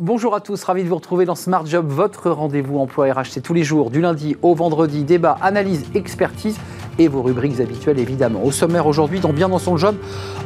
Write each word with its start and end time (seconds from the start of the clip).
Bonjour 0.00 0.36
à 0.36 0.40
tous, 0.40 0.62
ravi 0.62 0.84
de 0.84 0.88
vous 0.88 0.94
retrouver 0.94 1.24
dans 1.24 1.34
Smart 1.34 1.66
Job, 1.66 1.88
votre 1.88 2.30
rendez-vous 2.30 2.78
emploi 2.78 3.12
RH. 3.12 3.30
C'est 3.30 3.40
tous 3.40 3.52
les 3.52 3.64
jours, 3.64 3.90
du 3.90 4.00
lundi 4.00 4.36
au 4.42 4.54
vendredi, 4.54 5.02
débat, 5.02 5.36
analyse, 5.42 5.84
expertise 5.92 6.56
et 6.98 7.08
vos 7.08 7.22
rubriques 7.22 7.60
habituelles 7.60 7.98
évidemment. 7.98 8.44
Au 8.44 8.52
sommaire 8.52 8.86
aujourd'hui, 8.86 9.20
dans 9.20 9.32
Bien 9.32 9.48
dans 9.48 9.58
son 9.58 9.76
job, 9.76 9.94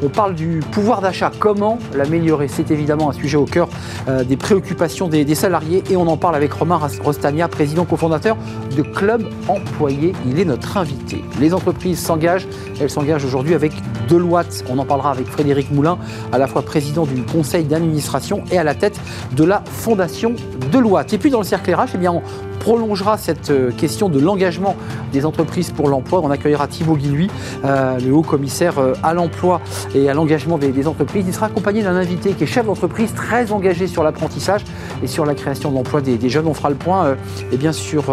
on 0.03 0.09
parle 0.09 0.35
du 0.35 0.61
pouvoir 0.71 1.01
d'achat. 1.01 1.31
Comment 1.39 1.79
l'améliorer? 1.95 2.49
C'est 2.49 2.71
évidemment 2.71 3.11
un 3.11 3.13
sujet 3.13 3.37
au 3.37 3.45
cœur 3.45 3.69
euh, 4.09 4.25
des 4.25 4.37
préoccupations 4.37 5.09
des, 5.09 5.25
des, 5.25 5.35
salariés 5.35 5.83
et 5.91 5.97
on 5.97 6.07
en 6.09 6.17
parle 6.17 6.37
avec 6.37 6.53
Romain 6.53 6.79
Rostania, 7.03 7.49
président 7.49 7.85
cofondateur 7.85 8.37
de 8.77 8.83
Club 8.83 9.25
Employé. 9.49 10.13
Il 10.27 10.39
est 10.39 10.45
notre 10.45 10.77
invité. 10.77 11.25
Les 11.41 11.55
entreprises 11.55 12.01
s'engagent, 12.01 12.47
elles 12.81 12.91
s'engagent 12.91 13.25
aujourd'hui 13.25 13.55
avec 13.55 13.73
Deloitte. 14.09 14.65
On 14.69 14.79
en 14.79 14.85
parlera 14.85 15.11
avec 15.11 15.27
Frédéric 15.27 15.71
Moulin, 15.71 15.99
à 16.33 16.39
la 16.39 16.47
fois 16.47 16.63
président 16.63 17.07
du 17.07 17.23
conseil 17.23 17.65
d'administration 17.65 18.45
et 18.51 18.59
à 18.59 18.65
la 18.65 18.75
tête 18.75 19.01
de 19.35 19.45
la 19.45 19.63
fondation 19.65 20.35
Deloitte. 20.71 21.13
Et 21.13 21.19
puis 21.19 21.31
dans 21.31 21.39
le 21.39 21.45
cercle 21.45 21.75
RH, 21.75 21.93
eh 21.95 21.99
bien, 21.99 22.13
on 22.13 22.23
prolongera 22.63 23.19
cette 23.19 23.51
euh, 23.51 23.73
question 23.73 24.09
de 24.09 24.21
l'engagement 24.21 24.77
des 25.13 25.27
entreprises 25.27 25.73
pour 25.73 25.89
l'emploi. 25.89 26.21
On 26.23 26.31
accueillera 26.31 26.69
Thibaut 26.69 26.95
Guilhuy, 26.95 27.29
euh, 27.65 27.99
le 27.99 28.13
haut 28.13 28.23
commissaire 28.23 28.79
euh, 28.79 28.93
à 29.03 29.15
l'emploi 29.15 29.61
et 29.97 30.09
à 30.09 30.15
l'engagement 30.15 30.59
des, 30.59 30.87
entreprises. 30.87 31.25
Il 31.27 31.35
sera 31.35 31.47
accompagné 31.47 31.83
d'un 31.83 31.97
invité 31.97 32.35
qui 32.35 32.45
est 32.45 32.47
chef 32.47 32.67
d'entreprise 32.67 33.15
très 33.15 33.51
engagé 33.51 33.89
sur 33.89 34.05
l'apprentissage 34.05 34.63
et 35.03 35.09
sur 35.09 35.27
la 35.27 35.35
création 35.35 35.73
d'emplois 35.73 36.01
des, 36.01 36.17
des, 36.19 36.29
jeunes. 36.29 36.47
On 36.47 36.55
fera 36.55 36.71
le 36.71 36.77
point 36.77 37.13
et 37.13 37.17
eh 37.53 37.57
bien, 37.57 37.73
sur 37.73 38.05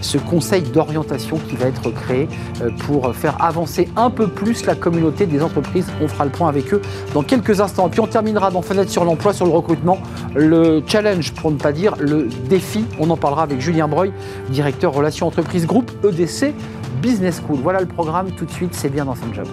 ce 0.00 0.18
conseil 0.18 0.62
d'orientation 0.62 1.38
qui 1.48 1.56
va 1.56 1.66
être 1.66 1.90
créé 1.90 2.28
pour 2.80 3.14
faire 3.14 3.42
avancer 3.42 3.88
un 3.96 4.10
peu 4.10 4.28
plus 4.28 4.66
la 4.66 4.74
communauté 4.74 5.26
des 5.26 5.42
entreprises. 5.42 5.86
On 6.02 6.08
fera 6.08 6.24
le 6.24 6.30
point 6.30 6.48
avec 6.48 6.72
eux 6.72 6.82
dans 7.14 7.22
quelques 7.22 7.60
instants. 7.60 7.88
Puis 7.88 8.00
on 8.00 8.06
terminera 8.06 8.50
dans 8.50 8.62
Fenêtre 8.62 8.90
sur 8.90 9.04
l'emploi, 9.04 9.32
sur 9.32 9.46
le 9.46 9.52
recrutement, 9.52 9.98
le 10.34 10.82
challenge 10.86 11.32
pour 11.32 11.50
ne 11.50 11.56
pas 11.56 11.72
dire 11.72 11.94
le 11.98 12.28
défi. 12.48 12.84
On 12.98 13.08
en 13.10 13.16
parlera 13.16 13.42
avec 13.42 13.60
Julien 13.60 13.88
Brun 13.88 13.97
directeur 14.50 14.92
relations 14.92 15.26
entreprises 15.26 15.66
groupe 15.66 15.90
EDC 16.04 16.54
Business 17.02 17.40
School. 17.40 17.58
Voilà 17.62 17.80
le 17.80 17.86
programme 17.86 18.30
tout 18.32 18.44
de 18.44 18.50
suite, 18.50 18.74
c'est 18.74 18.90
bien 18.90 19.04
dans 19.04 19.14
son 19.14 19.32
job. 19.32 19.46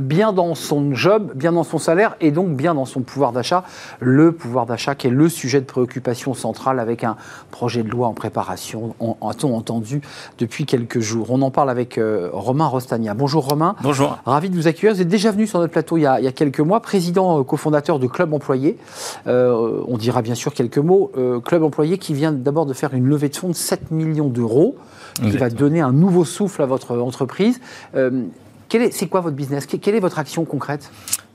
Bien 0.00 0.32
dans 0.32 0.54
son 0.54 0.94
job, 0.94 1.32
bien 1.34 1.52
dans 1.52 1.64
son 1.64 1.78
salaire 1.78 2.16
et 2.20 2.30
donc 2.30 2.56
bien 2.56 2.74
dans 2.74 2.84
son 2.84 3.00
pouvoir 3.00 3.32
d'achat. 3.32 3.64
Le 4.00 4.32
pouvoir 4.32 4.66
d'achat 4.66 4.94
qui 4.94 5.06
est 5.06 5.10
le 5.10 5.28
sujet 5.28 5.60
de 5.60 5.66
préoccupation 5.66 6.34
centrale 6.34 6.80
avec 6.80 7.04
un 7.04 7.16
projet 7.50 7.82
de 7.82 7.88
loi 7.88 8.08
en 8.08 8.14
préparation, 8.14 8.94
a-t-on 9.00 9.54
entendu 9.54 10.00
depuis 10.38 10.66
quelques 10.66 11.00
jours. 11.00 11.30
On 11.30 11.42
en 11.42 11.50
parle 11.50 11.70
avec 11.70 11.98
euh, 11.98 12.30
Romain 12.32 12.66
Rostagna. 12.66 13.14
Bonjour 13.14 13.48
Romain. 13.48 13.76
Bonjour. 13.82 14.18
Ravi 14.24 14.50
de 14.50 14.56
vous 14.56 14.66
accueillir. 14.66 14.94
Vous 14.94 15.02
êtes 15.02 15.08
déjà 15.08 15.30
venu 15.30 15.46
sur 15.46 15.58
notre 15.58 15.72
plateau 15.72 15.96
il 15.96 16.02
y 16.02 16.06
a, 16.06 16.32
quelques 16.32 16.60
mois, 16.60 16.80
président 16.80 17.40
euh, 17.40 17.42
cofondateur 17.44 17.98
de 17.98 18.06
Club 18.06 18.32
Employé. 18.32 18.78
Euh, 19.26 19.82
on 19.86 19.98
dira 19.98 20.22
bien 20.22 20.34
sûr 20.34 20.54
quelques 20.54 20.78
mots. 20.78 21.10
Club 21.44 21.62
Employé 21.62 21.98
qui 21.98 22.14
vient 22.14 22.32
d'abord 22.32 22.66
de 22.66 22.72
faire 22.72 22.94
une 22.94 23.06
levée 23.06 23.28
de 23.28 23.36
fonds 23.36 23.48
de 23.48 23.54
7 23.54 23.90
millions 23.90 24.28
d'euros 24.28 24.76
qui 25.14 25.36
va 25.36 25.50
donner 25.50 25.80
un 25.80 25.92
nouveau 25.92 26.24
souffle 26.24 26.62
à 26.62 26.66
votre 26.66 26.96
entreprise. 26.98 27.60
C'est 28.90 29.08
quoi 29.08 29.20
votre 29.20 29.36
business? 29.36 29.66
Quelle 29.66 29.94
est 29.94 30.00
votre 30.00 30.18
action 30.18 30.44
concrète? 30.44 30.90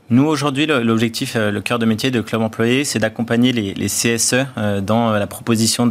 Nous, 0.09 0.23
aujourd'hui, 0.23 0.65
l'objectif, 0.65 1.35
euh, 1.35 1.51
le 1.51 1.59
cœur 1.59 1.79
de 1.79 1.85
métier 1.85 2.11
de 2.11 2.21
Club 2.21 2.41
Employé, 2.41 2.85
c'est 2.85 2.97
d'accompagner 2.97 3.51
les, 3.51 3.87
CSE 3.87 4.35
euh, 4.57 4.79
dans 4.79 5.11
la 5.11 5.27
proposition 5.27 5.89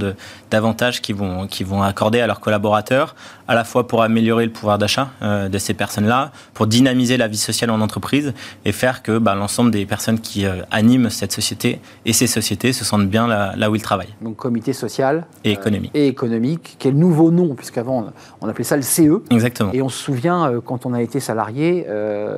d'avantages 0.51 1.03
qu'ils 1.03 1.17
vont, 1.17 1.47
qui 1.47 1.65
vont 1.65 1.83
accorder 1.83 2.21
à 2.21 2.27
leurs 2.27 2.41
collaborateurs, 2.41 3.15
à 3.49 3.55
la 3.55 3.65
fois 3.65 3.87
pour 3.87 4.03
améliorer 4.03 4.47
le 4.47 4.53
pouvoir 4.53 4.79
d'achat 4.79 5.11
euh, 5.23 5.49
de 5.49 5.59
ces 5.59 5.75
personnes-là, 5.75 6.33
pour 6.55 6.67
dynamiser 6.67 7.17
la 7.17 7.29
vie 7.29 7.37
sociale 7.37 7.71
en 7.71 7.81
entreprise 7.81 8.33
et 8.65 8.73
faire 8.73 9.03
que 9.03 9.19
bah, 9.19 9.35
l'ensemble 9.35 9.71
des 9.71 9.87
personnes 9.87 10.21
qui 10.21 10.45
animent 10.71 11.11
cette 11.11 11.33
société 11.33 11.81
et 12.05 12.13
ces 12.13 12.27
sociétés 12.27 12.73
se 12.73 12.85
sentent 12.85 13.09
bien 13.09 13.27
là, 13.27 13.71
où 13.71 13.75
ils 13.75 13.83
travaillent. 13.83 14.15
Donc, 14.21 14.37
comité 14.37 14.73
social 14.73 15.27
et 15.45 15.53
économique. 15.53 15.91
et 15.95 16.07
économique, 16.07 16.79
le 16.85 16.93
nouveau 16.93 17.31
nom, 17.31 17.55
puisqu'avant, 17.55 18.13
on 18.41 18.49
appelait 18.49 18.65
ça 18.65 18.77
le 18.77 18.83
CE. 18.83 19.23
Exactement. 19.31 19.73
Et 19.73 19.83
on 19.83 19.89
se 19.89 20.03
souvient, 20.03 20.61
quand 20.65 20.87
on 20.87 20.95
a 20.95 21.03
été 21.03 21.21
salarié, 21.21 21.87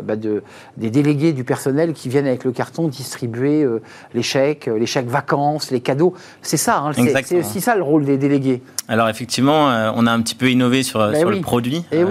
bah, 0.04 0.16
de, 0.16 0.42
des 0.76 0.90
délégués 0.90 1.32
du 1.32 1.44
personnel 1.44 1.92
qui 1.92 2.08
viennent 2.08 2.26
avec 2.26 2.44
le 2.44 2.52
carton 2.52 2.88
distribuer 2.88 3.62
euh, 3.62 3.80
les 4.14 4.22
chèques, 4.22 4.68
euh, 4.68 4.78
les 4.78 4.86
chèques 4.86 5.08
vacances, 5.08 5.70
les 5.70 5.80
cadeaux. 5.80 6.14
C'est 6.42 6.56
ça, 6.56 6.78
hein, 6.78 6.92
c'est 6.92 7.38
aussi 7.38 7.60
ça 7.60 7.76
le 7.76 7.82
rôle 7.82 8.04
des 8.04 8.18
délégués. 8.18 8.62
Alors 8.88 9.08
effectivement, 9.08 9.70
euh, 9.70 9.90
on 9.94 10.06
a 10.06 10.12
un 10.12 10.20
petit 10.22 10.34
peu 10.34 10.50
innové 10.50 10.82
sur, 10.82 10.97
ben 10.98 11.18
sur 11.18 11.30
le 11.30 11.40
produit 11.40 11.84
eh 11.92 12.04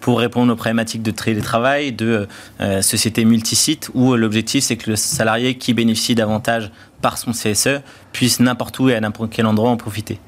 pour 0.00 0.18
répondre 0.20 0.52
aux 0.52 0.56
problématiques 0.56 1.02
de 1.02 1.10
télétravail, 1.10 1.92
de 1.92 2.28
société 2.80 3.24
multisite, 3.24 3.90
où 3.94 4.14
l'objectif 4.14 4.64
c'est 4.64 4.76
que 4.76 4.90
le 4.90 4.96
salarié 4.96 5.56
qui 5.56 5.74
bénéficie 5.74 6.14
davantage 6.14 6.70
par 7.02 7.18
son 7.18 7.32
CSE 7.32 7.80
puisse 8.16 8.40
n'importe 8.40 8.78
où 8.78 8.88
et 8.88 8.94
à 8.94 9.00
n'importe 9.00 9.30
quel 9.30 9.44
endroit 9.44 9.68
en 9.68 9.76
profiter. 9.76 10.18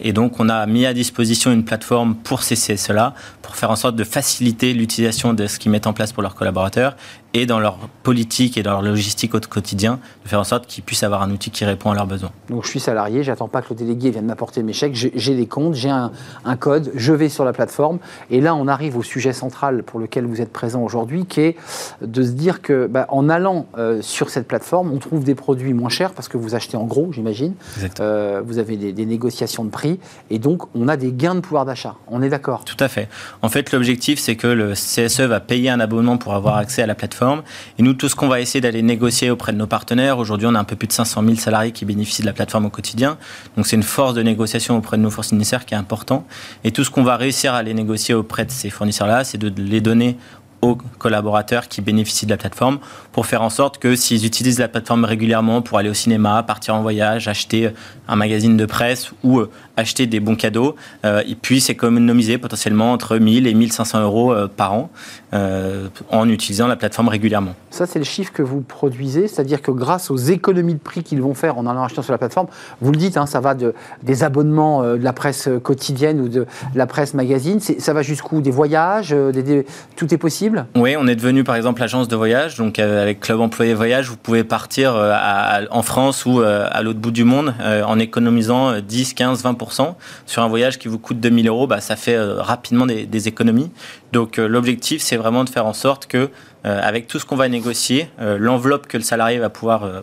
Et, 0.00 0.12
donc, 0.12 0.40
on 0.40 0.48
a 0.48 0.66
mis 0.66 0.84
à 0.84 0.92
disposition 0.92 1.50
une 1.52 1.64
plateforme 1.64 2.14
pour 2.14 2.42
ces 2.42 2.54
CSE-là, 2.54 3.14
pour 3.40 3.56
faire 3.56 3.70
en 3.70 3.76
sorte 3.76 3.96
de 3.96 4.04
faciliter 4.04 4.74
l'utilisation 4.74 5.32
de 5.32 5.46
ce 5.46 5.58
qu'ils 5.58 5.70
mettent 5.70 5.86
en 5.86 5.92
place 5.92 6.12
pour 6.12 6.22
leurs 6.22 6.34
collaborateurs 6.34 6.96
et 7.32 7.46
dans 7.46 7.60
leur 7.60 7.78
politique 8.02 8.58
et 8.58 8.62
dans 8.62 8.72
leur 8.72 8.82
logistique 8.82 9.34
au 9.34 9.40
quotidien, 9.40 10.00
de 10.24 10.28
faire 10.28 10.40
en 10.40 10.44
sorte 10.44 10.66
qu'ils 10.66 10.82
puissent 10.82 11.04
avoir 11.04 11.22
un 11.22 11.30
outil 11.30 11.50
qui 11.50 11.64
répond 11.64 11.92
à 11.92 11.94
leurs 11.94 12.06
besoins. 12.06 12.30
Donc, 12.48 12.64
je 12.64 12.68
suis 12.68 12.80
salarié, 12.80 13.22
j'attends 13.22 13.48
pas 13.48 13.62
que 13.62 13.68
le 13.70 13.76
délégué 13.76 14.10
vienne 14.10 14.26
m'apporter 14.26 14.62
mes 14.62 14.72
chèques, 14.72 14.94
j'ai 14.94 15.36
des 15.36 15.46
comptes, 15.46 15.74
j'ai 15.74 15.88
un, 15.88 16.10
code, 16.58 16.90
je 16.94 17.12
vais 17.12 17.28
sur 17.28 17.44
la 17.44 17.52
plateforme. 17.52 18.00
Et 18.30 18.40
là, 18.40 18.54
on 18.54 18.66
arrive 18.66 18.96
au 18.96 19.02
sujet 19.02 19.32
central 19.32 19.84
pour 19.84 20.00
lequel 20.00 20.26
vous 20.26 20.40
êtes 20.40 20.52
présent 20.52 20.82
aujourd'hui, 20.82 21.24
qui 21.24 21.40
est 21.40 21.56
de 22.02 22.22
se 22.22 22.32
dire 22.32 22.60
que, 22.60 22.86
bah, 22.86 23.06
en 23.08 23.28
allant 23.28 23.66
euh, 23.78 24.02
sur 24.02 24.28
cette 24.28 24.48
plateforme, 24.48 24.92
on 24.92 24.98
trouve 24.98 25.24
des 25.24 25.36
produits 25.36 25.72
moins 25.72 25.88
chers 25.88 26.12
parce 26.12 26.28
que 26.28 26.36
vous 26.36 26.54
achetez 26.54 26.76
en 26.76 26.84
gros, 26.84 27.12
j'imagine. 27.20 27.54
Euh, 28.00 28.42
vous 28.44 28.58
avez 28.58 28.76
des, 28.76 29.06
négociations 29.06 29.64
de 29.64 29.70
prix 29.70 29.98
et 30.30 30.38
donc 30.38 30.62
on 30.74 30.88
a 30.88 30.96
des 30.96 31.12
gains 31.12 31.34
de 31.34 31.40
pouvoir 31.40 31.64
d'achat. 31.64 31.96
On 32.08 32.22
est 32.22 32.28
d'accord 32.28 32.64
Tout 32.64 32.76
à 32.80 32.88
fait. 32.88 33.08
En 33.42 33.48
fait, 33.48 33.72
l'objectif, 33.72 34.18
c'est 34.18 34.36
que 34.36 34.46
le 34.46 34.72
CSE 34.72 35.20
va 35.20 35.40
payer 35.40 35.70
un 35.70 35.80
abonnement 35.80 36.16
pour 36.16 36.34
avoir 36.34 36.56
accès 36.56 36.82
à 36.82 36.86
la 36.86 36.94
plateforme. 36.94 37.42
Et 37.78 37.82
nous, 37.82 37.94
tout 37.94 38.08
ce 38.08 38.16
qu'on 38.16 38.28
va 38.28 38.40
essayer 38.40 38.60
d'aller 38.60 38.82
négocier 38.82 39.30
auprès 39.30 39.52
de 39.52 39.58
nos 39.58 39.66
partenaires, 39.66 40.18
aujourd'hui, 40.18 40.46
on 40.48 40.54
a 40.54 40.60
un 40.60 40.64
peu 40.64 40.76
plus 40.76 40.88
de 40.88 40.92
500 40.92 41.22
000 41.22 41.36
salariés 41.36 41.72
qui 41.72 41.84
bénéficient 41.84 42.22
de 42.22 42.26
la 42.26 42.32
plateforme 42.32 42.66
au 42.66 42.70
quotidien. 42.70 43.18
Donc 43.56 43.66
c'est 43.66 43.76
une 43.76 43.82
force 43.82 44.14
de 44.14 44.22
négociation 44.22 44.76
auprès 44.76 44.96
de 44.96 45.02
nos 45.02 45.10
fournisseurs 45.10 45.64
qui 45.64 45.74
est 45.74 45.78
important. 45.78 46.26
Et 46.64 46.72
tout 46.72 46.84
ce 46.84 46.90
qu'on 46.90 47.02
va 47.02 47.16
réussir 47.16 47.54
à 47.54 47.58
aller 47.58 47.74
négocier 47.74 48.14
auprès 48.14 48.44
de 48.44 48.50
ces 48.50 48.70
fournisseurs-là, 48.70 49.24
c'est 49.24 49.38
de 49.38 49.52
les 49.60 49.80
donner 49.80 50.16
aux 50.62 50.76
collaborateurs 50.98 51.68
qui 51.68 51.80
bénéficient 51.80 52.26
de 52.26 52.30
la 52.30 52.36
plateforme 52.36 52.78
pour 53.12 53.26
faire 53.26 53.42
en 53.42 53.50
sorte 53.50 53.78
que 53.78 53.96
s'ils 53.96 54.26
utilisent 54.26 54.58
la 54.58 54.68
plateforme 54.68 55.04
régulièrement 55.04 55.62
pour 55.62 55.78
aller 55.78 55.90
au 55.90 55.94
cinéma, 55.94 56.42
partir 56.42 56.74
en 56.74 56.82
voyage, 56.82 57.28
acheter 57.28 57.70
un 58.08 58.16
magazine 58.16 58.56
de 58.56 58.66
presse 58.66 59.12
ou 59.22 59.38
euh, 59.38 59.50
acheter 59.76 60.06
des 60.06 60.20
bons 60.20 60.34
cadeaux, 60.34 60.74
euh, 61.04 61.22
ils 61.26 61.36
puissent 61.36 61.70
économiser 61.70 62.38
potentiellement 62.38 62.92
entre 62.92 63.16
1000 63.16 63.46
et 63.46 63.54
1500 63.54 64.02
euros 64.02 64.32
euh, 64.32 64.48
par 64.48 64.74
an 64.74 64.90
en 66.10 66.28
utilisant 66.28 66.66
la 66.66 66.74
plateforme 66.74 67.06
régulièrement. 67.06 67.54
Ça, 67.70 67.86
c'est 67.86 68.00
le 68.00 68.04
chiffre 68.04 68.32
que 68.32 68.42
vous 68.42 68.62
produisez, 68.62 69.28
c'est-à-dire 69.28 69.62
que 69.62 69.70
grâce 69.70 70.10
aux 70.10 70.16
économies 70.16 70.74
de 70.74 70.80
prix 70.80 71.04
qu'ils 71.04 71.22
vont 71.22 71.34
faire 71.34 71.56
en 71.56 71.66
allant 71.66 71.84
acheter 71.84 72.02
sur 72.02 72.10
la 72.10 72.18
plateforme, 72.18 72.48
vous 72.80 72.90
le 72.90 72.96
dites, 72.96 73.16
hein, 73.16 73.26
ça 73.26 73.38
va 73.38 73.54
de, 73.54 73.72
des 74.02 74.24
abonnements 74.24 74.82
de 74.82 74.96
la 74.96 75.12
presse 75.12 75.48
quotidienne 75.62 76.20
ou 76.20 76.28
de, 76.28 76.46
la 76.74 76.86
presse 76.88 77.14
magazine, 77.14 77.60
ça 77.60 77.92
va 77.92 78.02
jusqu'où? 78.02 78.40
Des 78.40 78.50
voyages 78.50 79.14
Tout 79.94 80.12
est 80.12 80.18
possible? 80.18 80.49
Oui, 80.74 80.96
on 80.98 81.06
est 81.06 81.16
devenu 81.16 81.44
par 81.44 81.56
exemple 81.56 81.82
agence 81.82 82.08
de 82.08 82.16
voyage, 82.16 82.56
donc 82.56 82.78
avec 82.78 83.20
Club 83.20 83.40
Employé 83.40 83.74
Voyage, 83.74 84.08
vous 84.08 84.16
pouvez 84.16 84.44
partir 84.44 84.94
en 85.70 85.82
France 85.82 86.26
ou 86.26 86.40
à 86.40 86.82
l'autre 86.82 86.98
bout 86.98 87.10
du 87.10 87.24
monde 87.24 87.54
en 87.86 87.98
économisant 87.98 88.80
10, 88.80 89.14
15, 89.14 89.44
20% 89.44 89.94
sur 90.26 90.42
un 90.42 90.48
voyage 90.48 90.78
qui 90.78 90.88
vous 90.88 90.98
coûte 90.98 91.20
2000 91.20 91.48
euros, 91.48 91.66
bah, 91.66 91.80
ça 91.80 91.96
fait 91.96 92.14
euh, 92.14 92.40
rapidement 92.40 92.86
des, 92.86 93.28
économies. 93.28 93.70
Donc 94.12 94.38
euh, 94.38 94.48
l'objectif, 94.48 95.02
c'est 95.02 95.16
vraiment 95.16 95.44
de 95.44 95.50
faire 95.50 95.66
en 95.66 95.72
sorte 95.72 96.06
que, 96.06 96.30
euh, 96.66 96.80
avec 96.82 97.06
tout 97.06 97.18
ce 97.18 97.26
qu'on 97.26 97.36
va 97.36 97.48
négocier, 97.48 98.08
l'enveloppe 98.18 98.86
que 98.86 98.96
le 98.96 99.02
salarié 99.02 99.38
va 99.38 99.50
pouvoir 99.50 100.02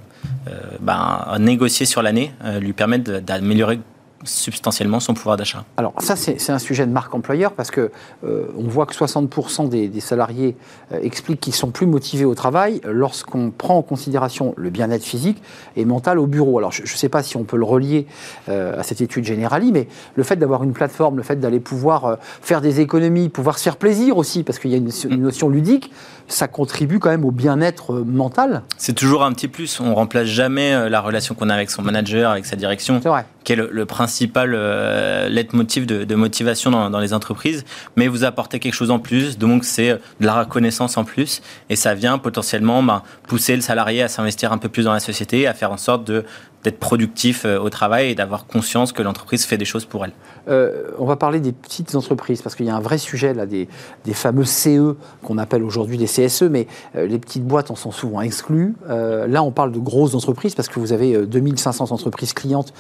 bah, 0.79 1.35
négocier 1.39 1.85
sur 1.85 2.01
l'année 2.01 2.31
lui 2.59 2.73
permettre 2.73 3.19
d'améliorer 3.19 3.79
substantiellement 4.23 4.99
son 4.99 5.13
pouvoir 5.13 5.37
d'achat. 5.37 5.63
Alors 5.77 5.93
ça, 5.99 6.15
c'est 6.15 6.49
un 6.49 6.59
sujet 6.59 6.85
de 6.85 6.91
marque 6.91 7.13
employeur 7.13 7.53
parce 7.53 7.71
que 7.71 7.91
euh, 8.23 8.45
on 8.57 8.67
voit 8.67 8.85
que 8.85 8.93
60% 8.93 9.69
des, 9.69 9.99
salariés 9.99 10.55
euh, 10.91 10.99
expliquent 11.01 11.39
qu'ils 11.39 11.55
sont 11.55 11.69
plus 11.69 11.85
motivés 11.85 12.25
au 12.25 12.35
travail 12.35 12.81
lorsqu'on 12.85 13.51
prend 13.51 13.77
en 13.77 13.81
considération 13.81 14.53
le 14.57 14.69
bien-être 14.69 15.03
physique 15.03 15.41
et 15.75 15.85
mental 15.85 16.19
au 16.19 16.27
bureau. 16.27 16.57
Alors 16.57 16.71
je 16.71 16.81
ne 16.81 16.87
sais 16.87 17.09
pas 17.09 17.23
si 17.23 17.37
on 17.37 17.43
peut 17.43 17.57
le 17.57 17.63
relier 17.63 18.07
euh, 18.49 18.79
à 18.79 18.83
cette 18.83 19.01
étude 19.01 19.25
générale, 19.25 19.63
mais 19.71 19.87
le 20.15 20.23
fait 20.23 20.35
d'avoir 20.35 20.63
une 20.63 20.73
plateforme, 20.73 21.17
le 21.17 21.23
fait 21.23 21.37
d'aller 21.37 21.59
pouvoir 21.59 22.17
faire 22.41 22.61
des 22.61 22.79
économies, 22.79 23.29
pouvoir 23.29 23.57
se 23.57 23.63
faire 23.63 23.77
plaisir 23.77 24.17
aussi, 24.17 24.43
parce 24.43 24.59
qu'il 24.59 24.71
y 24.71 24.75
a 24.75 24.77
une, 24.77 24.91
une 25.09 25.21
notion 25.21 25.49
ludique, 25.49 25.91
ça 26.27 26.47
contribue 26.47 26.99
quand 26.99 27.09
même 27.09 27.25
au 27.25 27.31
bien-être 27.31 27.93
mental. 27.93 28.63
C'est 28.77 28.93
toujours 28.93 29.23
un 29.23 29.31
petit 29.33 29.47
plus. 29.47 29.79
On 29.79 29.95
remplace 29.95 30.27
jamais 30.27 30.89
la 30.89 31.01
relation 31.01 31.35
qu'on 31.35 31.49
a 31.49 31.53
avec 31.53 31.71
son 31.71 31.81
manager, 31.81 32.31
avec 32.31 32.45
sa 32.45 32.55
direction, 32.55 33.01
qui 33.43 33.53
est 33.53 33.55
le, 33.55 33.85
principal 34.07 34.53
euh, 34.55 35.27
leitmotiv 35.27 35.85
de, 35.85 36.15
motivation 36.15 36.71
dans, 36.71 36.99
les 36.99 37.13
entreprises, 37.13 37.65
mais 37.97 38.07
vous 38.07 38.23
apportez 38.23 38.57
quelque 38.59 38.73
chose 38.73 38.89
en 38.89 38.99
plus, 38.99 39.37
donc 39.37 39.65
c'est 39.65 39.99
de 40.21 40.25
la 40.25 40.39
reconnaissance 40.39 40.95
en 40.95 41.03
plus, 41.03 41.41
et 41.69 41.75
ça 41.75 41.93
vient 41.93 42.17
potentiellement 42.17 42.81
bah, 42.81 43.03
pousser 43.27 43.57
le 43.57 43.61
salarié 43.61 44.01
à 44.01 44.07
s'investir 44.07 44.53
un 44.53 44.57
peu 44.59 44.69
plus 44.69 44.85
dans 44.85 44.93
la 44.93 45.01
société, 45.01 45.45
à 45.45 45.53
faire 45.53 45.73
en 45.73 45.77
sorte 45.77 46.05
de 46.05 46.23
d'être 46.63 46.79
productif 46.79 47.45
euh, 47.45 47.59
au 47.59 47.69
travail 47.69 48.09
et 48.09 48.15
d'avoir 48.15 48.45
conscience 48.45 48.91
que 48.91 49.03
l'entreprise 49.03 49.45
fait 49.45 49.57
des 49.57 49.65
choses 49.65 49.85
pour 49.85 50.03
elle. 50.03 50.11
Euh, 50.49 50.91
on 50.97 51.05
va 51.05 51.15
parler 51.15 51.39
des 51.39 51.51
petites 51.51 51.93
entreprises 51.95 52.41
parce 52.41 52.55
qu'il 52.55 52.65
y 52.65 52.69
a 52.69 52.75
un 52.75 52.79
vrai 52.79 52.97
sujet 52.97 53.33
là 53.33 53.45
des, 53.45 53.67
des 54.05 54.13
fameux 54.13 54.45
CE 54.45 54.95
qu'on 55.23 55.37
appelle 55.37 55.63
aujourd'hui 55.63 55.97
des 55.97 56.05
CSE, 56.05 56.43
mais 56.43 56.67
euh, 56.95 57.05
les 57.05 57.19
petites 57.19 57.45
boîtes 57.45 57.69
en 57.69 57.75
sont 57.75 57.91
souvent 57.91 58.21
exclues. 58.21 58.75
là, 58.87 59.43
on 59.43 59.51
parle 59.51 59.71
de 59.71 59.79
grosses 59.79 60.15
entreprises 60.15 60.55
parce 60.55 60.67
que 60.67 60.79
vous 60.79 60.93
avez 60.93 61.25
2500 61.25 61.91
entreprises 61.91 62.33
clientes, 62.33 62.73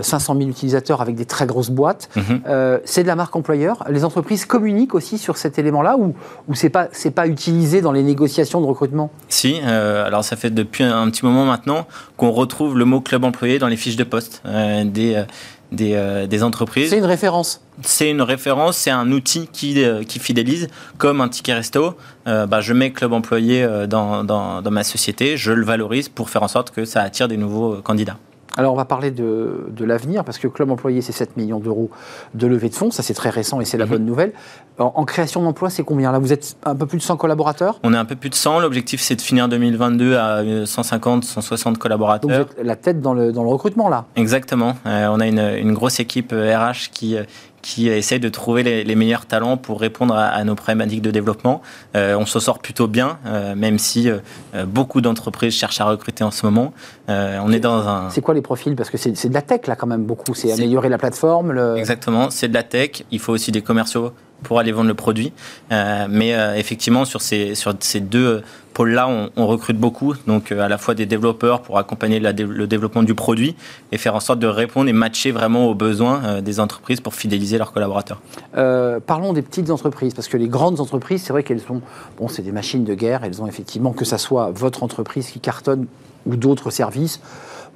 500 0.00 0.36
000 0.36 0.48
utilisateurs 0.48 1.00
avec 1.00 1.14
des 1.14 1.24
très 1.24 1.46
grosses 1.46 1.70
boîtes. 1.70 2.08
Mhm. 2.16 2.40
c'est 2.84 3.02
de 3.02 3.08
la 3.08 3.16
marque 3.16 3.34
employeur. 3.36 3.84
Les 3.90 4.04
entreprises 4.04 4.44
communiquent 4.44 4.94
aussi 4.94 5.18
sur 5.18 5.36
cet 5.36 5.58
élément-là 5.58 5.96
ou, 5.96 6.14
ou 6.48 6.54
c'est 6.54 6.70
pas 6.70 6.88
c'est 6.92 7.10
pas 7.10 7.26
utilisé 7.26 7.80
dans 7.80 7.92
les 7.92 8.02
négociations 8.02 8.60
de 8.60 8.66
recrutement? 8.66 9.10
Si. 9.28 9.60
alors 9.60 10.24
ça 10.24 10.36
fait 10.36 10.50
depuis 10.50 10.84
un 10.84 11.08
petit 11.10 11.24
moment 11.24 11.44
maintenant 11.44 11.86
qu'on 12.16 12.30
retrouve 12.30 12.76
le 12.76 12.84
mot 12.84 13.00
club 13.00 13.19
employé 13.24 13.58
dans 13.58 13.68
les 13.68 13.76
fiches 13.76 13.96
de 13.96 14.04
poste 14.04 14.42
euh, 14.46 14.84
des, 14.84 15.14
euh, 15.14 15.24
des, 15.72 15.94
euh, 15.94 16.26
des, 16.26 16.42
entreprises. 16.42 16.90
C'est 16.90 16.98
une 16.98 17.04
référence 17.04 17.62
C'est 17.82 18.10
une 18.10 18.22
référence, 18.22 18.76
c'est 18.76 18.90
un 18.90 19.10
outil 19.12 19.48
qui, 19.52 19.82
qui 20.06 20.18
fidélise, 20.18 20.68
comme 20.98 21.20
un 21.20 21.28
ticket 21.28 21.54
resto. 21.54 21.96
bah, 22.26 22.60
je 22.60 22.72
mets 22.72 22.90
club 22.92 23.12
employé 23.12 23.66
dans, 23.88 24.24
dans, 24.24 24.62
dans 24.62 24.70
ma 24.70 24.84
société, 24.84 25.36
je 25.36 25.52
le 25.52 25.64
valorise 25.64 26.08
pour 26.08 26.30
faire 26.30 26.42
en 26.42 26.48
sorte 26.48 26.70
que 26.70 26.84
ça 26.84 27.02
attire 27.02 27.28
des 27.28 27.36
nouveaux 27.36 27.76
candidats. 27.82 28.16
Alors 28.56 28.72
on 28.72 28.76
va 28.76 28.84
parler 28.84 29.10
de, 29.10 29.68
de 29.70 29.84
l'avenir, 29.84 30.24
parce 30.24 30.38
que 30.38 30.48
Club 30.48 30.70
Employé, 30.70 31.02
c'est 31.02 31.12
7 31.12 31.36
millions 31.36 31.60
d'euros 31.60 31.90
de 32.34 32.46
levée 32.46 32.68
de 32.68 32.74
fonds, 32.74 32.90
ça 32.90 33.02
c'est 33.02 33.14
très 33.14 33.30
récent 33.30 33.60
et 33.60 33.64
c'est 33.64 33.78
la 33.78 33.84
mhm. 33.84 33.90
bonne 33.92 34.04
nouvelle. 34.04 34.32
En, 34.78 35.04
création 35.04 35.42
d'emplois, 35.42 35.68
c'est 35.68 35.82
combien 35.82 36.10
Là, 36.10 36.18
vous 36.18 36.32
êtes 36.32 36.56
un 36.64 36.74
peu 36.74 36.86
plus 36.86 36.96
de 36.96 37.02
100 37.02 37.18
collaborateurs? 37.18 37.78
On 37.82 37.92
est 37.92 37.98
un 37.98 38.06
peu 38.06 38.16
plus 38.16 38.30
de 38.30 38.34
100, 38.34 38.60
l'objectif 38.60 39.02
c'est 39.02 39.14
de 39.14 39.20
finir 39.20 39.46
2022 39.48 40.16
à 40.16 40.42
150, 40.64 41.24
160 41.24 41.78
collaborateurs. 41.78 42.30
Donc 42.30 42.30
vous 42.30 42.60
êtes 42.60 42.66
la 42.66 42.76
tête 42.76 43.00
dans 43.00 43.12
le, 43.12 43.30
dans 43.30 43.42
le 43.42 43.50
recrutement 43.50 43.88
là? 43.88 44.06
Exactement, 44.16 44.76
euh, 44.86 45.08
on 45.10 45.20
a 45.20 45.26
une, 45.26 45.38
une, 45.38 45.74
grosse 45.74 46.00
équipe 46.00 46.32
RH 46.32 46.34
euh, 46.34 46.72
qui, 46.92 47.16
qui 47.62 47.88
essaye 47.88 48.20
de 48.20 48.28
trouver 48.28 48.62
les, 48.62 48.94
meilleurs 48.94 49.26
talents 49.26 49.56
pour 49.56 49.80
répondre 49.80 50.14
à, 50.14 50.42
nos 50.44 50.54
problématiques 50.54 51.02
de 51.02 51.10
développement. 51.10 51.62
Euh, 51.94 52.16
on 52.16 52.26
s'en 52.26 52.40
sort 52.40 52.58
plutôt 52.58 52.86
bien, 52.86 53.18
euh, 53.26 53.54
même 53.54 53.78
si 53.78 54.10
euh, 54.10 54.18
beaucoup 54.66 55.00
d'entreprises 55.00 55.54
cherchent 55.54 55.80
à 55.80 55.84
recruter 55.84 56.24
en 56.24 56.30
ce 56.30 56.46
moment. 56.46 56.72
on 57.08 57.52
est 57.52 57.60
dans 57.60 57.88
un. 57.88 58.10
C'est 58.10 58.20
quoi 58.20 58.34
les 58.34 58.42
profils? 58.42 58.74
Parce 58.76 58.90
que 58.90 58.96
c'est 58.96 59.28
de 59.28 59.34
la 59.34 59.42
tech 59.42 59.66
là 59.66 59.76
quand 59.76 59.86
même 59.86 60.04
beaucoup. 60.04 60.34
C'est 60.34 60.52
améliorer 60.52 60.88
la 60.88 60.98
plateforme. 60.98 61.76
Exactement, 61.76 62.30
c'est 62.30 62.48
de 62.48 62.54
la 62.54 62.62
tech. 62.62 63.04
Il 63.10 63.18
faut 63.18 63.32
aussi 63.32 63.52
des 63.52 63.62
commerciaux 63.62 64.12
pour 64.42 64.58
aller 64.58 64.72
vendre 64.72 64.88
le 64.88 64.94
produit. 64.94 65.32
mais 65.70 66.30
effectivement, 66.56 67.04
sur 67.04 67.20
ces, 67.20 67.54
sur 67.54 67.74
ces 67.80 68.00
deux 68.00 68.42
pôle-là, 68.80 69.08
on, 69.36 69.46
recrute 69.46 69.78
beaucoup, 69.78 70.14
donc 70.26 70.52
euh, 70.52 70.60
à 70.60 70.68
la 70.68 70.78
fois 70.78 70.94
des 70.94 71.06
développeurs 71.06 71.60
pour 71.60 71.78
accompagner 71.78 72.20
le 72.20 72.66
développement 72.66 73.02
du 73.02 73.14
produit 73.14 73.56
et 73.92 73.98
faire 73.98 74.14
en 74.14 74.20
sorte 74.20 74.38
de 74.38 74.46
répondre 74.46 74.88
et 74.88 74.92
matcher 74.92 75.32
vraiment 75.32 75.66
aux 75.66 75.74
besoins 75.74 76.24
euh, 76.24 76.40
des 76.40 76.60
entreprises 76.60 77.00
pour 77.00 77.14
fidéliser 77.14 77.58
leurs 77.58 77.72
collaborateurs. 77.72 78.20
Euh, 78.56 79.00
parlons 79.04 79.32
des 79.32 79.42
petites 79.42 79.70
entreprises, 79.70 80.14
parce 80.14 80.28
que 80.28 80.36
les 80.36 80.48
grandes 80.48 80.80
entreprises, 80.80 81.22
c'est 81.22 81.32
vrai 81.32 81.42
qu'elles 81.42 81.60
sont, 81.60 81.82
bon, 82.16 82.28
c'est 82.28 82.42
des 82.42 82.52
machines 82.52 82.84
de 82.84 82.94
guerre, 82.94 83.24
elles 83.24 83.42
ont 83.42 83.46
effectivement, 83.46 83.92
que 83.92 84.04
ça 84.04 84.18
soit 84.18 84.50
votre 84.50 84.82
entreprise 84.82 85.28
qui 85.28 85.40
cartonne 85.40 85.86
ou 86.26 86.36
d'autres 86.36 86.70
services, 86.70 87.20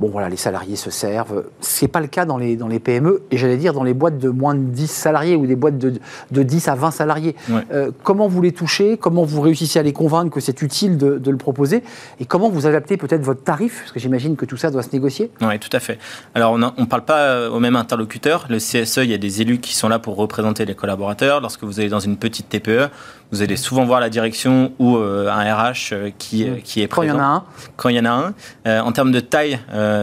bon 0.00 0.08
voilà, 0.08 0.28
les 0.28 0.36
salariés 0.36 0.76
se 0.76 0.90
servent. 0.90 1.44
C'est 1.60 1.88
pas 1.88 2.00
le 2.00 2.06
cas 2.06 2.24
dans 2.24 2.36
les, 2.36 2.56
dans 2.56 2.68
les 2.68 2.80
PME 2.80 3.22
et 3.30 3.36
j'allais 3.36 3.56
dire 3.56 3.72
dans 3.72 3.84
les 3.84 3.94
boîtes 3.94 4.18
de 4.18 4.28
moins 4.28 4.54
de 4.54 4.60
10 4.60 4.90
salariés 4.90 5.36
ou 5.36 5.46
des 5.46 5.56
boîtes 5.56 5.78
de, 5.78 5.94
de 6.30 6.42
10 6.42 6.68
à 6.68 6.74
20 6.74 6.90
salariés. 6.90 7.36
Euh, 7.72 7.90
comment 8.02 8.28
vous 8.28 8.42
les 8.42 8.52
touchez? 8.52 8.96
Comment 8.96 9.24
vous 9.24 9.40
réussissez 9.40 9.78
à 9.78 9.82
les 9.82 9.92
convaincre 9.92 10.34
que 10.34 10.40
c'est 10.40 10.62
utile 10.62 10.98
de, 10.98 11.18
de, 11.18 11.30
le 11.30 11.36
proposer? 11.36 11.82
Et 12.20 12.26
comment 12.26 12.48
vous 12.48 12.66
adaptez 12.66 12.96
peut-être 12.96 13.22
votre 13.22 13.42
tarif? 13.42 13.80
Parce 13.80 13.92
que 13.92 14.00
j'imagine 14.00 14.36
que 14.36 14.44
tout 14.44 14.56
ça 14.56 14.70
doit 14.70 14.82
se 14.82 14.90
négocier. 14.92 15.30
Oui, 15.40 15.58
tout 15.58 15.74
à 15.74 15.80
fait. 15.80 15.98
Alors 16.34 16.52
on 16.52 16.58
ne 16.58 16.86
parle 16.86 17.04
pas 17.04 17.20
euh, 17.20 17.50
au 17.50 17.60
même 17.60 17.76
interlocuteur. 17.76 18.46
Le 18.48 18.58
CSE, 18.58 18.98
il 18.98 19.10
y 19.10 19.14
a 19.14 19.18
des 19.18 19.42
élus 19.42 19.58
qui 19.58 19.74
sont 19.74 19.88
là 19.88 19.98
pour 19.98 20.16
représenter 20.16 20.64
les 20.64 20.74
collaborateurs. 20.74 21.40
Lorsque 21.40 21.64
vous 21.64 21.80
allez 21.80 21.88
dans 21.88 22.00
une 22.00 22.16
petite 22.16 22.48
TPE, 22.48 22.88
vous 23.30 23.42
allez 23.42 23.56
souvent 23.56 23.84
voir 23.84 24.00
la 24.00 24.10
direction 24.10 24.72
ou 24.78 24.96
euh, 24.96 25.28
un 25.28 25.54
RH 25.54 26.12
qui, 26.18 26.46
qui 26.62 26.82
est 26.82 26.86
présent. 26.86 26.94
Quand 26.96 27.02
il 27.02 27.08
y 27.08 27.12
en 27.12 27.20
a 27.20 27.24
un 27.24 27.44
Quand 27.76 27.88
il 27.88 27.96
y 27.96 28.00
en 28.00 28.04
a 28.04 28.32
un. 28.66 28.80
en 28.80 28.92
termes 28.92 29.12
de 29.12 29.20
taille, 29.20 29.58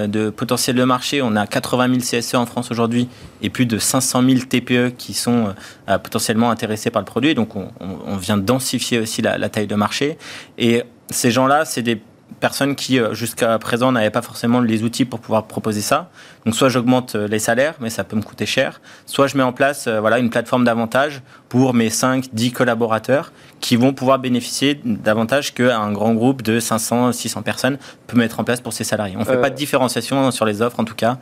de 0.07 0.29
potentiel 0.29 0.75
de 0.75 0.83
marché. 0.83 1.21
On 1.21 1.35
a 1.35 1.47
80 1.47 1.99
000 2.01 2.21
CSE 2.21 2.35
en 2.35 2.45
France 2.45 2.71
aujourd'hui 2.71 3.07
et 3.41 3.49
plus 3.49 3.65
de 3.65 3.77
500 3.77 4.23
000 4.23 4.39
TPE 4.41 4.93
qui 4.97 5.13
sont 5.13 5.53
euh, 5.89 5.97
potentiellement 5.97 6.49
intéressés 6.49 6.89
par 6.89 7.01
le 7.01 7.05
produit. 7.05 7.35
Donc 7.35 7.55
on, 7.55 7.69
vient 8.17 8.37
densifier 8.37 8.99
aussi 8.99 9.21
la, 9.21 9.37
la, 9.37 9.49
taille 9.49 9.67
de 9.67 9.75
marché. 9.75 10.17
Et 10.57 10.83
ces 11.09 11.31
gens-là, 11.31 11.65
c'est 11.65 11.81
des 11.81 12.01
personnes 12.39 12.75
qui, 12.75 12.99
euh, 12.99 13.13
jusqu'à 13.13 13.57
présent, 13.59 13.91
n'avaient 13.91 14.09
pas 14.09 14.21
forcément 14.21 14.61
les 14.61 14.83
outils 14.83 15.05
pour 15.05 15.19
pouvoir 15.19 15.45
proposer 15.45 15.81
ça. 15.81 16.09
Donc, 16.45 16.55
soit 16.55 16.69
j'augmente 16.69 17.15
euh, 17.15 17.27
les 17.27 17.39
salaires, 17.39 17.75
mais 17.79 17.89
ça 17.89 18.03
peut 18.03 18.15
me 18.15 18.21
coûter 18.21 18.45
cher, 18.45 18.81
soit 19.05 19.27
je 19.27 19.37
mets 19.37 19.43
en 19.43 19.53
place 19.53 19.87
euh, 19.87 19.99
voilà, 19.99 20.19
une 20.19 20.29
plateforme 20.29 20.63
d'avantage 20.63 21.21
pour 21.49 21.73
mes 21.73 21.89
5, 21.89 22.29
10 22.33 22.51
collaborateurs 22.51 23.31
qui 23.59 23.75
vont 23.75 23.93
pouvoir 23.93 24.19
bénéficier 24.19 24.79
davantage 24.83 25.53
qu'un 25.53 25.91
grand 25.91 26.13
groupe 26.13 26.41
de 26.41 26.59
500, 26.59 27.11
600 27.11 27.41
personnes 27.43 27.77
peut 28.07 28.17
mettre 28.17 28.39
en 28.39 28.43
place 28.43 28.59
pour 28.59 28.73
ses 28.73 28.83
salariés. 28.83 29.15
On 29.17 29.21
ne 29.21 29.25
fait 29.25 29.39
pas 29.39 29.51
de 29.51 29.55
différenciation 29.55 30.31
sur 30.31 30.45
les 30.45 30.61
offres, 30.61 30.79
en 30.79 30.85
tout 30.85 30.95
cas. 30.95 31.19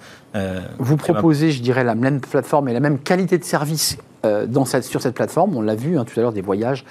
Vous 0.77 0.95
proposez, 0.95 1.51
je 1.51 1.61
dirais, 1.61 1.83
la 1.83 1.95
même 1.95 2.21
plateforme 2.21 2.69
et 2.69 2.73
la 2.73 2.79
même 2.79 2.99
qualité 2.99 3.37
de 3.37 3.43
service 3.43 3.97
euh, 4.25 4.47
dans 4.47 4.65
cette, 4.65 4.83
sur 4.83 5.01
cette 5.01 5.15
plateforme. 5.15 5.55
On 5.55 5.61
l'a 5.61 5.75
vu 5.75 5.97
hein, 5.97 6.03
tout 6.03 6.19
à 6.19 6.21
l'heure, 6.21 6.33
des 6.33 6.41
voyages, 6.41 6.83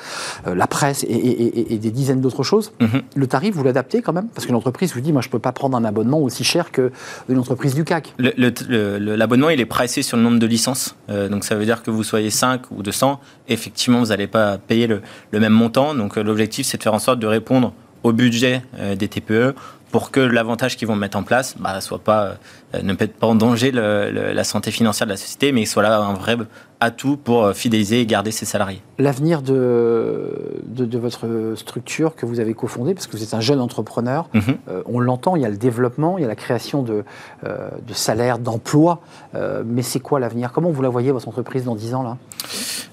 euh, 0.46 0.54
la 0.54 0.66
presse 0.66 1.04
et, 1.06 1.78
des 1.78 1.90
dizaines 1.90 2.22
d'autres 2.22 2.42
choses. 2.42 2.72
Mhm. 2.80 3.02
Le 3.14 3.26
tarif, 3.26 3.54
vous 3.54 3.64
l'adaptez 3.64 4.00
quand 4.00 4.14
même? 4.14 4.28
Parce 4.28 4.46
que 4.46 4.52
l'entreprise 4.52 4.94
vous 4.94 5.02
dit, 5.02 5.12
moi, 5.12 5.20
je 5.20 5.28
ne 5.28 5.32
peux 5.32 5.38
pas 5.38 5.52
prendre 5.52 5.76
un 5.76 5.84
abonnement 5.84 6.20
aussi 6.20 6.42
cher 6.42 6.70
qu'une 6.72 6.90
entreprise 7.36 7.74
du 7.74 7.84
CAC. 7.84 8.14
L'abonnement, 8.18 9.50
il 9.50 9.60
est 9.60 9.66
pricé 9.66 10.02
sur 10.02 10.16
le 10.16 10.22
nombre 10.22 10.38
de 10.38 10.46
licences. 10.46 10.96
Euh, 11.08 11.28
donc, 11.28 11.44
ça 11.44 11.54
veut 11.54 11.64
dire 11.64 11.82
que 11.82 11.90
vous 11.90 12.02
soyez 12.02 12.30
5 12.30 12.70
ou 12.70 12.82
200, 12.82 13.20
effectivement, 13.48 14.00
vous 14.00 14.06
n'allez 14.06 14.26
pas 14.26 14.58
payer 14.58 14.86
le, 14.86 15.02
le, 15.30 15.40
même 15.40 15.52
montant. 15.52 15.94
Donc, 15.94 16.16
l'objectif, 16.16 16.66
c'est 16.66 16.78
de 16.78 16.82
faire 16.82 16.94
en 16.94 16.98
sorte 16.98 17.20
de 17.20 17.26
répondre 17.26 17.72
au 18.02 18.12
budget 18.12 18.62
des 18.96 19.08
TPE 19.08 19.54
pour 19.90 20.10
que 20.10 20.20
l'avantage 20.20 20.76
qu'ils 20.76 20.86
vont 20.86 20.96
mettre 20.96 21.16
en 21.16 21.22
place 21.22 21.56
bah, 21.58 21.80
soit 21.80 21.98
pas, 21.98 22.36
ne 22.80 22.92
mette 22.92 23.16
pas 23.16 23.26
en 23.26 23.34
danger 23.34 23.72
la 23.72 24.44
santé 24.44 24.70
financière 24.70 25.06
de 25.06 25.12
la 25.12 25.16
société, 25.16 25.50
mais 25.50 25.64
soit 25.64 25.82
là 25.82 25.98
un 25.98 26.14
vrai 26.14 26.36
atout 26.80 27.16
pour 27.16 27.44
euh, 27.44 27.52
fidéliser 27.52 28.00
et 28.00 28.06
garder 28.06 28.30
ses 28.30 28.44
salariés. 28.44 28.82
L'avenir 28.98 29.42
de, 29.42 30.60
de, 30.66 30.98
votre 30.98 31.54
structure 31.56 32.14
que 32.16 32.26
vous 32.26 32.40
avez 32.40 32.54
cofondée, 32.54 32.94
parce 32.94 33.06
que 33.06 33.16
vous 33.16 33.22
êtes 33.22 33.34
un 33.34 33.40
jeune 33.40 33.60
entrepreneur, 33.60 34.28
mhm. 34.34 34.42
euh, 34.68 34.82
on 34.86 35.00
l'entend, 35.00 35.36
il 35.36 35.42
y 35.42 35.46
a 35.46 35.48
le 35.48 35.56
développement, 35.56 36.18
il 36.18 36.22
y 36.22 36.24
a 36.24 36.28
la 36.28 36.36
création 36.36 36.82
de, 36.82 37.04
euh, 37.44 37.68
de 37.86 37.94
salaires, 37.94 38.38
d'emplois, 38.38 39.00
mais 39.64 39.82
c'est 39.82 40.00
quoi 40.00 40.20
l'avenir? 40.20 40.52
Comment 40.52 40.70
vous 40.70 40.82
la 40.82 40.88
voyez, 40.88 41.12
votre 41.12 41.28
entreprise, 41.28 41.64
dans 41.64 41.74
10 41.74 41.94
ans 41.94 42.02
là? 42.02 42.16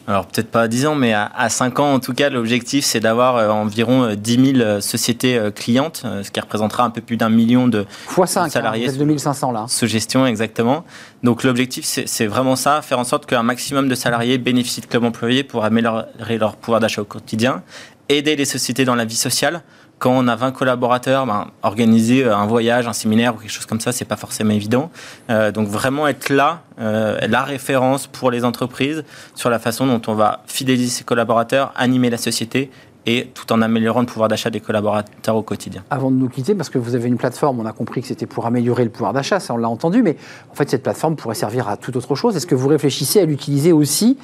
Alors 0.08 0.28
peut-être 0.28 0.52
pas 0.52 0.62
à 0.62 0.68
10 0.68 0.86
ans, 0.86 0.96
mais 0.96 1.14
à, 1.14 1.32
à 1.36 1.50
5 1.50 1.80
ans 1.80 1.94
en 1.94 2.00
tout 2.00 2.14
cas, 2.14 2.30
l'objectif 2.30 2.86
c'est 2.86 3.00
d'avoir 3.00 3.56
environ 3.56 4.14
10 4.14 4.54
000 4.58 4.82
sociétés 4.82 5.40
clientes, 5.56 6.06
ce 6.22 6.30
qui 6.30 6.40
représentera 6.40 6.84
un 6.84 6.92
peu 6.92 7.02
plus 7.02 7.18
d'un 7.18 7.30
million 7.30 7.68
de, 7.68 7.86
Fois 8.06 8.28
5, 8.28 8.42
hein, 8.42 8.50
salariés. 8.50 8.90
Hein, 8.90 8.98
2500 8.98 9.52
là. 9.52 9.66
Sous 9.68 9.88
gestion 9.88 10.28
exactement. 10.28 10.84
Donc 11.26 11.44
l'objectif 11.44 11.86
c'est 11.86 12.28
vraiment 12.28 12.56
ça, 12.56 12.84
faire 12.84 13.00
en 13.00 13.04
sorte 13.04 13.26
qu'un 13.26 13.42
maximum 13.42 13.90
de 13.90 13.96
salariés 13.96 14.38
bénéficient 14.38 14.82
de 14.82 14.86
clubs 14.86 15.04
employés 15.04 15.44
pour 15.44 15.66
améliorer 15.66 16.38
leur 16.38 16.56
pouvoir 16.56 16.80
d'achat 16.80 17.02
au 17.02 17.06
quotidien, 17.06 17.64
aider 18.10 18.36
les 18.36 18.46
sociétés 18.46 18.86
dans 18.86 18.94
la 18.94 19.06
vie 19.06 19.16
sociale. 19.16 19.64
Quand 19.98 20.12
on 20.12 20.28
a 20.28 20.36
20 20.36 20.52
collaborateurs, 20.52 21.26
ben, 21.26 21.48
organiser 21.64 22.26
euh, 22.26 22.36
un 22.36 22.46
voyage, 22.46 22.86
un 22.86 22.94
séminaire 22.94 23.34
ou 23.34 23.40
quelque 23.40 23.50
chose 23.50 23.66
comme 23.66 23.80
ça, 23.80 23.92
c'est 23.92 24.06
pas 24.06 24.18
forcément 24.18 24.52
évident. 24.52 24.92
Euh, 25.32 25.52
donc 25.52 25.68
vraiment 25.68 26.08
être 26.08 26.30
là, 26.30 26.62
euh, 26.80 27.18
la 27.28 27.42
référence 27.42 28.06
pour 28.06 28.30
les 28.30 28.46
entreprises 28.46 29.04
sur 29.34 29.50
la 29.50 29.58
façon 29.58 29.88
dont 29.88 30.02
on 30.06 30.14
va 30.14 30.44
fidéliser 30.46 30.92
ses 30.92 31.06
collaborateurs, 31.06 31.74
animer 31.76 32.12
la 32.12 32.18
société 32.18 32.70
et 33.06 33.30
tout 33.34 33.52
en 33.54 33.62
améliorant 33.62 34.00
le 34.00 34.06
pouvoir 34.06 34.30
d'achat 34.30 34.50
des 34.50 34.60
collaborateurs 34.60 35.36
au 35.36 35.42
quotidien. 35.42 35.84
Avant 35.90 36.12
de 36.12 36.16
nous 36.16 36.30
quitter, 36.30 36.56
parce 36.56 36.70
que 36.70 36.78
vous 36.78 36.96
avez 36.96 37.08
une 37.08 37.18
plateforme, 37.18 37.60
on 37.60 37.66
a 37.66 37.74
compris 37.74 38.02
que 38.02 38.08
c'était 38.08 38.26
pour 38.26 38.46
améliorer 38.46 38.84
le 38.84 38.90
pouvoir 38.90 39.14
d'achat, 39.14 39.40
ça 39.40 39.54
on 39.54 39.58
l'a 39.58 39.70
entendu, 39.70 40.02
mais 40.02 40.18
en 40.52 40.56
fait 40.56 40.70
cette 40.70 40.84
plateforme 40.84 41.16
pourrait 41.16 41.36
servir 41.36 41.70
à 41.70 41.78
toute 41.78 41.96
autre 41.96 42.16
chose. 42.16 42.36
Est-ce 42.36 42.48
que 42.48 42.56
vous 42.56 42.68
réfléchissez 42.68 43.20
à 43.20 43.26
l'utiliser 43.26 43.72
aussi 43.72 44.18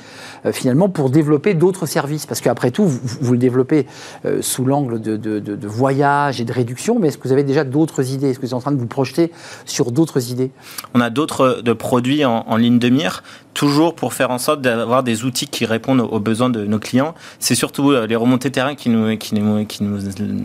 euh, 0.46 0.52
finalement 0.52 0.90
pour 0.90 1.10
développer 1.10 1.54
d'autres 1.54 1.86
services? 1.86 2.26
Parce 2.26 2.42
qu'après 2.42 2.72
tout, 2.72 2.86
vous, 2.86 3.34
le 3.34 3.38
développez 3.38 3.86
euh, 4.26 4.42
sous 4.42 4.66
l'angle 4.66 5.00
de, 5.00 5.18
de, 5.18 5.68
voyage 5.68 6.42
et 6.42 6.46
de 6.46 6.52
réduction, 6.52 7.00
mais 7.00 7.10
est-ce 7.10 7.18
que 7.18 7.24
vous 7.24 7.34
avez 7.34 7.44
déjà 7.44 7.64
d'autres 7.64 8.12
idées? 8.12 8.32
Est-ce 8.32 8.40
que 8.40 8.46
vous 8.46 8.52
êtes 8.52 8.54
en 8.54 8.62
train 8.62 8.72
de 8.72 8.80
vous 8.80 8.88
projeter 8.88 9.32
sur 9.66 9.92
d'autres 9.92 10.32
idées? 10.32 10.52
On 10.94 11.02
a 11.02 11.10
d'autres 11.10 11.62
de 11.64 11.74
produits 11.74 12.26
en, 12.26 12.46
en 12.48 12.58
ligne 12.58 12.80
de 12.80 12.90
mire 12.90 13.24
toujours 13.54 13.96
pour 13.96 14.14
faire 14.14 14.32
en 14.32 14.38
sorte 14.38 14.62
d'avoir 14.62 15.04
des 15.04 15.24
outils 15.24 15.48
qui 15.48 15.66
répondent 15.66 16.02
aux 16.02 16.20
besoins 16.20 16.50
de 16.50 16.66
nos 16.66 16.80
clients. 16.80 17.14
C'est 17.40 17.56
surtout 17.56 17.92
euh, 17.92 18.08
les 18.08 18.16
remontées 18.16 18.52
terrain 18.52 18.71
qui 18.75 18.90
nous, 18.90 19.18
qui, 19.18 19.36
nous, 19.36 19.66
qui 19.66 19.84
nous 19.84 20.00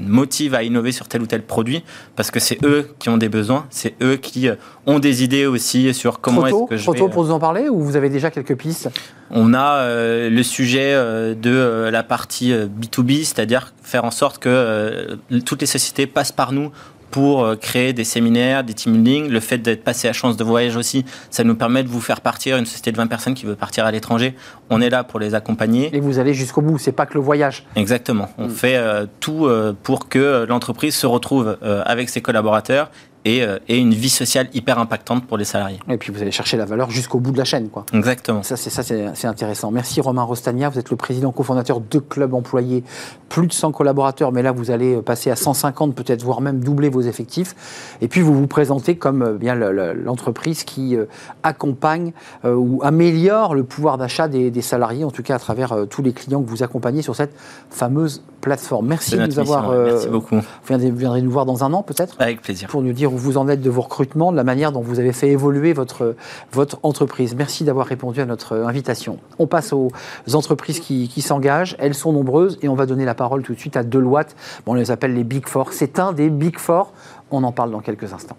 motivent 0.07 0.55
à 0.55 0.63
innover 0.63 0.93
sur 0.93 1.09
tel 1.09 1.23
ou 1.23 1.27
tel 1.27 1.43
produit, 1.43 1.85
parce 2.15 2.31
que 2.31 2.41
c'est 2.41 2.63
eux 2.65 2.89
qui 2.99 3.09
ont 3.09 3.17
des 3.17 3.29
besoins, 3.29 3.67
c'est 3.71 3.95
eux 4.03 4.17
qui 4.17 4.49
ont 4.87 4.99
des 4.99 5.23
idées 5.23 5.47
aussi 5.47 5.93
sur 5.95 6.21
comment 6.21 6.47
est-ce 6.47 6.69
que 6.69 6.77
je 6.77 6.83
trop 6.83 6.95
tôt 6.95 7.09
pour 7.09 7.25
vous 7.25 7.33
en 7.33 7.39
parler, 7.39 7.69
ou 7.69 7.81
vous 7.81 7.97
avez 7.97 8.09
déjà 8.09 8.31
quelques 8.31 8.57
pistes 8.57 8.89
On 9.31 9.55
a 9.55 9.87
le 10.29 10.43
sujet 10.43 10.95
de 10.95 11.89
la 11.91 12.03
partie 12.03 12.53
B2B, 12.53 13.25
c'est-à-dire 13.25 13.73
faire 13.83 14.05
en 14.05 14.11
sorte 14.11 14.39
que 14.39 15.19
toutes 15.45 15.61
les 15.61 15.67
sociétés 15.67 16.07
passent 16.07 16.33
par 16.33 16.53
nous 16.53 16.71
pour 17.17 17.45
euh, 17.45 17.57
créer 17.57 17.95
des 17.95 18.05
séminaires, 18.05 18.63
des 18.63 18.75
team 18.75 18.93
building. 18.93 19.31
Le 19.31 19.41
fait 19.41 19.57
d'être 19.57 19.83
passé 19.83 20.07
à 20.07 20.13
chance 20.13 20.37
de 20.37 20.45
voyage 20.45 20.77
aussi, 20.77 21.07
ça 21.31 21.45
nous 21.45 21.55
permet 21.55 21.83
de 21.83 21.89
vous 21.89 22.03
faire 22.03 22.21
partir. 22.21 22.59
Une 22.59 22.67
société 22.67 22.93
de 22.93 22.99
20 22.99 23.07
personnes 23.07 23.33
qui 23.33 23.47
veut 23.47 23.55
partir 23.55 23.87
à 23.87 23.91
l'étranger, 23.91 24.35
on 24.69 24.83
est 24.83 24.91
là 24.91 25.03
pour 25.03 25.19
les 25.19 25.35
accompagner. 25.35 25.89
Et 25.97 26.01
vous 26.01 26.19
allez 26.19 26.35
jusqu'au 26.35 26.61
bout, 26.61 26.77
c'est 26.77 26.93
pas 26.93 27.07
que 27.07 27.15
le 27.15 27.21
voyage. 27.21 27.65
Exactement. 27.75 28.29
On 28.37 28.49
mm. 28.49 28.51
fait 28.51 28.77
euh, 28.77 29.07
tout 29.19 29.47
euh, 29.47 29.75
pour 29.83 30.11
que 30.11 30.45
l'entreprise 30.47 30.95
se 30.95 31.07
retrouve 31.07 31.57
avec 31.63 32.11
ses 32.11 32.21
collaborateurs 32.21 32.91
euh, 33.27 33.59
et, 33.69 33.79
une 33.79 33.95
vie 33.95 34.09
sociale 34.09 34.49
hyper 34.55 34.79
impactante 34.79 35.27
pour 35.27 35.37
les 35.37 35.45
salariés. 35.45 35.81
Et 35.89 35.97
puis 35.97 36.13
vous 36.13 36.23
allez 36.23 36.31
chercher 36.31 36.57
la 36.57 36.65
valeur 36.65 36.91
jusqu'au 36.91 37.19
bout 37.19 37.33
de 37.33 37.39
la 37.39 37.45
chaîne. 37.45 37.69
Quoi. 37.69 37.85
Exactement. 37.93 38.43
Ça, 38.43 38.57
c'est, 38.57 38.71
ça 38.71 38.83
c'est, 38.83 39.27
intéressant. 39.27 39.71
Merci 39.71 40.01
Romain 40.01 40.23
Rostania, 40.23 40.69
vous 40.69 40.79
êtes 40.79 40.91
le 40.91 40.97
président 40.97 41.33
cofondateur 41.33 41.81
de 41.81 41.99
Club 41.99 42.35
Employés, 42.35 42.85
plus 43.29 43.47
de 43.47 43.53
100 43.53 43.73
collaborateurs, 43.73 44.33
mais 44.33 44.43
là 44.43 44.53
vous 44.53 44.71
allez 44.71 44.97
passer 45.03 45.31
à 45.31 45.37
150 45.37 45.95
peut-être, 45.95 46.23
voire 46.23 46.41
même 46.41 46.61
doubler 46.61 46.89
vos 46.89 47.01
effectifs. 47.01 47.55
Et 48.01 48.09
puis 48.09 48.21
vous 48.21 48.35
vous 48.35 48.47
présentez 48.47 48.97
comme 48.97 49.23
euh, 49.23 49.33
bien 49.33 49.55
l'entreprise 49.55 50.65
qui 50.65 50.97
euh, 50.97 51.07
accompagne 51.43 52.13
ou 52.45 52.81
améliore 52.83 53.55
le 53.55 53.65
pouvoir 53.65 53.99
d'achat 53.99 54.29
des, 54.29 54.63
salariés, 54.63 55.05
en 55.05 55.11
tout 55.11 55.23
cas 55.23 55.37
à 55.37 55.39
travers 55.39 55.87
tous 55.89 56.03
les 56.03 56.13
clients 56.13 56.43
que 56.43 56.49
vous 56.49 56.63
accompagnez 56.63 57.03
sur 57.03 57.17
cette 57.17 57.35
fameuse 57.71 58.23
plateforme. 58.41 58.87
Merci 58.87 59.17
de 59.17 59.27
nous 59.27 59.39
avoir. 59.39 59.71
Merci 59.71 60.09
beaucoup. 60.09 60.37
Vous 60.37 60.79
viendrez 60.97 61.23
nous 61.23 61.31
voir 61.31 61.47
dans 61.47 61.65
un 61.65 61.73
an 61.73 61.83
peut-être? 61.83 62.17
Avec 62.19 62.43
plaisir. 62.43 62.69
Pour 62.69 62.83
nous 62.83 62.93
dire 62.93 63.11
vous 63.17 63.39
en 63.39 63.49
êtes 63.49 63.61
de 63.61 63.71
vos 63.71 63.83
recrutements, 63.83 64.33
de 64.33 64.37
la 64.37 64.45
manière 64.45 64.73
dont 64.73 64.81
vous 64.81 64.99
avez 64.99 65.13
fait 65.13 65.29
évoluer 65.29 65.73
votre, 65.73 66.15
votre 66.53 66.79
entreprise. 66.83 67.35
Merci 67.35 67.65
d'avoir 67.65 67.87
répondu 67.87 68.21
à 68.21 68.27
notre 68.27 68.57
invitation. 68.57 69.19
On 69.39 69.47
passe 69.47 69.73
aux 69.73 69.91
entreprises 70.33 70.81
qui, 70.81 71.09
qui 71.09 71.23
s'engagent. 71.23 71.77
Elles 71.79 71.95
sont 71.95 72.13
nombreuses 72.13 72.59
et 72.63 72.69
on 72.69 72.75
va 72.75 72.87
donner 72.87 73.05
la 73.05 73.15
parole 73.15 73.43
tout 73.43 73.55
de 73.55 73.59
suite 73.59 73.77
à 73.77 73.83
Deloitte. 73.83 74.37
Bon, 74.65 74.73
on 74.73 74.75
les 74.75 74.91
appelle 74.91 75.15
les 75.15 75.25
Big 75.25 75.47
Four. 75.49 75.73
C'est 75.73 75.99
un 75.99 76.13
des 76.13 76.31
Big 76.31 76.59
Four. 76.59 76.93
On 77.31 77.43
en 77.43 77.53
parle 77.53 77.71
dans 77.71 77.81
quelques 77.81 78.13
instants. 78.13 78.37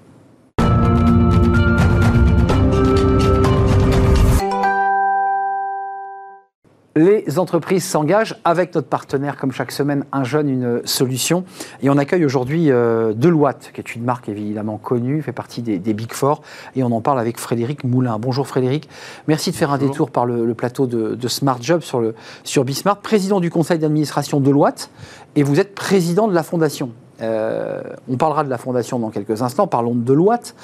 Les 6.97 7.37
entreprises 7.37 7.85
s'engagent 7.85 8.35
avec 8.43 8.73
notre 8.73 8.87
partenaire, 8.87 9.37
comme 9.37 9.51
chaque 9.51 9.71
semaine, 9.71 10.03
un 10.11 10.23
jeune, 10.23 10.49
une 10.49 10.81
solution. 10.83 11.43
Et 11.83 11.91
on 11.91 11.97
accueille 11.99 12.25
aujourd'hui 12.25 12.71
euh, 12.71 13.13
Deloitte, 13.13 13.69
qui 13.71 13.81
est 13.81 13.95
une 13.95 14.03
marque 14.03 14.29
évidemment 14.29 14.79
connue, 14.79 15.21
fait 15.21 15.31
partie 15.31 15.61
des, 15.61 15.93
Big 15.93 16.11
Four. 16.11 16.41
Et 16.75 16.81
on 16.81 16.91
en 16.91 17.01
parle 17.01 17.19
avec 17.19 17.37
Frédéric 17.37 17.83
Moulin. 17.83 18.17
Bonjour 18.17 18.47
Frédéric. 18.47 18.89
Merci 19.27 19.51
de 19.51 19.55
faire 19.55 19.71
un 19.71 19.77
détour 19.77 20.09
par 20.09 20.25
le, 20.25 20.51
plateau 20.55 20.87
de, 20.87 21.27
Smart 21.27 21.59
Job 21.61 21.81
sur, 21.81 22.01
le, 22.01 22.15
sur 22.43 22.65
Bismart, 22.65 22.97
président 22.97 23.39
du 23.39 23.51
conseil 23.51 23.77
d'administration 23.77 24.39
Deloitte. 24.39 24.89
Et 25.35 25.43
vous 25.43 25.59
êtes 25.59 25.75
président 25.75 26.27
de 26.27 26.33
la 26.33 26.41
fondation. 26.41 26.89
Euh, 27.21 27.83
on 28.09 28.17
parlera 28.17 28.43
de 28.43 28.49
la 28.49 28.57
fondation 28.57 28.97
dans 28.97 29.11
quelques 29.11 29.43
instants. 29.43 29.67
Parlons 29.67 29.93
de 29.93 30.01
Deloitte. 30.01 30.55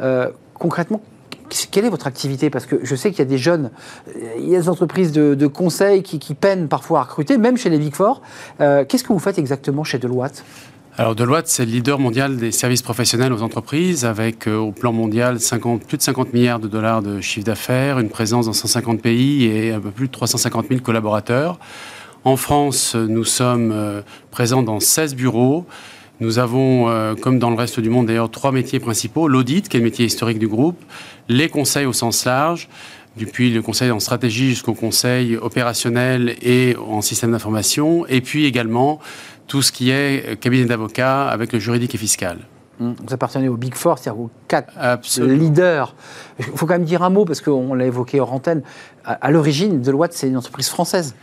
Euh, 0.00 0.30
concrètement, 0.54 1.02
quelle 1.70 1.84
est 1.84 1.90
votre 1.90 2.06
activité? 2.06 2.50
Parce 2.50 2.66
que 2.66 2.76
je 2.82 2.94
sais 2.94 3.10
qu'il 3.10 3.20
y 3.20 3.22
a 3.22 3.26
des 3.26 3.38
jeunes, 3.38 3.70
il 4.38 4.48
y 4.48 4.56
a 4.56 4.60
des 4.60 4.68
entreprises 4.68 5.12
de, 5.12 5.46
conseil 5.46 6.02
qui, 6.02 6.34
peinent 6.34 6.68
parfois 6.68 7.00
à 7.00 7.02
recruter, 7.04 7.36
même 7.38 7.56
chez 7.56 7.70
les 7.70 7.78
Big. 7.78 7.92
Euh, 8.60 8.84
qu'est-ce 8.86 9.04
que 9.04 9.12
vous 9.12 9.18
faites 9.18 9.38
exactement 9.38 9.84
chez 9.84 9.98
Deloitte? 9.98 10.44
Alors 10.98 11.14
Deloitte, 11.14 11.48
c'est 11.48 11.64
le 11.64 11.70
leader 11.70 11.98
mondial 11.98 12.36
des 12.36 12.52
services 12.52 12.82
professionnels 12.82 13.32
aux 13.32 13.42
entreprises, 13.42 14.04
avec 14.04 14.46
euh, 14.46 14.56
au 14.56 14.72
plan 14.72 14.92
mondial 14.92 15.40
50, 15.40 15.84
plus 15.84 15.96
de 15.96 16.02
50 16.02 16.32
milliards 16.32 16.58
de 16.58 16.68
dollars 16.68 17.02
de 17.02 17.20
chiffre 17.20 17.46
d'affaires, 17.46 17.98
une 17.98 18.10
présence 18.10 18.46
dans 18.46 18.52
150 18.52 19.00
pays 19.00 19.46
et 19.46 19.72
un 19.72 19.80
peu 19.80 19.90
plus 19.90 20.08
de 20.08 20.12
350 20.12 20.68
000 20.68 20.80
collaborateurs. 20.80 21.58
En 22.24 22.36
France, 22.36 22.94
nous 22.94 23.24
sommes 23.24 23.72
euh, 23.72 24.02
présents 24.30 24.62
dans 24.62 24.80
16 24.80 25.14
bureaux 25.14 25.66
nous 26.20 26.38
avons, 26.38 27.16
comme 27.20 27.40
dans 27.40 27.50
le 27.50 27.56
reste 27.56 27.80
du 27.80 27.90
monde 27.90 28.06
d'ailleurs, 28.06 28.30
trois 28.30 28.52
métiers 28.52 28.78
principaux. 28.78 29.26
L'audit, 29.26 29.68
qui 29.68 29.76
est 29.76 29.80
le 29.80 29.84
métier 29.84 30.06
historique 30.06 30.38
du 30.38 30.46
groupe, 30.46 30.80
les 31.28 31.48
conseils 31.48 31.86
au 31.86 31.92
sens 31.92 32.24
large, 32.24 32.68
depuis 33.16 33.52
le 33.52 33.62
conseil 33.62 33.90
en 33.90 34.00
stratégie 34.00 34.48
jusqu'au 34.50 34.74
conseil 34.74 35.36
opérationnel 35.36 36.36
et 36.42 36.76
en 36.76 37.02
système 37.02 37.32
d'information, 37.32 38.06
et 38.06 38.20
puis 38.20 38.46
également 38.46 39.00
tout 39.46 39.62
ce 39.62 39.72
qui 39.72 39.90
est 39.90 40.40
cabinet 40.40 40.64
d'avocats 40.64 41.28
avec 41.28 41.52
le 41.52 41.58
juridique 41.58 41.94
et 41.94 41.98
fiscal. 41.98 42.38
Vous 42.78 43.12
appartenez 43.12 43.48
au 43.48 43.56
Big 43.56 43.74
Four, 43.74 43.98
c'est-à-dire 43.98 44.20
aux 44.20 44.30
quatre 44.48 44.72
leaders. 45.20 45.94
Il 46.38 46.44
faut 46.56 46.66
quand 46.66 46.74
même 46.74 46.84
dire 46.84 47.02
un 47.02 47.10
mot, 47.10 47.24
parce 47.24 47.40
qu'on 47.40 47.74
l'a 47.74 47.86
évoqué 47.86 48.18
hors 48.18 48.32
antenne. 48.32 48.62
À, 49.04 49.30
l'origine, 49.30 49.80
Deloitte, 49.82 50.14
c'est 50.14 50.28
une 50.28 50.36
entreprise 50.36 50.68
française. 50.68 51.14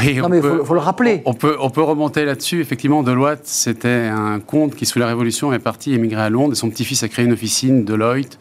Oui, 0.00 0.16
non, 0.16 0.28
mais 0.28 0.38
il 0.38 0.42
faut, 0.42 0.74
le 0.74 0.80
rappeler. 0.80 1.22
On 1.26 1.34
peut, 1.34 1.56
on 1.60 1.68
peut 1.68 1.82
remonter 1.82 2.24
là-dessus. 2.24 2.60
Effectivement, 2.60 3.02
Deloitte, 3.02 3.46
c'était 3.46 4.10
un 4.10 4.40
comte 4.40 4.74
qui, 4.74 4.86
sous 4.86 4.98
la 4.98 5.06
Révolution, 5.06 5.52
est 5.52 5.58
parti 5.58 5.92
émigrer 5.94 6.22
à 6.22 6.30
Londres 6.30 6.52
et 6.52 6.56
son 6.56 6.70
petit-fils 6.70 7.02
a 7.02 7.08
créé 7.08 7.24
une 7.24 7.32
officine, 7.32 7.84
Deloitte, 7.84 8.38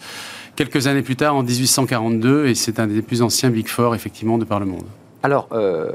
quelques 0.55 0.87
années 0.87 1.01
plus 1.01 1.15
tard, 1.15 1.35
en 1.35 1.43
1842, 1.43 2.47
et 2.47 2.55
c'est 2.55 2.79
un 2.79 2.87
des 2.87 3.01
plus 3.01 3.21
anciens 3.21 3.49
Big 3.49 3.67
Four, 3.67 3.95
effectivement, 3.95 4.37
de 4.37 4.45
par 4.45 4.59
le 4.59 4.65
monde. 4.65 4.85
Alors, 5.25 5.47
euh, 5.53 5.93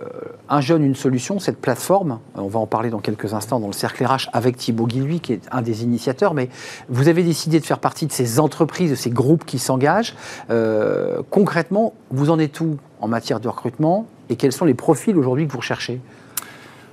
un 0.49 0.63
jeune, 0.63 0.83
une 0.83 0.95
solution, 0.95 1.39
cette 1.39 1.61
plateforme, 1.61 2.19
on 2.35 2.49
va 2.49 2.61
en 2.61 2.67
parler 2.67 2.89
dans 2.89 3.01
quelques 3.01 3.35
instants 3.35 3.61
dans 3.61 3.67
le 3.67 3.75
cercle 3.75 4.03
RH 4.03 4.31
avec 4.33 4.57
Thibaut 4.57 4.87
Guilhuy, 4.87 5.21
qui 5.21 5.35
est 5.35 5.43
un 5.53 5.61
des 5.61 5.83
initiateurs, 5.83 6.33
mais 6.33 6.49
vous 6.89 7.09
avez 7.09 7.23
décidé 7.23 7.61
de 7.61 7.65
faire 7.67 7.79
partie 7.79 8.07
de 8.07 8.13
ces 8.13 8.41
entreprises, 8.41 8.91
de 8.91 8.97
ces 8.97 9.11
groupes 9.11 9.45
qui 9.45 9.59
s'engagent. 9.59 10.15
Euh, 10.49 11.21
concrètement, 11.29 11.93
vous 12.11 12.31
en 12.31 12.39
êtes 12.39 12.59
où 12.63 12.79
en 13.03 13.09
matière 13.09 13.39
de 13.39 13.49
recrutement 13.49 14.07
et 14.31 14.37
quels 14.37 14.53
sont 14.53 14.65
les 14.65 14.73
profils 14.73 15.17
aujourd'hui 15.17 15.47
que 15.47 15.53
vous 15.53 15.59
recherchez? 15.59 16.01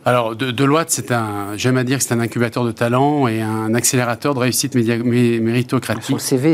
Alors, 0.04 0.36
de, 0.36 0.52
Deloitte, 0.52 0.92
c'est 0.92 1.12
un, 1.12 1.56
j'aime 1.56 1.78
à 1.78 1.86
dire 1.86 1.98
que 1.98 2.04
c'est 2.04 2.14
un 2.14 2.20
incubateur 2.20 2.66
de 2.66 2.72
talent 2.72 3.30
et 3.30 3.42
un 3.42 3.74
accélérateur 3.74 4.34
de 4.36 4.40
réussite 4.40 4.76
méritocratique. 4.76 6.04
Sur 6.04 6.16
le 6.16 6.22
CV, 6.22 6.54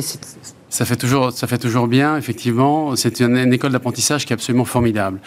ça 0.71 0.85
fait 0.85 0.95
toujours, 0.95 1.33
ça 1.33 1.47
fait 1.47 1.57
toujours 1.57 1.87
bien, 1.87 2.17
effectivement. 2.17 2.95
C'est 2.95 3.19
une, 3.19 3.37
une 3.37 3.53
école 3.53 3.73
d'apprentissage 3.73 4.25
qui 4.25 4.31
est 4.31 4.35
absolument 4.35 4.65
formidable. 4.65 5.19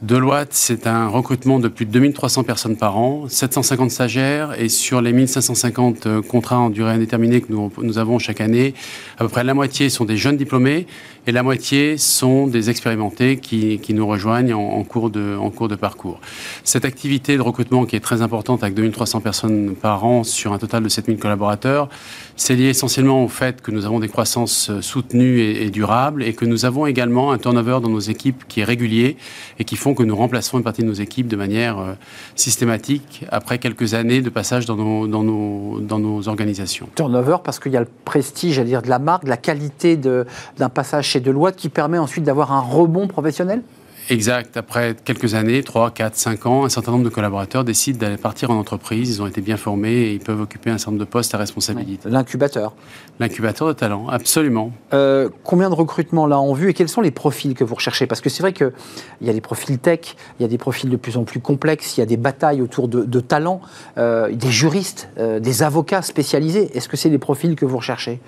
Deloitte, 0.00 0.52
c'est 0.52 0.86
un 0.86 1.08
recrutement 1.08 1.58
de 1.58 1.66
plus 1.66 1.84
de 1.84 1.90
2300 1.90 2.44
personnes 2.44 2.76
par 2.76 2.96
an, 2.96 3.24
750 3.28 3.90
stagiaires, 3.90 4.54
et 4.56 4.68
sur 4.68 5.00
les 5.00 5.12
1550 5.12 6.06
euh, 6.06 6.22
contrats 6.22 6.60
en 6.60 6.70
durée 6.70 6.92
indéterminée 6.92 7.40
que 7.40 7.52
nous, 7.52 7.98
avons 7.98 8.20
chaque 8.20 8.40
année, 8.40 8.74
à 9.18 9.24
peu 9.24 9.28
près 9.28 9.42
la 9.42 9.54
moitié 9.54 9.90
sont 9.90 10.04
des 10.04 10.16
jeunes 10.16 10.36
diplômés, 10.36 10.86
et 11.26 11.32
la 11.32 11.42
moitié 11.42 11.98
sont 11.98 12.46
des 12.46 12.70
expérimentés 12.70 13.38
qui, 13.38 13.80
nous 13.90 14.06
rejoignent 14.06 14.54
en, 14.54 14.82
cours 14.84 15.10
de, 15.10 15.74
parcours. 15.74 16.20
Cette 16.62 16.84
activité 16.84 17.36
de 17.36 17.42
recrutement 17.42 17.84
qui 17.84 17.96
est 17.96 18.00
très 18.00 18.22
importante 18.22 18.62
avec 18.62 18.74
2300 18.74 19.20
personnes 19.20 19.74
par 19.74 20.04
an 20.04 20.22
sur 20.22 20.52
un 20.52 20.58
total 20.58 20.84
de 20.84 20.88
7000 20.88 21.18
collaborateurs, 21.18 21.88
c'est 22.36 22.54
lié 22.54 22.68
essentiellement 22.68 23.24
au 23.24 23.28
fait 23.28 23.60
que 23.60 23.72
nous 23.72 23.84
avons 23.84 23.98
des 23.98 24.08
croissances 24.08 24.70
euh, 24.70 24.80
soutenues 24.80 25.40
et, 25.40 25.66
et 25.66 25.70
durables 25.70 26.22
et 26.22 26.34
que 26.34 26.44
nous 26.44 26.64
avons 26.64 26.86
également 26.86 27.32
un 27.32 27.38
turnover 27.38 27.80
dans 27.82 27.90
nos 27.90 27.98
équipes 27.98 28.44
qui 28.48 28.60
est 28.60 28.64
régulier 28.64 29.16
et 29.58 29.64
qui 29.64 29.76
font 29.76 29.87
que 29.94 30.02
nous 30.02 30.16
remplaçons 30.16 30.58
une 30.58 30.64
partie 30.64 30.82
de 30.82 30.86
nos 30.86 30.94
équipes 30.94 31.28
de 31.28 31.36
manière 31.36 31.78
euh, 31.78 31.92
systématique 32.34 33.24
après 33.30 33.58
quelques 33.58 33.94
années 33.94 34.20
de 34.20 34.30
passage 34.30 34.66
dans 34.66 34.76
nos, 34.76 36.28
organisations. 36.28 36.88
Turnover, 36.94 37.38
parce 37.44 37.58
qu'il 37.58 37.72
y 37.72 37.76
a 37.76 37.80
le 37.80 37.88
prestige, 38.04 38.58
à 38.58 38.64
dire, 38.64 38.82
de 38.82 38.88
la 38.88 38.98
marque, 38.98 39.24
de 39.24 39.28
la 39.28 39.36
qualité 39.36 39.96
d'un 39.96 40.68
passage 40.68 41.06
chez 41.06 41.20
Deloitte 41.20 41.56
qui 41.56 41.68
permet 41.68 41.98
ensuite 41.98 42.24
d'avoir 42.24 42.52
un 42.52 42.60
rebond 42.60 43.06
professionnel? 43.06 43.62
Exact. 44.10 44.56
Après 44.56 44.96
quelques 45.04 45.34
années, 45.34 45.62
3, 45.62 45.90
4, 45.90 46.16
5 46.16 46.46
ans, 46.46 46.64
un 46.64 46.68
certain 46.68 46.92
nombre 46.92 47.04
de 47.04 47.10
collaborateurs 47.10 47.64
décident 47.64 47.98
d'aller 47.98 48.16
partir 48.16 48.50
en 48.50 48.56
entreprise. 48.56 49.10
Ils 49.10 49.22
ont 49.22 49.26
été 49.26 49.40
bien 49.40 49.56
formés 49.56 49.92
et 49.92 50.12
ils 50.12 50.20
peuvent 50.20 50.40
occuper 50.40 50.70
un 50.70 50.78
certain 50.78 50.92
nombre 50.92 51.04
de 51.04 51.10
postes 51.10 51.34
à 51.34 51.38
responsabilité. 51.38 52.08
L'incubateur. 52.08 52.74
L'incubateur 53.20 53.68
de 53.68 53.74
talent, 53.74 54.08
absolument. 54.08 54.72
Euh, 54.94 55.28
combien 55.44 55.68
de 55.68 55.74
recrutements 55.74 56.26
là 56.26 56.38
en 56.38 56.54
vue 56.54 56.70
et 56.70 56.74
quels 56.74 56.88
sont 56.88 57.02
les 57.02 57.10
profils 57.10 57.54
que 57.54 57.64
vous 57.64 57.74
recherchez? 57.74 58.06
Parce 58.06 58.20
que 58.20 58.30
c'est 58.30 58.42
vrai 58.42 58.52
qu'il 58.52 58.72
y 59.20 59.28
a 59.28 59.32
des 59.32 59.40
profils 59.42 59.78
tech, 59.78 60.16
il 60.38 60.42
y 60.42 60.46
a 60.46 60.48
des 60.48 60.58
profils 60.58 60.88
de 60.88 60.96
plus 60.96 61.16
en 61.16 61.24
plus 61.24 61.40
complexes, 61.40 61.96
il 61.96 62.00
y 62.00 62.02
a 62.02 62.06
des 62.06 62.16
batailles 62.16 62.62
autour 62.62 62.88
de, 62.88 63.20
talents, 63.20 63.60
euh, 63.98 64.32
des 64.32 64.50
juristes, 64.50 65.10
euh, 65.18 65.38
des 65.38 65.62
avocats 65.62 66.02
spécialisés. 66.02 66.70
Est-ce 66.74 66.88
que 66.88 66.96
c'est 66.96 67.10
des 67.10 67.18
profils 67.18 67.54
que 67.56 67.66
vous 67.66 67.76
recherchez? 67.76 68.20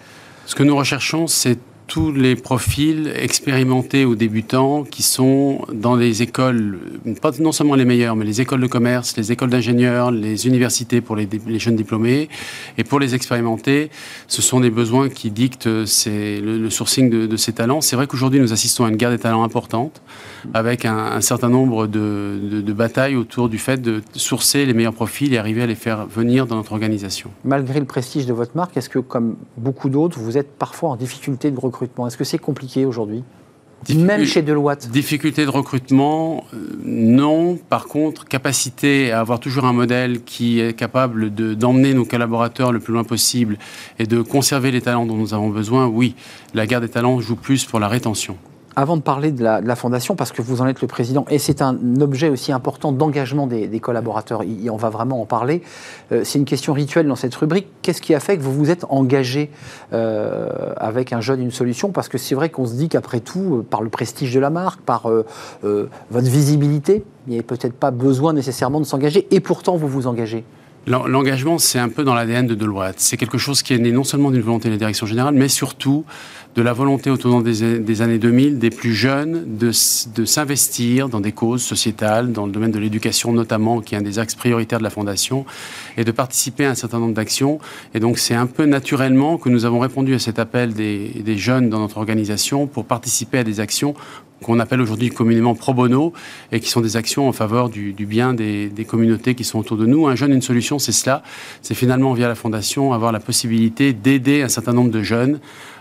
Ce 0.46 0.54
que 0.54 0.62
nous 0.62 0.76
recherchons, 0.76 1.26
c'est 1.26 1.58
tous 1.90 2.12
les 2.12 2.36
profils 2.36 3.12
expérimentés 3.16 4.04
ou 4.04 4.14
débutants 4.14 4.84
qui 4.84 5.02
sont 5.02 5.66
dans 5.72 5.96
les 5.96 6.22
écoles, 6.22 6.78
pas 7.20 7.32
non 7.40 7.50
seulement 7.50 7.74
les 7.74 7.84
meilleures, 7.84 8.14
mais 8.14 8.24
les 8.24 8.40
écoles 8.40 8.60
de 8.60 8.68
commerce, 8.68 9.16
les 9.16 9.32
écoles 9.32 9.50
d'ingénieurs, 9.50 10.12
les 10.12 10.46
universités 10.46 11.00
pour 11.00 11.16
les, 11.16 11.28
jeunes 11.58 11.74
diplômés. 11.74 12.28
Et 12.78 12.84
pour 12.84 13.00
les 13.00 13.16
expérimentés, 13.16 13.90
ce 14.28 14.40
sont 14.40 14.60
des 14.60 14.70
besoins 14.70 15.08
qui 15.08 15.32
dictent 15.32 15.66
le, 15.66 16.70
sourcing 16.70 17.10
de, 17.10 17.36
ces 17.36 17.54
talents. 17.54 17.80
C'est 17.80 17.96
vrai 17.96 18.06
qu'aujourd'hui, 18.06 18.38
nous 18.38 18.52
assistons 18.52 18.84
à 18.84 18.88
une 18.88 18.96
guerre 18.96 19.10
des 19.10 19.18
talents 19.18 19.42
importante, 19.42 20.00
avec 20.54 20.84
un, 20.84 21.20
certain 21.20 21.48
nombre 21.48 21.88
de, 21.88 22.72
batailles 22.72 23.16
autour 23.16 23.48
du 23.48 23.58
fait 23.58 23.82
de 23.82 24.00
sourcer 24.12 24.64
les 24.64 24.74
meilleurs 24.74 24.94
profils 24.94 25.34
et 25.34 25.38
arriver 25.38 25.62
à 25.62 25.66
les 25.66 25.74
faire 25.74 26.06
venir 26.06 26.46
dans 26.46 26.54
notre 26.54 26.70
organisation. 26.70 27.30
Malgré 27.44 27.80
le 27.80 27.86
prestige 27.86 28.26
de 28.26 28.32
votre 28.32 28.56
marque, 28.56 28.76
est-ce 28.76 28.88
que, 28.88 29.00
comme 29.00 29.34
beaucoup 29.56 29.88
d'autres, 29.88 30.20
vous 30.20 30.38
êtes 30.38 30.52
parfois 30.52 30.90
en 30.90 30.96
difficulté 30.96 31.50
de 31.50 31.58
recrutement 31.58 31.79
est-ce 31.84 32.16
que 32.16 32.24
c'est 32.24 32.38
compliqué 32.38 32.84
aujourd'hui? 32.84 33.22
Même 33.88 34.26
chez 34.26 34.42
Deloitte 34.42 34.90
Difficulté 34.90 35.44
de 35.44 35.50
recrutement, 35.50 36.44
euh, 36.52 36.78
non. 36.84 37.56
Par 37.56 37.86
contre, 37.86 38.26
capacité 38.26 39.10
à 39.10 39.20
avoir 39.20 39.40
toujours 39.40 39.64
un 39.64 39.72
modèle 39.72 40.22
qui 40.22 40.60
est 40.60 40.74
capable 40.74 41.30
d'emmener 41.30 41.94
nos 41.94 42.04
collaborateurs 42.04 42.72
le 42.72 42.78
plus 42.78 42.92
loin 42.92 43.04
possible 43.04 43.56
et 43.98 44.04
de 44.04 44.20
conserver 44.20 44.70
les 44.70 44.82
talents 44.82 45.06
dont 45.06 45.16
nous 45.16 45.32
avons 45.32 45.48
besoin, 45.48 45.86
oui. 45.86 46.14
La 46.52 46.66
guerre 46.66 46.82
des 46.82 46.90
talents 46.90 47.20
joue 47.20 47.36
plus 47.36 47.64
pour 47.64 47.80
la 47.80 47.88
rétention 47.88 48.36
avant 48.76 48.96
de 48.96 49.02
parler 49.02 49.32
de 49.32 49.42
la, 49.42 49.76
fondation, 49.76 50.14
parce 50.14 50.32
que 50.32 50.42
vous 50.42 50.62
en 50.62 50.66
êtes 50.66 50.80
le 50.80 50.86
président, 50.86 51.24
et 51.28 51.38
c'est 51.38 51.62
un 51.62 51.76
objet 52.00 52.28
aussi 52.28 52.52
important 52.52 52.92
d'engagement 52.92 53.46
des, 53.46 53.80
collaborateurs, 53.80 54.42
on 54.70 54.76
va 54.76 54.90
vraiment 54.90 55.20
en 55.20 55.26
parler, 55.26 55.62
euh, 56.12 56.22
c'est 56.24 56.38
une 56.38 56.44
question 56.44 56.72
rituelle 56.72 57.06
dans 57.06 57.16
cette 57.16 57.34
rubrique. 57.34 57.66
Qu'est-ce 57.82 58.02
qui 58.02 58.14
a 58.14 58.20
fait 58.20 58.36
que 58.36 58.42
vous 58.42 58.52
vous 58.52 58.70
êtes 58.70 58.84
engagé 58.88 59.50
euh, 59.92 60.72
avec 60.76 61.12
un 61.12 61.20
jeune, 61.20 61.40
une 61.40 61.50
solution? 61.50 61.90
Parce 61.90 62.08
que 62.08 62.18
c'est 62.18 62.34
vrai 62.34 62.50
qu'on 62.50 62.66
se 62.66 62.74
dit 62.74 62.88
qu'après 62.88 63.20
tout, 63.20 63.56
euh, 63.56 63.66
par 63.68 63.82
le 63.82 63.88
prestige 63.88 64.32
de 64.34 64.40
la 64.40 64.50
marque, 64.50 64.80
par 64.82 65.08
votre 65.62 66.28
visibilité, 66.28 67.04
il 67.26 67.30
n'y 67.30 67.36
avait 67.36 67.46
peut-être 67.46 67.74
pas 67.74 67.90
besoin 67.90 68.32
nécessairement 68.32 68.80
de 68.80 68.86
s'engager, 68.86 69.26
et 69.30 69.40
pourtant 69.40 69.76
vous 69.76 69.88
vous 69.88 70.06
engagez. 70.06 70.44
L'engagement, 70.86 71.58
c'est 71.58 71.78
un 71.78 71.90
peu 71.90 72.04
dans 72.04 72.14
l'ADN 72.14 72.46
de 72.46 72.54
Deloitte. 72.54 72.98
C'est 72.98 73.18
quelque 73.18 73.36
chose 73.36 73.62
qui 73.62 73.74
est 73.74 73.78
né 73.78 73.92
non 73.92 74.02
seulement 74.02 74.30
d'une 74.30 74.40
volonté 74.40 74.68
de 74.68 74.74
la 74.74 74.78
direction 74.78 75.06
générale, 75.06 75.34
mais 75.34 75.48
surtout 75.48 76.04
de 76.56 76.62
la 76.62 76.72
volonté 76.72 77.10
au 77.10 77.16
tournant 77.16 77.42
des, 77.42 78.02
années 78.02 78.18
2000 78.18 78.58
des 78.58 78.70
plus 78.70 78.92
jeunes 78.92 79.56
de, 79.56 79.70
s'investir 79.72 81.08
dans 81.08 81.20
des 81.20 81.32
causes 81.32 81.62
sociétales, 81.62 82.32
dans 82.32 82.46
le 82.46 82.52
domaine 82.52 82.72
de 82.72 82.78
l'éducation 82.78 83.32
notamment, 83.32 83.80
qui 83.80 83.94
est 83.94 83.98
un 83.98 84.02
des 84.02 84.18
axes 84.18 84.34
prioritaires 84.34 84.78
de 84.78 84.84
la 84.84 84.90
Fondation, 84.90 85.46
et 85.96 86.04
de 86.04 86.10
participer 86.10 86.64
à 86.64 86.70
un 86.70 86.74
certain 86.74 86.98
nombre 86.98 87.14
d'actions. 87.14 87.60
Et 87.94 88.00
donc 88.00 88.18
c'est 88.18 88.34
un 88.34 88.46
peu 88.46 88.64
naturellement 88.64 89.38
que 89.38 89.48
nous 89.48 89.64
avons 89.64 89.78
répondu 89.78 90.14
à 90.14 90.18
cet 90.18 90.38
appel 90.38 90.74
des, 90.74 91.22
des 91.24 91.38
jeunes 91.38 91.70
dans 91.70 91.78
notre 91.78 91.98
organisation 91.98 92.66
pour 92.66 92.84
participer 92.84 93.38
à 93.38 93.44
des 93.44 93.60
actions 93.60 93.94
qu'on 94.42 94.58
appelle 94.58 94.80
aujourd'hui 94.80 95.10
communément 95.10 95.54
pro 95.54 95.74
bono 95.74 96.12
et 96.50 96.60
qui 96.60 96.70
sont 96.70 96.80
des 96.80 96.96
actions 96.96 97.28
en 97.28 97.32
faveur 97.32 97.68
du, 97.68 97.92
bien 97.92 98.32
des, 98.32 98.68
des, 98.68 98.84
communautés 98.84 99.34
qui 99.34 99.44
sont 99.44 99.58
autour 99.58 99.76
de 99.76 99.86
nous. 99.86 100.06
Un 100.06 100.16
jeune, 100.16 100.32
une 100.32 100.42
solution, 100.42 100.78
c'est 100.78 100.92
cela. 100.92 101.22
C'est 101.62 101.74
finalement 101.74 102.12
via 102.14 102.26
la 102.26 102.34
Fondation 102.34 102.92
avoir 102.92 103.12
la 103.12 103.20
possibilité 103.20 103.92
d'aider 103.92 104.42
un 104.42 104.48
certain 104.48 104.72
nombre 104.72 104.90
de 104.90 105.02
jeunes 105.02 105.40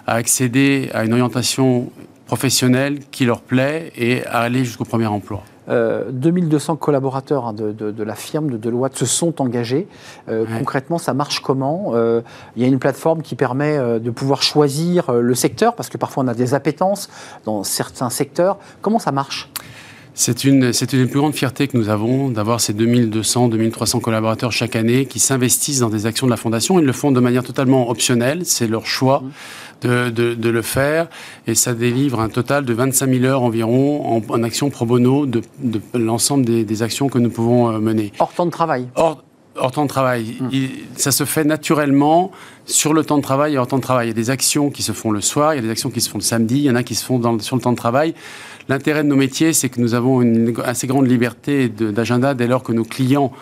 à 0.10 0.14
accéder 0.14 0.90
à 0.96 1.06
une 1.06 1.14
orientation 1.14 1.92
professionnelle 2.26 2.98
qui 3.12 3.26
leur 3.26 3.42
plaît 3.42 3.92
et 3.96 4.26
à 4.26 4.40
aller 4.40 4.66
jusqu'au 4.66 4.84
premier 4.84 5.06
emploi. 5.06 5.44
2200 5.68 6.74
euh, 6.74 6.76
collaborateurs 6.78 7.46
hein, 7.46 7.54
de, 7.54 8.04
la 8.04 8.16
firme 8.16 8.50
de 8.50 8.58
Deloitte 8.58 8.98
se 8.98 9.06
sont 9.06 9.40
engagés. 9.40 9.88
Euh, 10.28 10.46
concrètement, 10.58 10.98
ça 10.98 11.14
marche 11.14 11.42
comment? 11.42 11.92
Euh, 11.94 12.22
Il 12.56 12.64
y 12.64 12.66
a 12.66 12.68
une 12.68 12.80
plateforme 12.80 13.22
qui 13.22 13.36
permet 13.36 13.78
de 14.00 14.10
pouvoir 14.10 14.42
choisir 14.42 15.12
le 15.12 15.36
secteur, 15.36 15.76
parce 15.76 15.90
que 15.90 15.98
parfois 16.00 16.24
on 16.24 16.28
a 16.28 16.34
des 16.34 16.56
appétences 16.56 17.08
dans 17.46 17.64
certains 17.64 18.10
secteurs. 18.10 18.58
Comment 18.82 18.98
ça 18.98 19.12
marche? 19.12 19.52
C'est 20.16 20.44
une, 20.44 20.74
c'est 20.74 20.92
une 20.92 21.06
des 21.06 21.10
plus 21.10 21.20
grandes 21.20 21.36
fiertés 21.36 21.68
que 21.68 21.78
nous 21.78 21.88
avons 21.88 22.30
d'avoir 22.30 22.60
ces 22.60 22.74
2200, 22.74 23.48
2300 23.48 24.00
collaborateurs 24.00 24.52
chaque 24.52 24.76
année 24.76 25.06
qui 25.06 25.20
s'investissent 25.20 25.80
dans 25.80 25.90
des 25.90 26.08
actions 26.08 26.28
de 26.28 26.32
la 26.32 26.36
Fondation. 26.36 26.78
Ils 26.80 26.86
le 26.86 26.92
font 26.92 27.12
de 27.12 27.20
manière 27.22 27.44
totalement 27.44 27.90
optionnelle, 27.90 28.42
c'est 28.44 28.68
leur 28.68 28.86
choix. 28.88 29.22
Mmh 29.22 29.30
de, 29.82 30.50
le 30.50 30.62
faire. 30.62 31.08
Et 31.48 31.56
ça 31.56 31.74
délivre 31.74 32.20
un 32.20 32.30
total 32.30 32.66
de 32.66 32.74
25 32.74 33.10
000 33.10 33.26
heures 33.26 33.44
environ 33.44 34.18
en, 34.18 34.22
en 34.30 34.44
action 34.44 34.70
pro 34.70 34.86
bono 34.86 35.26
de, 35.26 35.42
l'ensemble 35.94 36.46
des, 36.46 36.84
actions 36.84 37.10
que 37.10 37.20
nous 37.20 37.30
pouvons 37.30 37.70
euh, 37.70 37.80
mener. 37.80 38.12
Hors 38.20 38.34
temps 38.34 38.46
de 38.46 38.52
travail 38.52 38.88
Hors, 38.96 39.24
temps 39.74 39.84
de 39.84 39.90
travail. 39.90 40.38
Hum. 40.40 40.50
ça 40.96 41.12
se 41.12 41.26
fait 41.26 41.44
naturellement 41.44 42.32
sur 42.66 42.94
le 42.94 43.04
temps 43.04 43.18
de 43.18 43.24
travail 43.24 43.56
et 43.56 43.58
hors 43.58 43.68
temps 43.68 43.78
de 43.78 43.82
travail. 43.82 44.08
Il 44.08 44.10
y 44.10 44.12
a 44.12 44.16
des 44.16 44.30
actions 44.30 44.70
qui 44.70 44.84
se 44.84 44.94
font 44.94 45.12
le 45.12 45.20
soir, 45.20 45.54
il 45.54 45.58
y 45.58 45.60
a 45.60 45.64
des 45.64 45.70
actions 45.70 45.90
qui 45.90 46.00
se 46.00 46.10
font 46.10 46.18
le 46.18 46.24
samedi, 46.24 46.60
il 46.60 46.64
y 46.64 46.70
en 46.70 46.76
a 46.76 46.84
qui 46.84 46.96
se 46.96 47.04
font 47.04 47.40
sur 47.40 47.56
le 47.56 47.62
temps 47.62 47.72
de 47.72 47.78
travail. 47.78 48.14
L'intérêt 48.70 49.04
de 49.04 49.10
nos 49.10 49.16
métiers, 49.16 49.52
c'est 49.52 49.68
que 49.68 49.82
nous 49.82 49.96
avons 49.96 50.22
une 50.22 50.54
assez 50.64 50.88
grande 50.88 51.08
liberté 51.08 51.68
d'agenda 51.68 52.36
dès 52.36 52.48
lors 52.48 52.64
que 52.64 52.72
nos 52.72 52.86
clients 52.86 53.34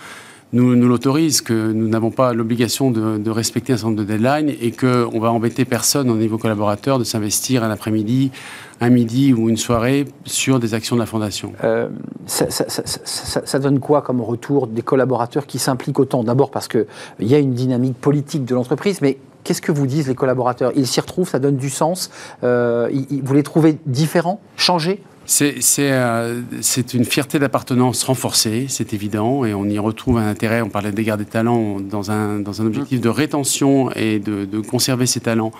nous, 0.53 0.75
nous 0.75 0.87
l'autorise, 0.87 1.41
que 1.41 1.71
nous 1.71 1.87
n'avons 1.89 2.11
pas 2.11 2.33
l'obligation 2.33 2.91
de, 2.91 3.29
respecter 3.29 3.73
un 3.73 3.77
certain 3.77 3.89
nombre 3.89 4.01
de 4.01 4.05
deadlines 4.05 4.49
et 4.61 4.71
qu'on 4.71 5.19
va 5.19 5.31
embêter 5.31 5.65
personne 5.65 6.09
au 6.09 6.15
niveau 6.15 6.37
collaborateur 6.37 6.99
de 6.99 7.03
s'investir 7.03 7.63
un 7.63 7.69
après-midi, 7.69 8.31
un 8.79 8.89
midi 8.89 9.33
ou 9.33 9.49
une 9.49 9.57
soirée 9.57 10.05
sur 10.25 10.59
des 10.59 10.73
actions 10.73 10.95
de 10.95 11.01
la 11.01 11.05
Fondation. 11.05 11.51
Euh, 11.63 11.89
ça, 12.25 13.59
donne 13.59 13.79
quoi 13.79 14.01
comme 14.01 14.21
retour 14.21 14.67
des 14.67 14.81
collaborateurs 14.81 15.45
qui 15.45 15.59
s'impliquent 15.59 15.99
autant? 15.99 16.23
D'abord 16.23 16.51
parce 16.51 16.67
qu'il 16.67 16.85
y 17.19 17.35
a 17.35 17.39
une 17.39 17.53
dynamique 17.53 17.99
politique 17.99 18.45
de 18.45 18.55
l'entreprise, 18.55 19.01
mais 19.01 19.17
Qu'est-ce 19.43 19.61
que 19.61 19.71
vous 19.71 19.87
disent 19.87 20.09
les 20.09 20.15
collaborateurs? 20.15 20.73
Ils 20.75 20.87
s'y 20.87 20.99
retrouvent, 20.99 21.29
ça 21.29 21.39
donne 21.39 21.55
du 21.55 21.69
sens? 21.69 22.11
Euh, 22.43 22.89
vous 23.23 23.33
les 23.33 23.43
trouvez 23.43 23.77
différents, 23.85 24.41
changés? 24.57 25.01
Euh, 25.41 26.41
c'est 26.61 26.93
une 26.93 27.05
fierté 27.05 27.39
d'appartenance 27.39 28.03
renforcée, 28.03 28.65
c'est 28.69 28.93
évident, 28.93 29.43
et 29.45 29.53
on 29.53 29.65
y 29.65 29.77
retrouve 29.79 30.17
un 30.17 30.27
intérêt, 30.27 30.61
on 30.61 30.69
parlait 30.69 30.91
des 30.91 31.03
gardes 31.03 31.19
des 31.19 31.25
talents, 31.25 31.79
dans 31.79 32.11
un, 32.11 32.39
dans 32.39 32.61
un 32.61 32.65
objectif 32.65 33.01
de 33.01 33.09
rétention 33.09 33.91
et 33.91 34.19
de, 34.19 34.45
de 34.45 34.59
conserver 34.61 35.05
ces 35.05 35.19
talents 35.19 35.51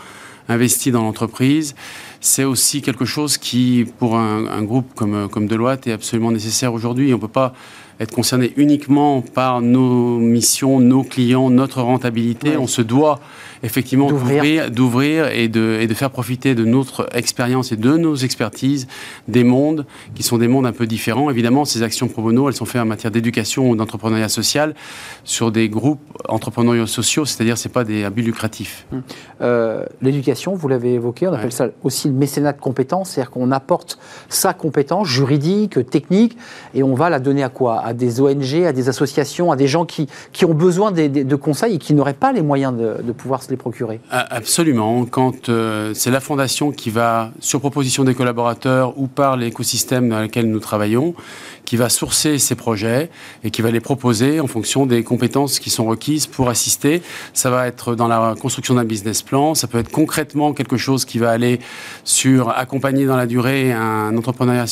investis 0.49 0.93
dans 0.93 1.03
l'entreprise. 1.03 1.75
C'est 2.21 2.45
aussi 2.45 2.81
quelque 2.81 3.03
chose 3.03 3.37
qui, 3.37 3.85
pour 3.99 4.17
un, 4.17 4.47
un, 4.47 4.63
groupe 4.63 4.93
comme, 4.95 5.27
comme 5.29 5.47
Deloitte, 5.47 5.87
est 5.87 5.91
absolument 5.91 6.31
nécessaire 6.31 6.73
aujourd'hui. 6.73 7.13
On 7.13 7.17
ne 7.17 7.21
peut 7.21 7.27
pas 7.27 7.53
être 7.99 8.13
concerné 8.13 8.53
uniquement 8.57 9.21
par 9.21 9.61
nos 9.61 10.19
missions, 10.19 10.79
nos 10.79 11.03
clients, 11.03 11.49
notre 11.49 11.81
rentabilité. 11.81 12.55
On 12.57 12.67
se 12.67 12.81
doit 12.81 13.19
effectivement 13.63 14.09
d'ouvrir 14.11 15.27
et 15.27 15.47
de, 15.47 15.77
et 15.79 15.87
de 15.87 15.93
faire 15.93 16.11
profiter 16.11 16.55
de 16.55 16.65
notre 16.65 17.07
expérience 17.13 17.71
et 17.71 17.77
de 17.77 17.97
nos 17.97 18.15
expertises 18.15 18.87
des 19.27 19.43
mondes 19.43 19.85
qui 20.15 20.23
sont 20.23 20.37
des 20.37 20.47
mondes 20.47 20.65
un 20.65 20.71
peu 20.71 20.85
différents. 20.85 21.29
Évidemment, 21.29 21.65
ces 21.65 21.83
actions 21.83 22.07
pro 22.07 22.21
bono, 22.21 22.47
elles 22.49 22.55
sont 22.55 22.65
faites 22.65 22.81
en 22.81 22.85
matière 22.85 23.11
d'éducation 23.11 23.69
ou 23.69 23.75
d'entrepreneuriat 23.75 24.29
social 24.29 24.75
sur 25.23 25.51
des 25.51 25.69
groupes 25.69 26.01
entrepreneuriaux 26.27 26.87
sociaux, 26.87 27.25
c'est-à-dire 27.25 27.57
c'est 27.57 27.69
pas 27.69 27.83
des 27.83 28.03
abus 28.03 28.21
lucratifs. 28.21 28.85
Hum. 28.91 29.01
Euh, 29.41 29.85
l'éducation, 30.01 30.55
vous 30.55 30.67
l'avez 30.67 30.93
évoqué, 30.93 31.27
on 31.27 31.33
appelle 31.33 31.51
ça 31.51 31.67
aussi 31.83 32.07
le 32.07 32.13
mécénat 32.13 32.53
de 32.53 32.59
compétences, 32.59 33.11
c'est-à-dire 33.11 33.31
qu'on 33.31 33.51
apporte 33.51 33.99
sa 34.29 34.53
compétence 34.53 35.07
juridique, 35.07 35.89
technique, 35.89 36.37
et 36.73 36.83
on 36.83 36.93
va 36.93 37.09
la 37.09 37.19
donner 37.19 37.43
à 37.43 37.49
quoi? 37.49 37.81
À 37.81 37.93
des 37.93 38.21
ONG, 38.21 38.63
à 38.65 38.73
des 38.73 38.89
associations, 38.89 39.51
à 39.51 39.55
des 39.55 39.67
gens 39.67 39.85
qui, 39.85 40.07
qui 40.31 40.45
ont 40.45 40.53
besoin 40.53 40.91
de, 40.91 41.35
conseils 41.35 41.75
et 41.75 41.77
qui 41.77 41.93
n'auraient 41.93 42.13
pas 42.13 42.33
les 42.33 42.41
moyens 42.41 42.75
de, 42.75 43.01
de 43.03 43.11
pouvoir 43.11 43.43
les 43.49 43.57
procurer 43.57 43.99
ah, 44.11 44.25
Absolument. 44.29 45.05
Quand 45.05 45.49
euh, 45.49 45.93
c'est 45.93 46.11
la 46.11 46.19
fondation 46.19 46.71
qui 46.71 46.89
va, 46.89 47.31
sur 47.39 47.59
proposition 47.59 48.03
des 48.03 48.15
collaborateurs 48.15 48.97
ou 48.97 49.07
par 49.07 49.37
l'écosystème 49.37 50.09
dans 50.09 50.21
lequel 50.21 50.49
nous 50.49 50.59
travaillons, 50.59 51.13
qui 51.67 51.75
va 51.75 51.89
sourcer 51.89 52.39
ces 52.39 52.55
projets 52.55 53.09
et 53.43 53.51
qui 53.51 53.61
va 53.61 53.71
les 53.71 53.81
proposer 53.81 54.39
en 54.39 54.47
fonction 54.47 54.85
des 54.85 55.03
compétences 55.03 55.59
qui 55.59 55.69
sont 55.69 55.83
requises 55.83 56.25
pour 56.25 56.47
assister. 56.47 57.01
Ça 57.33 57.49
va 57.49 57.67
être 57.67 57.93
dans 57.93 58.07
la 58.07 58.35
construction 58.39 58.75
d'un 58.75 58.85
business 58.85 59.21
plan, 59.21 59.53
ça 59.53 59.67
peut 59.67 59.77
être 59.77 59.91
concrètement 59.91 60.53
quelque 60.53 60.77
chose 60.77 61.03
qui 61.03 61.19
va 61.19 61.29
aller 61.29 61.59
sur 62.05 62.51
accompagner 62.57 63.05
dans 63.05 63.17
la 63.17 63.25
durée 63.25 63.73
un, 63.73 64.15
entrepreneur 64.17 64.69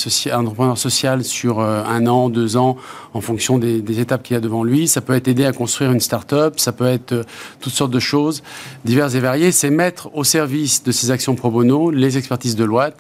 social 0.78 1.26
sur 1.26 1.60
euh, 1.60 1.84
un 1.84 2.08
an, 2.08 2.30
deux 2.30 2.56
ans, 2.56 2.78
en 3.14 3.20
fonction 3.20 3.58
des, 3.58 4.00
étapes 4.00 4.24
qu'il 4.24 4.38
a 4.38 4.40
devant 4.40 4.64
lui. 4.64 4.88
Ça 4.88 5.02
peut 5.02 5.16
être 5.16 5.28
aider 5.28 5.44
à 5.44 5.52
construire 5.52 5.92
une 5.92 6.00
start-up, 6.00 6.62
ça 6.62 6.72
peut 6.72 6.88
être 6.88 7.12
euh, 7.12 7.24
toutes 7.60 7.74
sortes 7.74 7.92
de 7.92 8.00
choses 8.00 8.42
diverses 8.86 9.16
et 9.16 9.20
variées. 9.20 9.52
C'est 9.52 9.70
mettre 9.70 10.16
au 10.16 10.24
service 10.24 10.82
de 10.84 10.94
ces 10.94 11.12
actions 11.12 11.36
pro 11.36 11.52
bono 11.52 11.92
les 11.92 12.18
expertises 12.18 12.56
de 12.56 12.64
loi 12.64 12.92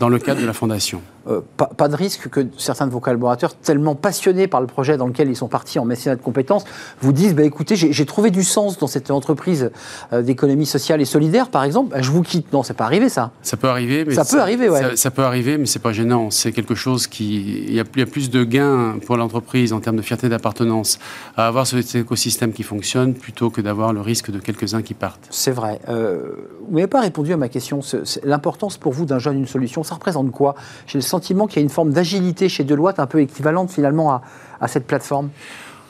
dans 0.00 0.08
le 0.08 0.18
cadre 0.18 0.40
de 0.40 0.46
la 0.46 0.52
Fondation. 0.52 1.00
Euh, 1.28 1.40
pas, 1.56 1.88
de 1.88 1.96
risque 1.96 2.28
que 2.28 2.46
certains 2.56 2.86
de 2.86 2.92
vos 2.92 3.00
collaborateurs, 3.00 3.54
tellement 3.54 3.94
passionnés 3.94 4.46
par 4.46 4.60
le 4.60 4.66
projet 4.66 4.96
dans 4.96 5.06
lequel 5.06 5.28
ils 5.28 5.36
sont 5.36 5.48
partis 5.48 5.78
en 5.78 5.84
mécénat 5.84 6.16
de 6.16 6.22
compétences, 6.22 6.64
vous 7.00 7.12
disent 7.12 7.34
bah, 7.34 7.42
écoutez, 7.42 7.74
j'ai 7.76 8.06
trouvé 8.06 8.30
du 8.30 8.44
sens 8.44 8.78
dans 8.78 8.86
cette 8.86 9.10
entreprise 9.10 9.70
euh, 10.12 10.22
d'économie 10.22 10.66
sociale 10.66 11.00
et 11.00 11.04
solidaire, 11.04 11.48
par 11.48 11.64
exemple, 11.64 11.90
bah, 11.90 12.02
je 12.02 12.10
vous 12.10 12.22
quitte. 12.22 12.52
Non, 12.52 12.62
c'est 12.62 12.74
pas 12.74 12.84
arrivé 12.84 13.08
ça. 13.08 13.32
Ça 13.42 13.56
peut 13.56 13.68
arriver, 13.68 14.04
mais 14.04 14.14
ça 14.14 14.24
peut 14.24 14.40
arriver, 14.40 14.68
ouais. 14.68 14.96
Ça, 14.96 15.10
peut 15.10 15.24
arriver, 15.24 15.58
mais 15.58 15.66
c'est 15.66 15.80
pas 15.80 15.92
gênant. 15.92 16.30
C'est 16.30 16.52
quelque 16.52 16.74
chose 16.74 17.06
qui, 17.06 17.64
il 17.66 17.74
y, 17.74 17.80
a, 17.80 17.84
plus 17.84 18.30
de 18.30 18.44
gains 18.44 18.96
pour 19.04 19.16
l'entreprise 19.16 19.72
en 19.72 19.80
termes 19.80 19.96
de 19.96 20.02
fierté 20.02 20.28
d'appartenance 20.28 20.98
à 21.36 21.46
avoir 21.46 21.66
cet 21.66 21.94
écosystème 21.94 22.52
qui 22.52 22.62
fonctionne 22.62 23.14
plutôt 23.14 23.50
que 23.50 23.60
d'avoir 23.60 23.92
le 23.92 24.00
risque 24.00 24.30
de 24.30 24.38
quelques-uns 24.38 24.82
qui 24.82 24.94
partent. 24.94 25.26
C'est 25.30 25.50
vrai. 25.50 25.80
Euh, 25.88 26.34
vous 26.68 26.76
n'avez 26.76 26.86
pas 26.86 27.00
répondu 27.00 27.32
à 27.32 27.36
ma 27.36 27.48
question. 27.48 27.80
L'importance 28.22 28.76
pour 28.76 28.92
vous 28.92 29.04
d'un 29.06 29.18
jeune, 29.18 29.38
une 29.38 29.46
solution, 29.46 29.82
ça 29.82 29.94
représente 29.94 30.30
quoi 30.30 30.54
J'ai 30.86 30.98
le 30.98 31.02
sentiment 31.16 31.46
qu'il 31.46 31.56
y 31.56 31.60
a 31.60 31.62
une 31.62 31.70
forme 31.70 31.92
d'agilité 31.92 32.48
chez 32.48 32.64
Deloitte 32.64 33.00
un 33.00 33.06
peu 33.06 33.20
équivalente 33.20 33.70
finalement 33.70 34.20
à, 34.60 34.68
cette 34.68 34.86
plateforme? 34.86 35.30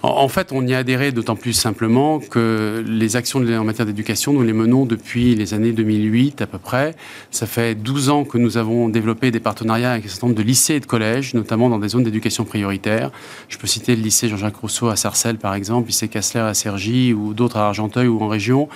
En 0.03 0.29
fait, 0.29 0.53
on 0.53 0.65
y 0.65 0.73
a 0.73 0.79
adhéré 0.79 1.11
d'autant 1.11 1.35
plus 1.35 1.53
simplement 1.53 2.21
que 2.21 2.85
les 2.87 3.17
actions 3.17 3.41
en 3.41 3.65
matière 3.65 3.87
d'éducation, 3.87 4.33
nous 4.33 4.43
les 4.43 4.53
menons 4.53 4.85
depuis 4.85 5.35
les 5.35 5.53
années 5.53 5.73
2008 5.73 6.43
à 6.43 6.47
peu 6.47 6.59
près. 6.59 6.95
Ça 7.33 7.47
fait 7.47 7.75
12 7.75 8.11
ans 8.11 8.25
que 8.25 8.39
nous 8.39 8.57
avons 8.57 8.89
développé 8.89 9.33
des 9.33 9.41
partenariats 9.41 9.93
avec 9.93 10.05
un 10.05 10.09
certain 10.09 10.29
nombre 10.29 10.39
de 10.39 10.45
lycées 10.45 10.75
et 10.75 10.81
de 10.81 10.87
collèges, 10.87 11.35
notamment 11.35 11.69
dans 11.69 11.79
des 11.79 11.89
zones 11.89 12.05
d'éducation 12.05 12.45
prioritaire. 12.45 13.11
Je 13.49 13.59
peux 13.59 13.67
citer 13.67 13.97
le 13.97 14.03
lycée 14.03 14.29
Jean-Jacques 14.29 14.57
Rousseau 14.57 14.89
à 14.91 14.97
Sarcelles, 14.97 15.39
par 15.39 15.55
exemple, 15.55 15.87
le 15.87 15.89
lycée 15.89 16.07
Kassler 16.07 16.41
à 16.41 16.55
Cergy, 16.55 17.13
ou 17.13 17.35
d'autres 17.35 17.57
à 17.57 17.67
Argenteuil 17.67 18.07
ou 18.07 18.21
en 18.23 18.29
région. 18.29 18.69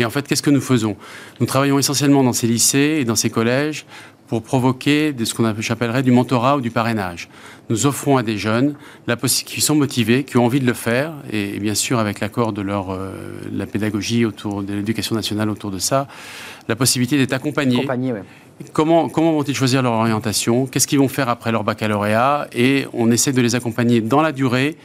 Et 0.00 0.04
en 0.04 0.10
fait, 0.10 0.26
qu'est-ce 0.26 0.42
que 0.42 0.50
nous 0.50 0.60
faisons? 0.60 0.96
Nous 1.38 1.46
travaillons 1.46 1.78
essentiellement 1.78 2.24
dans 2.24 2.32
ces 2.32 2.48
lycées 2.48 2.98
et 3.00 3.04
dans 3.04 3.14
ces 3.14 3.30
collèges 3.30 3.86
pour 4.32 4.42
provoquer 4.42 5.12
de 5.12 5.26
ce 5.26 5.34
qu'on 5.34 5.44
appellerait 5.44 6.02
du 6.02 6.10
mentorat 6.10 6.56
ou 6.56 6.62
du 6.62 6.70
parrainage. 6.70 7.28
Nous 7.68 7.84
offrons 7.84 8.16
à 8.16 8.22
des 8.22 8.38
jeunes 8.38 8.76
la 9.06 9.16
qui 9.16 9.60
sont 9.60 9.74
motivés, 9.74 10.24
qui 10.24 10.38
ont 10.38 10.46
envie 10.46 10.58
de 10.58 10.64
le 10.64 10.72
faire, 10.72 11.12
et, 11.30 11.58
bien 11.58 11.74
sûr 11.74 11.98
avec 11.98 12.18
l'accord 12.20 12.54
de 12.54 12.62
leur, 12.62 12.94
euh, 12.94 13.12
la 13.52 13.66
pédagogie 13.66 14.24
autour 14.24 14.62
de 14.62 14.72
l'éducation 14.72 15.14
nationale 15.14 15.50
autour 15.50 15.70
de 15.70 15.78
ça, 15.78 16.08
la 16.66 16.76
possibilité 16.76 17.18
d'être 17.18 17.34
accompagnés. 17.34 17.86
Comment, 18.72 19.10
comment 19.10 19.32
vont-ils 19.32 19.54
choisir 19.54 19.82
leur 19.82 19.92
orientation? 19.92 20.64
Qu'est-ce 20.64 20.86
qu'ils 20.86 20.98
vont 20.98 21.08
faire 21.08 21.28
après 21.28 21.52
leur 21.52 21.62
baccalauréat? 21.62 22.48
Et 22.54 22.86
on 22.94 23.10
essaie 23.10 23.32
de 23.32 23.42
les 23.42 23.54
accompagner 23.54 24.00
dans 24.00 24.22
la 24.22 24.32
durée 24.32 24.78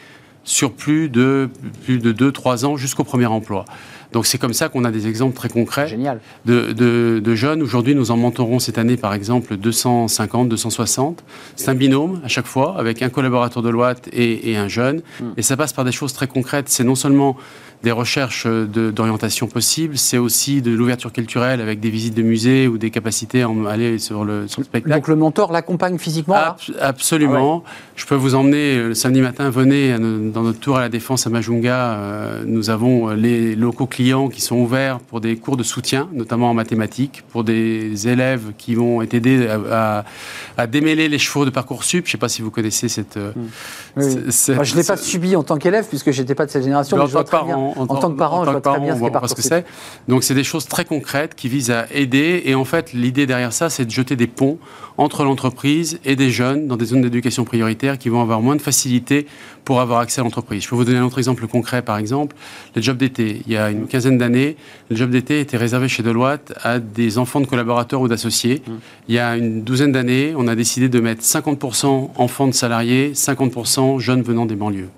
sur 0.47 0.71
plus 0.71 1.09
de, 1.09 1.49
plus 1.83 1.99
de 1.99 2.13
2-3 2.13 2.65
ans 2.65 2.77
jusqu'au 2.77 3.03
premier 3.03 3.25
emploi. 3.25 3.65
Donc 4.13 4.25
c'est 4.25 4.37
comme 4.37 4.53
ça 4.53 4.69
qu'on 4.69 4.85
a 4.85 4.91
des 4.91 5.05
exemples 5.05 5.35
très 5.35 5.49
concrets 5.49 5.97
De, 6.45 7.35
jeunes. 7.35 7.61
Aujourd'hui, 7.61 7.93
nous 7.93 8.11
en 8.11 8.17
mentorons 8.17 8.59
cette 8.59 8.77
année, 8.77 8.95
par 8.95 9.13
exemple, 9.13 9.57
250, 9.57 10.47
260. 10.47 11.23
C'est 11.57 11.69
un 11.69 11.75
binôme 11.75 12.21
à 12.23 12.29
chaque 12.29 12.47
fois, 12.47 12.79
avec 12.79 13.01
un 13.01 13.09
collaborateur 13.09 13.61
de 13.61 13.69
loi 13.69 13.95
et, 14.13 14.55
un 14.55 14.69
jeune. 14.69 15.01
Hmm. 15.19 15.31
Et 15.35 15.41
ça 15.41 15.57
passe 15.57 15.73
par 15.73 15.83
des 15.83 15.91
choses 15.91 16.13
très 16.13 16.27
concrètes. 16.27 16.69
C'est 16.69 16.85
non 16.85 16.95
seulement 16.95 17.35
des 17.83 17.91
recherches 17.91 18.47
d'orientation 18.47 19.47
possibles, 19.47 19.97
c'est 19.97 20.17
aussi 20.17 20.61
de 20.61 20.71
l'ouverture 20.71 21.13
culturelle 21.13 21.61
avec 21.61 21.79
des 21.79 21.89
visites 21.89 22.15
de 22.15 22.23
musées 22.23 22.67
ou 22.67 22.77
des 22.77 22.89
capacités 22.89 23.43
à 23.43 23.49
aller 23.69 23.99
sur 23.99 24.25
le, 24.25 24.47
spectacle. 24.47 24.89
Donc 24.89 25.07
le 25.07 25.15
mentor 25.15 25.51
l'accompagne 25.51 25.97
physiquement 25.97 26.35
Absolument. 26.79 27.63
Ah 27.65 27.69
Je 27.95 28.05
peux 28.05 28.15
vous 28.15 28.35
emmener 28.35 28.77
le 28.77 28.93
samedi 28.93 29.21
matin, 29.21 29.49
venez 29.49 29.97
dans 29.97 30.41
notre 30.41 30.59
tour 30.59 30.77
à 30.77 30.81
la 30.81 30.89
Défense 30.89 31.27
à 31.27 31.29
Majunga. 31.29 31.75
Euh, 31.75 32.43
nous 32.45 32.69
avons 32.69 33.09
les 33.09 33.55
locaux 33.55 33.85
clients 33.85 34.29
qui 34.29 34.41
sont 34.41 34.57
ouverts 34.57 34.99
pour 34.99 35.21
des 35.21 35.37
cours 35.37 35.57
de 35.57 35.63
soutien, 35.63 36.09
notamment 36.13 36.49
en 36.49 36.53
mathématiques, 36.53 37.23
pour 37.29 37.43
des 37.43 38.07
élèves 38.07 38.53
qui 38.57 38.75
vont 38.75 39.01
être 39.01 39.13
aidés 39.13 39.47
à, 39.71 40.03
démêler 40.67 41.09
les 41.09 41.19
chevaux 41.19 41.45
de 41.45 41.51
Parcoursup. 41.51 42.05
Je 42.05 42.09
ne 42.09 42.11
sais 42.13 42.17
pas 42.17 42.29
si 42.29 42.41
vous 42.41 42.51
connaissez 42.51 42.89
cette... 42.89 43.17
Euh, 43.17 43.31
hmm. 43.95 44.31
je 44.63 44.71
ne 44.73 44.77
l'ai 44.77 44.83
pas 44.83 44.97
subi 44.97 45.35
en 45.35 45.43
tant 45.43 45.57
qu'élève 45.57 45.87
puisque 45.87 46.11
je 46.11 46.21
n'étais 46.21 46.35
pas 46.35 46.45
de 46.45 46.51
cette 46.51 46.63
génération, 46.63 46.97
mais 46.97 47.05
je 47.05 47.11
vois 47.11 47.23
très 47.23 47.43
bien 47.43 47.66
en, 47.75 47.87
tant 47.87 48.11
que 48.11 48.17
parent, 48.17 48.45
je 48.45 48.51
vois 48.51 48.61
très 48.61 48.79
bien 48.79 48.95
ce 48.95 49.35
qu'est 49.35 49.41
c'est. 49.41 49.65
Donc 50.07 50.23
c'est 50.23 50.35
des 50.35 50.43
choses 50.43 50.65
très 50.65 50.85
concrètes 50.85 51.35
qui 51.35 51.49
visent 51.49 51.71
à 51.71 51.85
aider. 51.91 52.43
Et 52.45 52.55
en 52.55 52.65
fait, 52.65 52.93
l'idée 52.93 53.25
derrière 53.25 53.53
ça, 53.53 53.69
c'est 53.69 53.85
de 53.85 53.91
jeter 53.91 54.15
des 54.15 54.27
ponts 54.27 54.57
entre 54.97 55.23
l'entreprise 55.23 55.99
et 56.05 56.15
des 56.15 56.31
jeunes 56.31 56.67
dans 56.67 56.75
des 56.75 56.85
zones 56.85 57.01
d'éducation 57.01 57.45
prioritaire 57.45 57.97
qui 57.97 58.09
vont 58.09 58.21
avoir 58.21 58.41
moins 58.41 58.55
de 58.55 58.61
facilité 58.61 59.27
pour 59.63 59.79
avoir 59.79 59.99
accès 59.99 60.21
à 60.21 60.23
l'entreprise. 60.23 60.63
Je 60.63 60.69
peux 60.69 60.75
vous 60.75 60.85
donner 60.85 60.97
un 60.97 61.05
autre 61.05 61.17
exemple 61.17 61.45
concret, 61.47 61.81
par 61.81 61.97
exemple, 61.97 62.35
les 62.75 62.81
jobs 62.81 62.97
d'été. 62.97 63.41
Il 63.45 63.53
y 63.53 63.57
a 63.57 63.69
une 63.69 63.87
quinzaine 63.87 64.17
d'années, 64.17 64.57
les 64.89 64.95
jobs 64.95 65.09
d'été 65.09 65.39
étaient 65.39 65.57
réservés 65.57 65.87
chez 65.87 66.03
Deloitte 66.03 66.53
à 66.63 66.79
des 66.79 67.17
enfants 67.17 67.41
de 67.41 67.45
collaborateurs 67.45 68.01
ou 68.01 68.07
d'associés. 68.07 68.61
Mmh. 68.65 68.71
Il 69.09 69.15
y 69.15 69.19
a 69.19 69.37
une 69.37 69.63
douzaine 69.63 69.91
d'années, 69.91 70.33
on 70.35 70.47
a 70.47 70.55
décidé 70.55 70.89
de 70.89 70.99
mettre 70.99 71.21
50% 71.21 72.09
enfants 72.15 72.47
de 72.47 72.53
salariés, 72.53 73.11
50% 73.13 73.99
jeunes 73.99 74.21
venant 74.21 74.45
des 74.45 74.55
banlieues. 74.55 74.89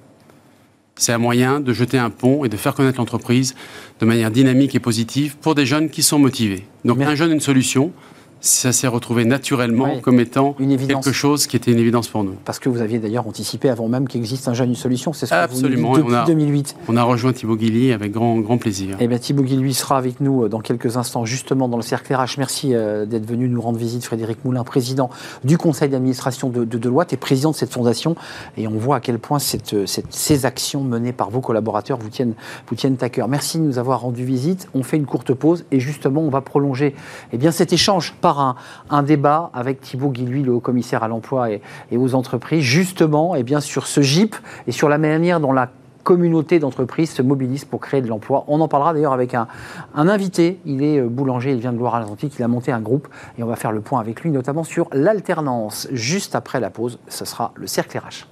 C'est 1.00 1.14
un 1.14 1.18
moyen 1.18 1.62
de 1.62 1.72
jeter 1.72 1.98
un 1.98 2.10
pont 2.10 2.44
et 2.44 2.50
de 2.50 2.58
faire 2.58 2.76
connaître 2.76 3.00
l'entreprise 3.00 3.56
de 4.02 4.06
manière 4.06 4.32
dynamique 4.32 4.76
et 4.76 4.82
positive 4.82 5.38
pour 5.38 5.56
des 5.56 5.66
jeunes 5.66 5.90
qui 5.90 6.04
sont 6.04 6.20
motivés. 6.20 6.66
Donc 6.84 7.02
un 7.02 7.16
jeune, 7.16 7.32
une 7.32 7.40
solution 7.40 7.94
ça 8.42 8.72
s'est 8.72 8.88
retrouvé 8.88 9.26
naturellement 9.26 10.00
comme 10.00 10.20
étant 10.20 10.54
quelque 10.54 11.12
chose 11.12 11.48
qui 11.48 11.56
était 11.56 11.72
une 11.72 11.80
évidence 11.80 12.08
pour 12.08 12.24
nous. 12.24 12.36
Parce 12.46 12.60
que 12.60 12.70
vous 12.70 12.82
aviez 12.82 13.00
d'ailleurs 13.00 13.28
anticipé 13.28 13.70
avant 13.70 13.88
même 13.88 14.08
qu'il 14.08 14.20
existe 14.20 14.48
un 14.48 14.54
jeune, 14.54 14.70
une 14.70 14.76
solution, 14.76 15.14
c'est 15.14 15.26
ce 15.26 15.34
que 15.34 15.52
vous 15.52 15.62
depuis 15.62 15.84
on 15.84 16.14
a, 16.14 16.26
2008. 16.26 16.76
On 16.88 16.98
a 16.98 17.04
rejoint 17.04 17.34
Thibaut 17.34 17.56
Guilly 17.56 17.92
avec 17.92 18.12
grand, 18.12 18.38
grand 18.40 18.58
plaisir. 18.58 18.96
Et 19.00 19.06
eh 19.06 19.08
bien 19.08 19.18
Thibaut 19.18 19.44
Guilly 19.44 19.74
sera 19.74 19.98
avec 19.98 20.22
nous 20.22 20.44
euh, 20.44 20.50
dans 20.50 20.60
quelques 20.60 20.98
instants, 20.98 21.26
justement 21.26 21.68
dans 21.68 21.78
le 21.78 21.84
cercle 21.84 22.14
RH. 22.14 22.38
Merci 22.38 22.74
euh, 22.74 23.06
d'être 23.06 23.26
venu 23.26 23.50
nous 23.50 23.62
rendre 23.62 23.78
visite, 23.78 24.06
Frédéric 24.06 24.44
Moulin, 24.46 24.64
président 24.64 25.10
du 25.44 25.58
conseil 25.58 25.90
d'administration 25.90 26.50
de, 26.50 26.64
de, 26.64 26.78
Deloitte 26.78 27.14
et 27.14 27.18
président 27.18 27.52
de 27.52 27.56
cette 27.56 27.74
fondation. 27.74 28.16
Et 28.58 28.68
on 28.68 28.78
voit 28.78 28.98
à 28.98 29.00
quel 29.00 29.20
point 29.20 29.40
euh, 29.74 29.86
ces 30.10 30.46
actions 30.46 30.84
menées 30.84 31.14
par 31.14 31.30
vos 31.30 31.42
collaborateurs 31.42 31.98
vous 31.98 32.10
tiennent, 32.10 32.34
vous 32.68 32.76
tiennent 32.76 32.98
à 33.02 33.10
cœur. 33.10 33.28
Merci 33.28 33.58
de 33.58 33.64
nous 33.64 33.80
avoir 33.80 34.02
rendu 34.02 34.24
visite. 34.24 34.68
On 34.74 34.84
fait 34.84 34.98
une 34.98 35.06
courte 35.06 35.34
pause 35.34 35.66
et 35.72 35.80
justement, 35.80 36.22
on 36.22 36.30
va 36.30 36.42
prolonger 36.42 36.96
eh 37.34 37.38
bien, 37.38 37.52
cet 37.52 37.74
échange 37.74 38.16
un, 38.38 39.04
débat 39.04 39.50
avec 39.54 39.82
Thibault 39.82 40.12
Guilhuy, 40.12 40.44
le 40.44 40.54
haut-commissaire 40.54 41.02
à 41.02 41.08
l'emploi 41.08 41.50
et, 41.52 41.62
aux 41.96 42.14
entreprises, 42.14 42.62
justement 42.62 43.36
et 43.36 43.40
eh 43.40 43.44
bien, 43.44 43.60
sur 43.60 43.88
ce 43.88 44.02
GIP 44.02 44.36
et 44.68 44.72
sur 44.72 44.90
la 44.90 44.98
manière 44.98 45.40
dont 45.40 45.54
la 45.54 45.70
communauté 46.04 46.60
d'entreprises 46.60 47.12
se 47.12 47.22
mobilise 47.22 47.66
pour 47.66 47.80
créer 47.82 48.02
de 48.02 48.08
l'emploi. 48.08 48.46
On 48.48 48.62
en 48.62 48.68
parlera 48.68 48.94
d'ailleurs 48.94 49.14
avec 49.14 49.34
un, 49.34 49.48
un, 49.96 50.08
invité. 50.08 50.60
Il 50.66 50.84
est 50.84 51.00
euh, 51.00 51.08
boulanger, 51.08 51.52
il 51.52 51.60
vient 51.60 51.74
de 51.74 51.78
Loire-Atlantique, 51.78 52.34
il 52.38 52.44
a 52.44 52.48
monté 52.48 52.72
un 52.72 52.82
groupe 52.82 53.08
et 53.38 53.44
on 53.44 53.48
va 53.48 53.56
faire 53.56 53.72
le 53.72 53.82
point 53.82 54.00
avec 54.00 54.22
lui, 54.22 54.32
notamment 54.32 54.64
sur 54.64 54.88
l'alternance. 54.92 55.88
Juste 55.92 56.36
après 56.36 56.60
la 56.60 56.70
pause, 56.70 57.00
ce 57.08 57.26
sera 57.26 57.52
le 57.56 57.68
cercle 57.68 57.98
RH. 57.98 58.29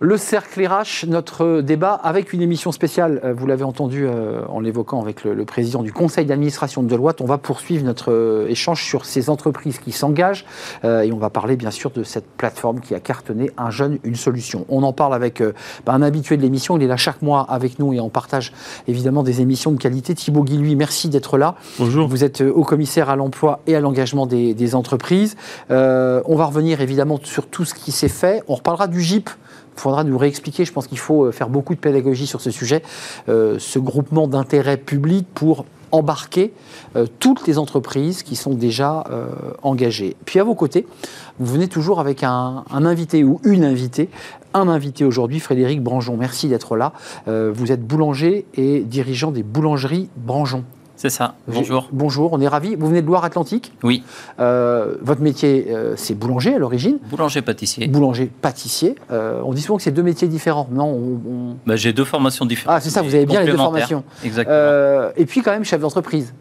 Le 0.00 0.16
cercle 0.16 0.64
RH, 0.64 1.06
notre 1.08 1.60
débat 1.60 1.92
avec 1.92 2.32
une 2.32 2.40
émission 2.40 2.70
spéciale, 2.70 3.20
euh, 3.24 3.34
vous 3.36 3.48
l'avez 3.48 3.64
entendu 3.64 4.06
euh, 4.06 4.42
en 4.46 4.60
l'évoquant 4.60 5.02
avec 5.02 5.24
le, 5.24 5.44
président 5.44 5.82
du 5.82 5.92
conseil 5.92 6.24
d'administration 6.24 6.84
de 6.84 6.88
Deloitte, 6.88 7.20
on 7.20 7.24
va 7.24 7.36
poursuivre 7.36 7.84
notre 7.84 8.12
euh, 8.12 8.46
échange 8.48 8.84
sur 8.84 9.04
ces 9.04 9.28
entreprises 9.28 9.80
qui 9.80 9.90
s'engagent 9.90 10.44
et 10.84 11.12
on 11.12 11.16
va 11.16 11.30
parler 11.30 11.56
bien 11.56 11.72
sûr 11.72 11.90
de 11.90 12.04
cette 12.04 12.26
plateforme 12.26 12.78
qui 12.78 12.94
a 12.94 13.00
cartonné 13.00 13.50
Un 13.56 13.70
jeune, 13.70 13.98
une 14.04 14.14
solution. 14.14 14.66
On 14.68 14.84
en 14.84 14.92
parle 14.92 15.14
avec 15.14 15.42
bah, 15.84 15.92
un 15.92 16.02
habitué 16.02 16.36
de 16.36 16.42
l'émission, 16.42 16.76
il 16.76 16.84
est 16.84 16.86
là 16.86 16.96
chaque 16.96 17.20
mois 17.20 17.44
avec 17.48 17.80
nous 17.80 17.92
et 17.92 17.98
on 17.98 18.08
partage 18.08 18.52
évidemment 18.86 19.24
des 19.24 19.40
émissions 19.40 19.72
de 19.72 19.78
qualité. 19.78 20.14
Thibaut 20.14 20.44
Guilhuy, 20.44 20.76
merci 20.76 21.08
d'être 21.08 21.38
là. 21.38 21.56
Bonjour. 21.78 22.06
Vous 22.06 22.22
êtes 22.22 22.40
haut 22.40 22.64
commissaire 22.64 23.10
à 23.10 23.16
l'emploi 23.16 23.60
et 23.66 23.74
à 23.74 23.80
l'engagement 23.80 24.26
des, 24.26 24.54
des, 24.54 24.74
entreprises. 24.74 25.36
on 25.70 26.36
va 26.36 26.44
revenir 26.44 26.80
évidemment 26.80 27.18
sur 27.22 27.48
tout 27.48 27.64
ce 27.64 27.74
qui 27.74 27.90
s'est 27.90 28.08
fait. 28.08 28.44
On 28.46 28.54
reparlera 28.54 28.86
du 28.86 29.00
GIP 29.00 29.30
faudra 29.78 30.04
nous 30.04 30.18
réexpliquer. 30.18 30.64
Je 30.64 30.72
pense 30.72 30.86
qu'il 30.86 30.98
faut 30.98 31.24
euh, 31.24 31.32
faire 31.32 31.48
beaucoup 31.48 31.74
de 31.74 31.80
pédagogie 31.80 32.26
sur 32.26 32.40
ce 32.40 32.50
sujet, 32.50 32.82
euh, 33.28 33.58
ce 33.58 33.78
groupement 33.78 34.28
d'intérêt 34.28 34.76
public 34.76 35.26
pour 35.34 35.64
embarquer 35.90 36.52
euh, 36.96 37.06
toutes 37.18 37.46
les 37.46 37.56
entreprises 37.56 38.22
qui 38.22 38.36
sont 38.36 38.52
déjà 38.52 39.04
engagées. 39.62 40.16
Puis 40.26 40.38
à 40.38 40.44
vos 40.44 40.54
côtés, 40.54 40.86
vous 41.38 41.52
venez 41.52 41.68
toujours 41.68 42.00
avec 42.00 42.22
un, 42.22 42.64
invité 42.70 43.24
ou 43.24 43.40
une 43.44 43.64
invitée. 43.64 44.10
Un 44.54 44.68
invité 44.68 45.04
aujourd'hui, 45.04 45.40
Frédéric 45.40 45.82
Branjon. 45.82 46.16
Merci 46.16 46.48
d'être 46.48 46.76
là. 46.76 46.92
vous 47.26 47.72
êtes 47.72 47.86
boulanger 47.86 48.46
et 48.54 48.80
dirigeant 48.80 49.30
des 49.30 49.42
boulangeries 49.42 50.08
Branjon. 50.16 50.64
C'est 50.98 51.10
ça. 51.10 51.36
Bonjour. 51.46 51.88
Bonjour, 51.92 52.32
on 52.32 52.40
est 52.40 52.48
ravis. 52.48 52.74
Vous 52.74 52.88
venez 52.88 53.02
de 53.02 53.06
Loire-Atlantique 53.06 53.72
Oui. 53.84 54.02
Euh, 54.40 54.96
votre 55.00 55.20
métier, 55.20 55.66
euh, 55.70 55.94
c'est 55.96 56.16
boulanger 56.16 56.54
à 56.56 56.58
l'origine 56.58 56.98
Boulanger-pâtissier. 57.08 57.86
Boulanger-pâtissier. 57.86 58.96
Euh, 59.12 59.40
on 59.44 59.52
dit 59.52 59.62
souvent 59.62 59.76
que 59.76 59.84
c'est 59.84 59.92
deux 59.92 60.02
métiers 60.02 60.26
différents. 60.26 60.68
Non 60.72 61.56
bah, 61.64 61.76
J'ai 61.76 61.92
deux 61.92 62.04
formations 62.04 62.46
différentes. 62.46 62.76
Ah, 62.76 62.80
c'est 62.80 62.90
ça, 62.90 63.02
vous 63.02 63.14
avez 63.14 63.26
bien 63.26 63.42
les 63.42 63.52
deux 63.52 63.56
formations. 63.56 64.02
Exactement. 64.24 65.10
et 65.16 65.24
puis, 65.24 65.40
quand 65.42 65.52
même, 65.52 65.64
chef 65.64 65.80
d'entreprise. 65.80 66.34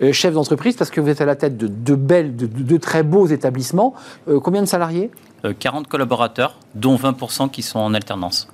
euh, 0.00 0.12
chef 0.12 0.32
d'entreprise 0.32 0.76
parce 0.76 0.90
que 0.90 1.00
vous 1.00 1.08
êtes 1.08 1.20
à 1.20 1.24
la 1.26 1.34
tête 1.34 1.56
de, 1.56 1.66
de 1.66 1.94
belles, 1.96 2.36
de, 2.36 2.46
de 2.46 2.76
très 2.76 3.02
beaux 3.02 3.26
établissements. 3.26 3.94
Euh, 4.28 4.38
combien 4.38 4.62
de 4.62 4.68
salariés? 4.68 5.10
40 5.58 5.88
collaborateurs, 5.88 6.56
dont 6.76 6.94
20% 6.96 7.50
qui 7.50 7.62
sont 7.62 7.80
en 7.80 7.92
alternance. 7.94 8.48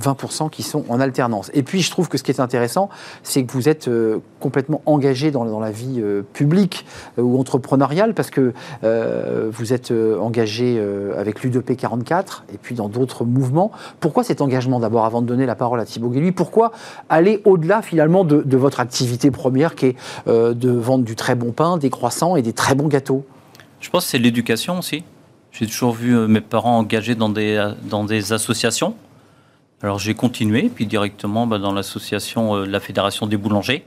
20% 0.00 0.50
qui 0.50 0.62
sont 0.62 0.84
en 0.88 1.00
alternance. 1.00 1.50
Et 1.54 1.62
puis, 1.62 1.82
je 1.82 1.90
trouve 1.90 2.08
que 2.08 2.18
ce 2.18 2.22
qui 2.22 2.30
est 2.30 2.40
intéressant, 2.40 2.88
c'est 3.22 3.44
que 3.44 3.52
vous 3.52 3.68
êtes 3.68 3.88
euh, 3.88 4.18
complètement 4.40 4.82
engagé 4.86 5.30
dans, 5.30 5.44
la 5.60 5.70
vie 5.70 6.00
euh, 6.00 6.22
publique 6.32 6.84
euh, 7.18 7.22
ou 7.22 7.38
entrepreneuriale, 7.38 8.14
parce 8.14 8.30
que 8.30 8.52
vous 8.82 9.72
êtes 9.72 9.92
engagé 9.92 10.82
avec 11.16 11.42
l'UDP 11.42 11.76
44 11.76 12.44
et 12.52 12.58
puis 12.58 12.74
dans 12.74 12.88
d'autres 12.88 13.24
mouvements. 13.24 13.70
Pourquoi 14.00 14.24
cet 14.24 14.40
engagement 14.40 14.80
d'abord, 14.80 15.04
avant 15.04 15.22
de 15.22 15.26
donner 15.26 15.46
la 15.46 15.54
parole 15.54 15.80
à 15.80 15.84
Thibaut 15.84 16.10
Guilluy 16.10 16.32
Pourquoi 16.32 16.72
aller 17.08 17.40
au-delà 17.44 17.82
finalement 17.82 18.24
de, 18.24 18.56
votre 18.56 18.80
activité 18.80 19.30
première 19.30 19.74
qui 19.74 19.86
est 19.86 19.96
de 20.26 20.70
vendre 20.70 21.04
du 21.04 21.16
très 21.16 21.34
bon 21.34 21.52
pain, 21.52 21.76
des 21.76 21.90
croissants 21.90 22.36
et 22.36 22.42
des 22.42 22.52
très 22.52 22.74
bons 22.74 22.88
gâteaux? 22.88 23.24
Je 23.80 23.90
pense 23.90 24.04
que 24.04 24.10
c'est 24.10 24.18
l'éducation 24.18 24.78
aussi. 24.78 25.04
J'ai 25.52 25.66
toujours 25.66 25.92
vu 25.92 26.16
mes 26.28 26.40
parents 26.40 26.78
engagés 26.78 27.14
dans 27.14 27.28
des, 27.28 27.72
dans 27.84 28.04
des 28.04 28.32
associations. 28.32 28.94
Alors 29.84 29.98
j'ai 29.98 30.14
continué, 30.14 30.70
puis 30.74 30.86
directement 30.86 31.46
bah, 31.46 31.58
dans 31.58 31.74
l'association 31.74 32.56
euh, 32.56 32.64
la 32.64 32.80
Fédération 32.80 33.26
des 33.26 33.36
boulangers. 33.36 33.84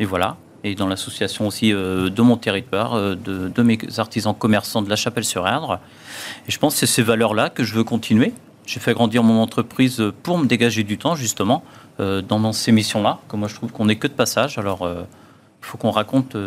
Et 0.00 0.06
voilà. 0.06 0.38
Et 0.64 0.74
dans 0.74 0.86
l'association 0.86 1.46
aussi 1.46 1.70
euh, 1.70 2.08
de 2.08 2.22
mon 2.22 2.38
territoire, 2.38 2.94
euh, 2.94 3.14
de, 3.14 3.62
mes 3.62 3.78
artisans 3.98 4.34
commerçants 4.34 4.80
de 4.80 4.88
la 4.88 4.96
Chapelle-sur-Erdre. 4.96 5.80
Et 6.48 6.50
je 6.50 6.58
pense 6.58 6.72
que 6.72 6.80
c'est 6.80 6.86
ces 6.86 7.02
valeurs-là 7.02 7.50
que 7.50 7.62
je 7.62 7.74
veux 7.74 7.84
continuer. 7.84 8.32
J'ai 8.64 8.80
fait 8.80 8.94
grandir 8.94 9.22
mon 9.22 9.42
entreprise 9.42 10.02
pour 10.22 10.38
me 10.38 10.46
dégager 10.46 10.82
du 10.82 10.96
temps, 10.96 11.14
justement, 11.14 11.62
euh, 12.00 12.22
dans 12.22 12.50
ces 12.54 12.72
missions-là. 12.72 13.18
Comme 13.28 13.40
moi, 13.40 13.48
je 13.50 13.54
trouve 13.54 13.70
qu'on 13.70 13.84
n'est 13.84 13.96
que 13.96 14.06
de 14.06 14.14
passage. 14.14 14.56
Alors, 14.56 14.88
il 14.90 15.66
faut 15.66 15.76
qu'on 15.76 15.90
raconte 15.90 16.38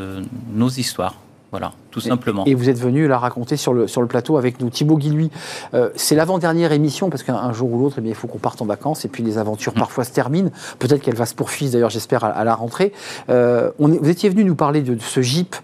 nos 0.52 0.70
histoires. 0.70 1.14
Voilà, 1.52 1.72
tout 1.92 2.02
simplement. 2.02 2.44
Et 2.46 2.56
vous 2.56 2.68
êtes 2.70 2.78
venu 2.80 3.08
la 3.08 3.18
raconter 3.18 3.56
sur 3.56 3.74
le, 3.74 3.88
sur 3.88 4.02
le 4.02 4.08
plateau 4.08 4.36
avec 4.38 4.60
nous. 4.60 4.70
Thibaut 4.70 4.98
Guilluy, 4.98 5.32
euh, 5.74 5.90
c'est 5.96 6.14
l'avant-dernière 6.16 6.74
émission 6.74 7.10
parce 7.10 7.24
qu'un 7.24 7.36
un 7.36 7.54
jour 7.54 7.72
ou 7.72 7.80
l'autre, 7.80 8.00
eh 8.04 8.08
il 8.08 8.16
faut 8.16 8.28
qu'on 8.28 8.38
parte 8.38 8.62
en 8.62 8.66
vacances 8.66 9.06
et 9.06 9.08
puis 9.08 9.24
les 9.24 9.38
aventures 9.38 9.72
Mm. 9.74 9.80
parfois 9.80 10.04
se 10.04 10.12
terminent. 10.12 10.50
Peut-être 10.80 11.02
qu'elle 11.02 11.16
va 11.16 11.26
se 11.26 11.34
poursuivre 11.36 11.72
d'ailleurs, 11.72 11.90
j'espère, 11.90 12.26
à, 12.26 12.30
à 12.30 12.44
la 12.44 12.54
rentrée. 12.54 12.92
Euh, 13.30 13.72
on 13.80 13.92
est- 13.94 13.98
vous 13.98 14.10
étiez 14.10 14.30
venu 14.30 14.44
nous 14.44 14.56
parler 14.56 14.82
de, 14.82 14.94
de 14.96 15.02
ce 15.02 15.22
GIP 15.22 15.56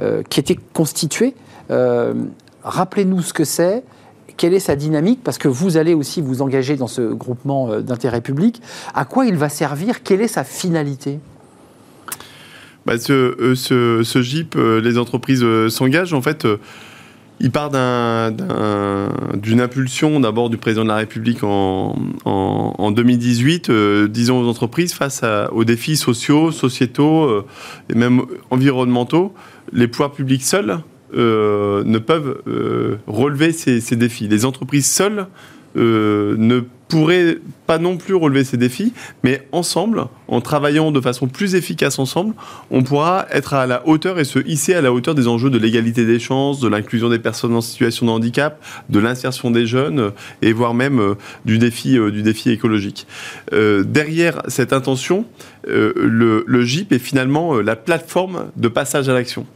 euh, 0.00 0.22
qui 0.28 0.38
était 0.38 0.58
constitué. 0.74 1.34
Euh, 1.72 2.14
Rappelez-nous 2.62 3.22
ce 3.22 3.32
que 3.32 3.44
c'est. 3.44 3.82
Quelle 4.36 4.54
est 4.54 4.60
sa 4.60 4.76
dynamique? 4.76 5.20
Parce 5.24 5.36
que 5.38 5.48
vous 5.48 5.76
allez 5.76 5.94
aussi 5.94 6.20
vous 6.22 6.40
engager 6.40 6.76
dans 6.76 6.86
ce 6.86 7.02
groupement 7.12 7.80
d'intérêt 7.80 8.20
public. 8.20 8.62
À 8.94 9.04
quoi 9.04 9.26
il 9.26 9.36
va 9.36 9.48
servir? 9.48 10.04
Quelle 10.04 10.20
est 10.20 10.28
sa 10.28 10.44
finalité? 10.44 11.18
Bah, 12.86 12.98
ce, 12.98 13.12
euh, 13.12 13.54
ce, 13.54 14.02
ce 14.02 14.22
GIP, 14.22 14.56
euh, 14.56 14.80
les 14.80 14.98
entreprises 14.98 15.42
euh, 15.44 15.68
s'engagent. 15.68 16.14
En 16.14 16.22
fait, 16.22 16.46
il 17.40 17.50
part 17.50 17.70
d'un- 17.70 18.30
d'un- 18.32 19.08
d'une 19.34 19.60
impulsion 19.60 20.18
d'abord 20.20 20.50
du 20.50 20.56
président 20.56 20.82
de 20.82 20.88
la 20.88 20.96
République 20.96 21.44
en, 21.44 21.96
en, 22.24 22.74
en 22.76 22.90
2018, 22.90 23.70
euh, 23.70 24.08
disons 24.08 24.40
aux 24.40 24.48
entreprises 24.48 24.92
face 24.94 25.22
aux 25.52 25.64
défis 25.64 25.96
sociaux, 25.96 26.50
sociétaux 26.50 27.44
et 27.90 27.94
même 27.94 28.22
environnementaux. 28.50 29.32
Les 29.72 29.86
pouvoirs 29.88 30.12
publics 30.12 30.42
seuls 30.44 30.78
ne 31.14 31.98
peuvent 31.98 32.42
relever 33.06 33.52
ces, 33.52 33.80
ces 33.80 33.96
défis. 33.96 34.28
Les 34.28 34.44
entreprises 34.44 34.86
seules 34.86 35.26
ne 35.76 36.60
pourraient 36.92 37.38
pas 37.66 37.78
non 37.78 37.96
plus 37.96 38.14
relever 38.14 38.44
ces 38.44 38.58
défis, 38.58 38.92
mais 39.24 39.46
ensemble, 39.50 40.04
en 40.28 40.42
travaillant 40.42 40.92
de 40.92 41.00
façon 41.00 41.26
plus 41.26 41.54
efficace 41.54 41.98
ensemble, 41.98 42.34
on 42.70 42.82
pourra 42.82 43.26
être 43.30 43.54
à 43.54 43.66
la 43.66 43.86
hauteur 43.88 44.18
et 44.18 44.24
se 44.24 44.38
hisser 44.46 44.74
à 44.74 44.82
la 44.82 44.92
hauteur 44.92 45.14
des 45.14 45.26
enjeux 45.26 45.48
de 45.48 45.56
l'égalité 45.56 46.04
des 46.04 46.18
chances, 46.18 46.60
de 46.60 46.68
l'inclusion 46.68 47.08
des 47.08 47.18
personnes 47.18 47.54
en 47.54 47.62
situation 47.62 48.04
de 48.04 48.10
handicap, 48.10 48.62
de 48.90 48.98
l'insertion 48.98 49.50
des 49.50 49.66
jeunes 49.66 50.00
euh, 50.00 50.10
et 50.42 50.52
voire 50.52 50.74
même 50.74 51.00
euh, 51.00 51.14
du 51.46 51.58
défi, 51.58 51.98
euh, 51.98 52.10
du 52.10 52.22
défi 52.22 52.50
écologique. 52.50 53.06
Derrière 53.52 54.42
cette 54.48 54.72
intention, 54.72 55.24
le, 55.66 56.44
le 56.46 56.62
est 56.62 56.98
finalement 56.98 57.60
la 57.60 57.76
plateforme 57.76 58.50
de 58.56 58.68
passage 58.68 59.08
à 59.08 59.14
l'action 59.14 59.46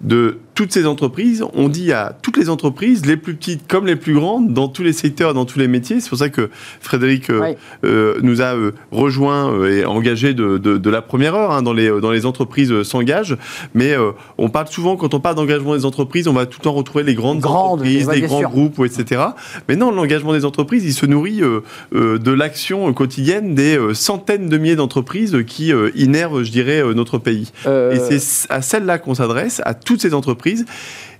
de 0.00 0.38
toutes 0.60 0.72
ces 0.74 0.84
entreprises. 0.84 1.42
On 1.54 1.70
dit 1.70 1.90
à 1.90 2.14
toutes 2.20 2.36
les 2.36 2.50
entreprises, 2.50 3.06
les 3.06 3.16
plus 3.16 3.32
petites 3.34 3.66
comme 3.66 3.86
les 3.86 3.96
plus 3.96 4.12
grandes, 4.12 4.52
dans 4.52 4.68
tous 4.68 4.82
les 4.82 4.92
secteurs, 4.92 5.32
dans 5.32 5.46
tous 5.46 5.58
les 5.58 5.68
métiers. 5.68 6.00
C'est 6.00 6.10
pour 6.10 6.18
ça 6.18 6.28
que 6.28 6.50
Frédéric 6.82 7.30
euh, 7.30 7.54
euh, 7.86 8.18
nous 8.20 8.42
a 8.42 8.54
euh, 8.56 8.72
rejoint 8.90 9.50
euh, 9.54 9.78
et 9.80 9.84
engagé 9.86 10.34
de, 10.34 10.58
de- 10.58 10.76
de 10.76 10.90
la 10.90 11.00
première 11.00 11.34
heure 11.34 11.52
hein, 11.52 11.62
dans, 11.62 11.72
les, 11.72 11.88
dans 12.02 12.10
les 12.10 12.26
entreprises 12.26 12.82
s'engagent. 12.82 13.38
Mais 13.72 13.94
euh, 13.94 14.10
on 14.36 14.50
parle 14.50 14.68
souvent, 14.68 14.96
quand 14.98 15.14
on 15.14 15.20
parle 15.20 15.36
d'engagement 15.36 15.74
des 15.74 15.86
entreprises, 15.86 16.28
on 16.28 16.34
va 16.34 16.44
tout 16.44 16.58
le 16.60 16.64
temps 16.64 16.72
retrouver 16.74 17.04
les 17.04 17.14
grandes, 17.14 17.40
Grandes, 17.40 17.80
entreprises, 17.80 18.10
les 18.10 18.20
grands 18.20 18.40
sûr. 18.40 18.50
groupes, 18.50 18.78
ou 18.80 18.84
etc. 18.84 19.22
Mais 19.66 19.76
non, 19.76 19.90
l'engagement 19.90 20.34
des 20.34 20.44
entreprises, 20.44 20.84
il 20.84 20.92
se 20.92 21.06
nourrit 21.06 21.40
de 21.40 22.30
l'action 22.30 22.92
quotidienne 22.92 23.54
des 23.54 23.78
centaines 23.94 24.50
de 24.50 24.58
milliers 24.58 24.76
d'entreprises 24.76 25.38
qui 25.46 25.72
innervent, 25.94 26.42
je 26.42 26.50
dirais, 26.52 26.82
notre 26.94 27.16
pays. 27.16 27.50
Et 27.64 28.18
c'est 28.18 28.46
à 28.52 28.60
celles-là 28.60 28.98
qu'on 28.98 29.14
s'adresse, 29.14 29.62
à 29.64 29.72
toutes 29.72 30.02
ces 30.02 30.12
entreprises, 30.12 30.49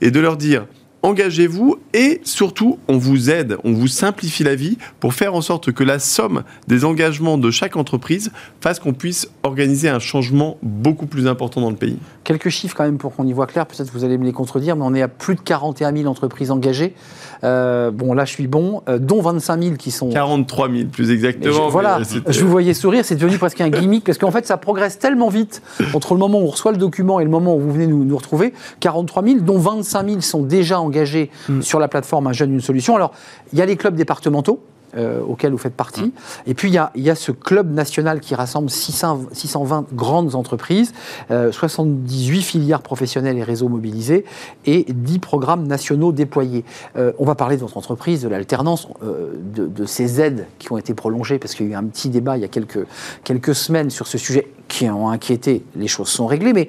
et 0.00 0.10
de 0.10 0.20
leur 0.20 0.36
dire 0.36 0.66
engagez-vous 1.02 1.76
et 1.94 2.20
surtout 2.24 2.78
on 2.88 2.98
vous 2.98 3.30
aide, 3.30 3.56
on 3.64 3.72
vous 3.72 3.88
simplifie 3.88 4.44
la 4.44 4.54
vie 4.54 4.76
pour 4.98 5.14
faire 5.14 5.34
en 5.34 5.40
sorte 5.40 5.72
que 5.72 5.84
la 5.84 5.98
somme 5.98 6.42
des 6.68 6.84
engagements 6.84 7.38
de 7.38 7.50
chaque 7.50 7.76
entreprise 7.76 8.30
fasse 8.60 8.78
qu'on 8.78 8.92
puisse 8.92 9.30
organiser 9.42 9.88
un 9.88 9.98
changement 9.98 10.58
beaucoup 10.62 11.06
plus 11.06 11.26
important 11.26 11.60
dans 11.60 11.70
le 11.70 11.76
pays. 11.76 11.98
Quelques 12.24 12.50
chiffres 12.50 12.76
quand 12.76 12.84
même 12.84 12.98
pour 12.98 13.14
qu'on 13.14 13.26
y 13.26 13.32
voit 13.32 13.46
clair, 13.46 13.66
peut-être 13.66 13.90
vous 13.92 14.04
allez 14.04 14.18
me 14.18 14.24
les 14.24 14.32
contredire, 14.32 14.76
mais 14.76 14.84
on 14.84 14.94
est 14.94 15.02
à 15.02 15.08
plus 15.08 15.34
de 15.34 15.40
41 15.40 15.96
000 15.96 16.08
entreprises 16.08 16.50
engagées. 16.50 16.94
Euh, 17.42 17.90
bon, 17.90 18.12
là 18.12 18.24
je 18.24 18.32
suis 18.32 18.46
bon, 18.46 18.82
euh, 18.88 18.98
dont 18.98 19.22
25 19.22 19.62
000 19.62 19.74
qui 19.76 19.90
sont... 19.90 20.10
43 20.10 20.68
000 20.70 20.88
plus 20.92 21.10
exactement. 21.10 21.52
je- 21.54 21.70
voilà, 21.70 21.98
je 22.28 22.44
vous 22.44 22.50
voyais 22.50 22.74
sourire, 22.74 23.04
c'est 23.04 23.14
devenu 23.16 23.38
presque 23.38 23.60
un 23.60 23.70
gimmick, 23.70 24.04
parce 24.04 24.18
qu'en 24.18 24.30
fait 24.30 24.46
ça 24.46 24.56
progresse 24.56 24.98
tellement 24.98 25.28
vite 25.28 25.62
entre 25.94 26.14
le 26.14 26.20
moment 26.20 26.38
où 26.40 26.44
on 26.44 26.50
reçoit 26.50 26.72
le 26.72 26.78
document 26.78 27.18
et 27.20 27.24
le 27.24 27.30
moment 27.30 27.54
où 27.56 27.60
vous 27.60 27.72
venez 27.72 27.86
nous, 27.86 28.04
nous 28.04 28.16
retrouver. 28.16 28.52
43 28.80 29.22
000, 29.24 29.40
dont 29.40 29.58
25 29.58 30.06
000 30.08 30.20
sont 30.20 30.42
déjà 30.42 30.80
engagés 30.80 31.30
sur 31.60 31.78
la 31.80 31.88
plateforme 31.88 32.26
Un 32.26 32.32
jeune, 32.32 32.52
une 32.52 32.60
solution. 32.60 32.94
Alors, 32.96 33.12
il 33.52 33.58
y 33.58 33.62
a 33.62 33.66
les 33.66 33.76
clubs 33.76 33.94
départementaux. 33.94 34.60
Euh, 34.96 35.20
auxquels 35.22 35.52
vous 35.52 35.58
faites 35.58 35.74
partie. 35.74 36.12
Et 36.46 36.54
puis, 36.54 36.68
il 36.68 36.74
y, 36.74 36.78
a, 36.78 36.90
il 36.94 37.02
y 37.02 37.10
a 37.10 37.14
ce 37.14 37.32
club 37.32 37.72
national 37.72 38.20
qui 38.20 38.34
rassemble 38.34 38.70
600 38.70 39.20
620 39.32 39.86
grandes 39.92 40.34
entreprises, 40.34 40.92
euh, 41.30 41.52
78 41.52 42.42
filières 42.42 42.82
professionnelles 42.82 43.38
et 43.38 43.42
réseaux 43.42 43.68
mobilisés, 43.68 44.24
et 44.66 44.86
10 44.88 45.18
programmes 45.18 45.66
nationaux 45.66 46.12
déployés. 46.12 46.64
Euh, 46.96 47.12
on 47.18 47.24
va 47.24 47.34
parler 47.34 47.56
de 47.56 47.62
votre 47.62 47.76
entreprise, 47.76 48.22
de 48.22 48.28
l'alternance, 48.28 48.88
euh, 49.02 49.32
de, 49.36 49.66
de 49.66 49.84
ces 49.84 50.20
aides 50.20 50.46
qui 50.58 50.72
ont 50.72 50.78
été 50.78 50.94
prolongées, 50.94 51.38
parce 51.38 51.54
qu'il 51.54 51.66
y 51.66 51.70
a 51.70 51.72
eu 51.72 51.76
un 51.76 51.84
petit 51.84 52.08
débat 52.08 52.36
il 52.36 52.40
y 52.40 52.44
a 52.44 52.48
quelques, 52.48 52.86
quelques 53.24 53.54
semaines 53.54 53.90
sur 53.90 54.06
ce 54.06 54.18
sujet 54.18 54.52
qui 54.68 54.88
ont 54.88 55.10
inquiété. 55.10 55.64
Les 55.74 55.88
choses 55.88 56.08
sont 56.08 56.26
réglées, 56.26 56.52
mais 56.52 56.68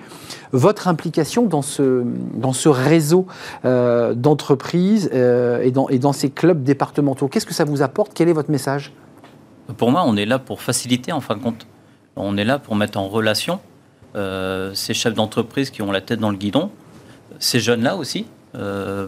votre 0.54 0.88
implication 0.88 1.46
dans 1.46 1.62
ce, 1.62 2.70
réseau 2.70 3.26
euh, 3.66 4.14
d'entreprises 4.14 5.10
euh, 5.14 5.62
et, 5.62 5.72
dans, 5.72 6.14
ces 6.14 6.30
clubs 6.30 6.64
départementaux, 6.64 7.28
qu'est-ce 7.28 7.46
que 7.46 7.54
ça 7.54 7.64
vous 7.64 7.82
apporte? 7.82 8.12
Quel 8.14 8.30
est 8.30 8.34
votre 8.34 8.52
message? 8.52 8.92
Pour 9.78 9.92
moi, 9.92 10.04
on 10.06 10.16
est 10.16 10.26
là 10.26 10.40
pour 10.40 10.62
faciliter, 10.62 11.12
en 11.12 11.22
fin 11.22 11.36
de 11.36 11.42
compte. 11.42 11.66
On 12.16 12.38
est 12.38 12.44
là 12.44 12.60
pour 12.60 12.76
mettre 12.76 13.00
en 13.00 13.08
relation 13.08 13.60
euh, 14.16 14.74
ces 14.74 14.94
chefs 14.94 15.14
d'entreprise 15.14 15.70
qui 15.70 15.82
ont 15.82 15.92
la 15.92 16.02
tête 16.02 16.20
dans 16.20 16.32
le 16.32 16.38
guidon, 16.38 16.70
ces 17.40 17.60
jeunes-là 17.60 17.96
aussi, 17.96 18.26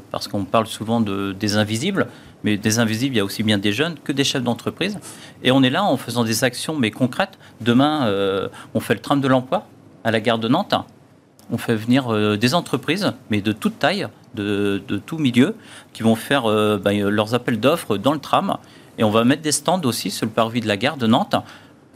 parce 0.10 0.30
qu'on 0.30 0.46
parle 0.46 0.68
souvent 0.68 1.02
de, 1.02 1.34
des 1.34 1.58
invisibles, 1.58 2.08
mais 2.46 2.56
des 2.56 2.80
invisibles, 2.80 3.16
il 3.16 3.18
y 3.18 3.22
a 3.22 3.26
aussi 3.26 3.44
bien 3.44 3.58
des 3.58 3.74
jeunes 3.74 3.96
que 4.02 4.14
des 4.14 4.24
chefs 4.24 4.42
d'entreprise. 4.42 4.98
Et 5.44 5.52
on 5.52 5.62
est 5.64 5.70
là 5.70 5.84
en 5.84 5.98
faisant 5.98 6.24
des 6.24 6.46
actions, 6.46 6.78
mais 6.78 6.92
concrètes. 6.92 7.38
Demain, 7.60 8.10
on 8.74 8.80
fait 8.80 8.94
le 8.94 9.02
tram 9.02 9.20
de 9.20 9.28
l'emploi 9.28 9.68
à 10.06 10.12
la 10.12 10.22
gare 10.22 10.40
de 10.40 10.48
Nantes. 10.48 10.74
On 11.54 11.60
fait 11.60 11.76
venir 11.76 12.12
euh, 12.12 12.36
des 12.36 12.56
entreprises, 12.56 13.14
mais 13.30 13.40
de 13.40 13.52
toute 13.52 13.78
taille, 13.78 14.08
de, 14.34 14.82
tout 15.06 15.20
milieu, 15.20 15.56
qui 15.94 16.02
vont 16.02 16.16
faire 16.16 16.48
euh, 16.48 16.80
ben, 16.84 17.08
leurs 17.08 17.36
appels 17.36 17.60
d'offres 17.60 17.98
dans 17.98 18.12
le 18.12 18.18
tram. 18.18 18.58
Et 18.98 19.04
on 19.04 19.12
va 19.12 19.24
mettre 19.24 19.44
des 19.44 19.52
stands 19.52 19.84
aussi 19.84 20.10
sur 20.10 20.26
le 20.26 20.32
parvis 20.32 20.62
de 20.62 20.68
la 20.68 20.78
gare 20.78 20.98
de 20.98 21.06
Nantes, 21.06 21.36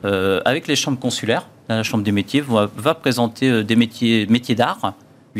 euh, 0.05 0.41
avec 0.45 0.67
les 0.67 0.75
chambres 0.75 0.99
consulaires. 0.99 1.47
La 1.69 1.81
chambre 1.81 2.03
des 2.03 2.11
métiers 2.11 2.41
va, 2.41 2.93
présenter 2.93 3.63
des 3.63 3.75
métiers 3.75 4.55
d'art, 4.55 4.93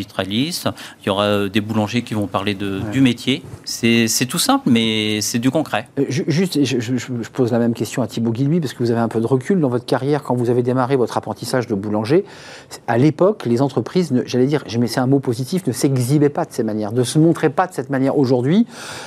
Il 0.06 1.08
y 1.08 1.10
aura 1.10 1.24
euh, 1.24 1.50
des 1.50 1.62
boulangers 1.62 2.02
qui 2.02 2.14
vont 2.14 2.28
parler 2.28 2.54
de, 2.54 2.80
Ouais. 2.80 2.92
du 2.92 3.02
métier. 3.02 3.44
C'est 3.66 4.08
tout 4.28 4.38
simple, 4.40 4.70
mais 4.70 5.20
c'est 5.22 5.40
du 5.40 5.50
concret. 5.52 5.88
Euh, 6.00 6.06
ju- 6.10 6.26
Juste, 6.28 6.64
je, 6.64 6.80
je- 6.80 6.98
je 6.98 7.30
pose 7.30 7.52
la 7.52 7.60
même 7.60 7.74
question 7.74 8.02
à 8.02 8.08
Thibaut 8.08 8.32
Guilluy, 8.32 8.60
parce 8.60 8.74
que 8.74 8.80
vous 8.84 8.92
avez 8.92 9.00
un 9.00 9.08
peu 9.08 9.20
de 9.22 9.26
recul 9.28 9.60
dans 9.60 9.70
votre 9.70 9.86
carrière 9.86 10.24
quand 10.24 10.36
vous 10.36 10.50
avez 10.50 10.62
démarré 10.64 10.96
votre 10.96 11.18
apprentissage 11.18 11.68
de 11.68 11.76
boulanger. 11.76 12.26
À 12.88 12.98
l'époque, 12.98 13.46
les 13.46 13.62
entreprises, 13.62 14.14
j'allais 14.26 14.46
dire, 14.48 14.64
mais 14.80 14.88
c'est 14.88 15.00
un 15.00 15.08
mot 15.08 15.20
positif, 15.20 15.66
ne 15.68 15.72
s'exhibaient 15.72 16.30
pas 16.30 16.46
de 16.46 16.52
cette 16.52 16.66
manière, 16.66 16.92
ne 16.92 17.04
se 17.04 17.18
montraient 17.20 17.50
pas 17.50 17.68
de 17.68 17.74
cette 17.74 17.90
manière. 17.90 18.18
Aujourd'hui, 18.18 18.66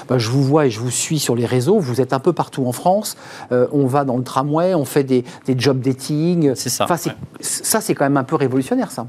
bah, 0.08 0.18
je 0.18 0.30
vous 0.30 0.42
vois 0.42 0.66
et 0.66 0.70
je 0.70 0.80
vous 0.80 0.90
suis 0.90 1.18
sur 1.18 1.34
les 1.36 1.46
réseaux, 1.46 1.78
vous 1.78 2.00
êtes 2.00 2.12
un 2.12 2.18
peu 2.20 2.32
partout 2.32 2.66
en 2.66 2.72
France, 2.72 3.16
euh, 3.52 3.66
on 3.72 3.86
va 3.86 4.04
dans 4.04 4.16
le 4.16 4.24
tramway, 4.24 4.74
on 4.74 4.84
fait 4.84 5.04
des, 5.04 5.24
des 5.46 5.54
job 5.58 5.80
dating. 5.80 6.52
C'est 6.54 6.68
ça, 6.70 6.84
Enfin, 6.84 6.96
ça, 7.40 7.80
c'est 7.80 7.94
quand 7.94 8.04
même 8.04 8.16
un 8.16 8.24
peu 8.24 8.36
révolutionnaire, 8.36 8.90
ça. 8.90 9.06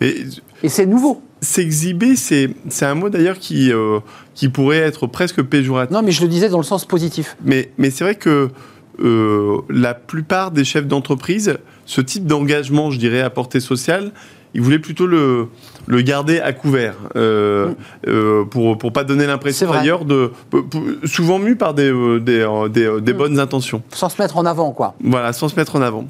Mais, 0.00 0.14
Et 0.62 0.68
c'est 0.68 0.86
nouveau 0.86 1.22
S'exhiber, 1.42 2.16
c'est 2.16 2.52
un 2.82 2.94
mot 2.94 3.08
d'ailleurs 3.08 3.38
qui, 3.38 3.72
euh, 3.72 4.00
qui 4.34 4.50
pourrait 4.50 4.78
être 4.78 5.06
presque 5.06 5.42
péjoratif. 5.42 5.90
Non, 5.90 6.02
mais 6.02 6.12
je 6.12 6.20
le 6.20 6.28
disais 6.28 6.50
dans 6.50 6.58
le 6.58 6.64
sens 6.64 6.84
positif. 6.84 7.34
Mais, 7.42 7.70
mais 7.78 7.90
c'est 7.90 8.04
vrai 8.04 8.14
que 8.14 8.50
euh, 9.02 9.58
la 9.70 9.94
plupart 9.94 10.50
des 10.50 10.64
chefs 10.64 10.86
d'entreprise, 10.86 11.56
ce 11.86 12.02
type 12.02 12.26
d'engagement, 12.26 12.90
je 12.90 12.98
dirais, 12.98 13.22
à 13.22 13.30
portée 13.30 13.60
sociale, 13.60 14.12
ils 14.52 14.60
voulaient 14.60 14.78
plutôt 14.78 15.06
le, 15.06 15.48
le 15.86 16.00
garder 16.02 16.40
à 16.40 16.52
couvert 16.52 16.96
euh, 17.16 17.68
mm. 17.68 17.74
euh, 18.08 18.44
pour 18.44 18.76
pour 18.78 18.92
pas 18.92 19.04
donner 19.04 19.26
l'impression 19.26 19.70
d'ailleurs 19.70 20.04
de 20.04 20.32
souvent 21.04 21.38
mu 21.38 21.54
par 21.54 21.72
des 21.72 21.92
des, 22.20 22.46
des, 22.70 23.00
des 23.00 23.12
mm. 23.12 23.16
bonnes 23.16 23.38
intentions 23.38 23.82
sans 23.92 24.08
se 24.08 24.20
mettre 24.20 24.36
en 24.36 24.46
avant 24.46 24.72
quoi 24.72 24.96
voilà 25.02 25.32
sans 25.32 25.48
se 25.48 25.54
mettre 25.54 25.76
en 25.76 25.82
avant 25.82 26.06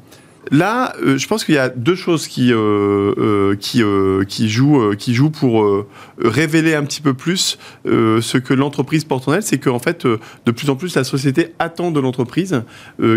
Là, 0.51 0.93
euh, 1.01 1.17
je 1.17 1.27
pense 1.27 1.45
qu'il 1.45 1.55
y 1.55 1.57
a 1.57 1.69
deux 1.69 1.95
choses 1.95 2.27
qui, 2.27 2.51
euh, 2.51 3.13
euh, 3.17 3.55
qui, 3.55 3.81
qui, 4.27 4.49
jouent, 4.49 4.95
qui 4.97 5.13
jouent 5.13 5.29
pour 5.29 5.85
révéler 6.19 6.75
un 6.75 6.83
petit 6.83 7.01
peu 7.01 7.13
plus 7.13 7.57
ce 7.85 8.37
que 8.37 8.53
l'entreprise 8.53 9.05
porte 9.05 9.27
en 9.27 9.33
elle. 9.33 9.43
C'est 9.43 9.59
qu'en 9.59 9.79
fait, 9.79 10.05
de 10.05 10.51
plus 10.51 10.69
en 10.69 10.75
plus, 10.75 10.95
la 10.95 11.03
société 11.03 11.53
attend 11.59 11.91
de 11.91 11.99
l'entreprise 11.99 12.63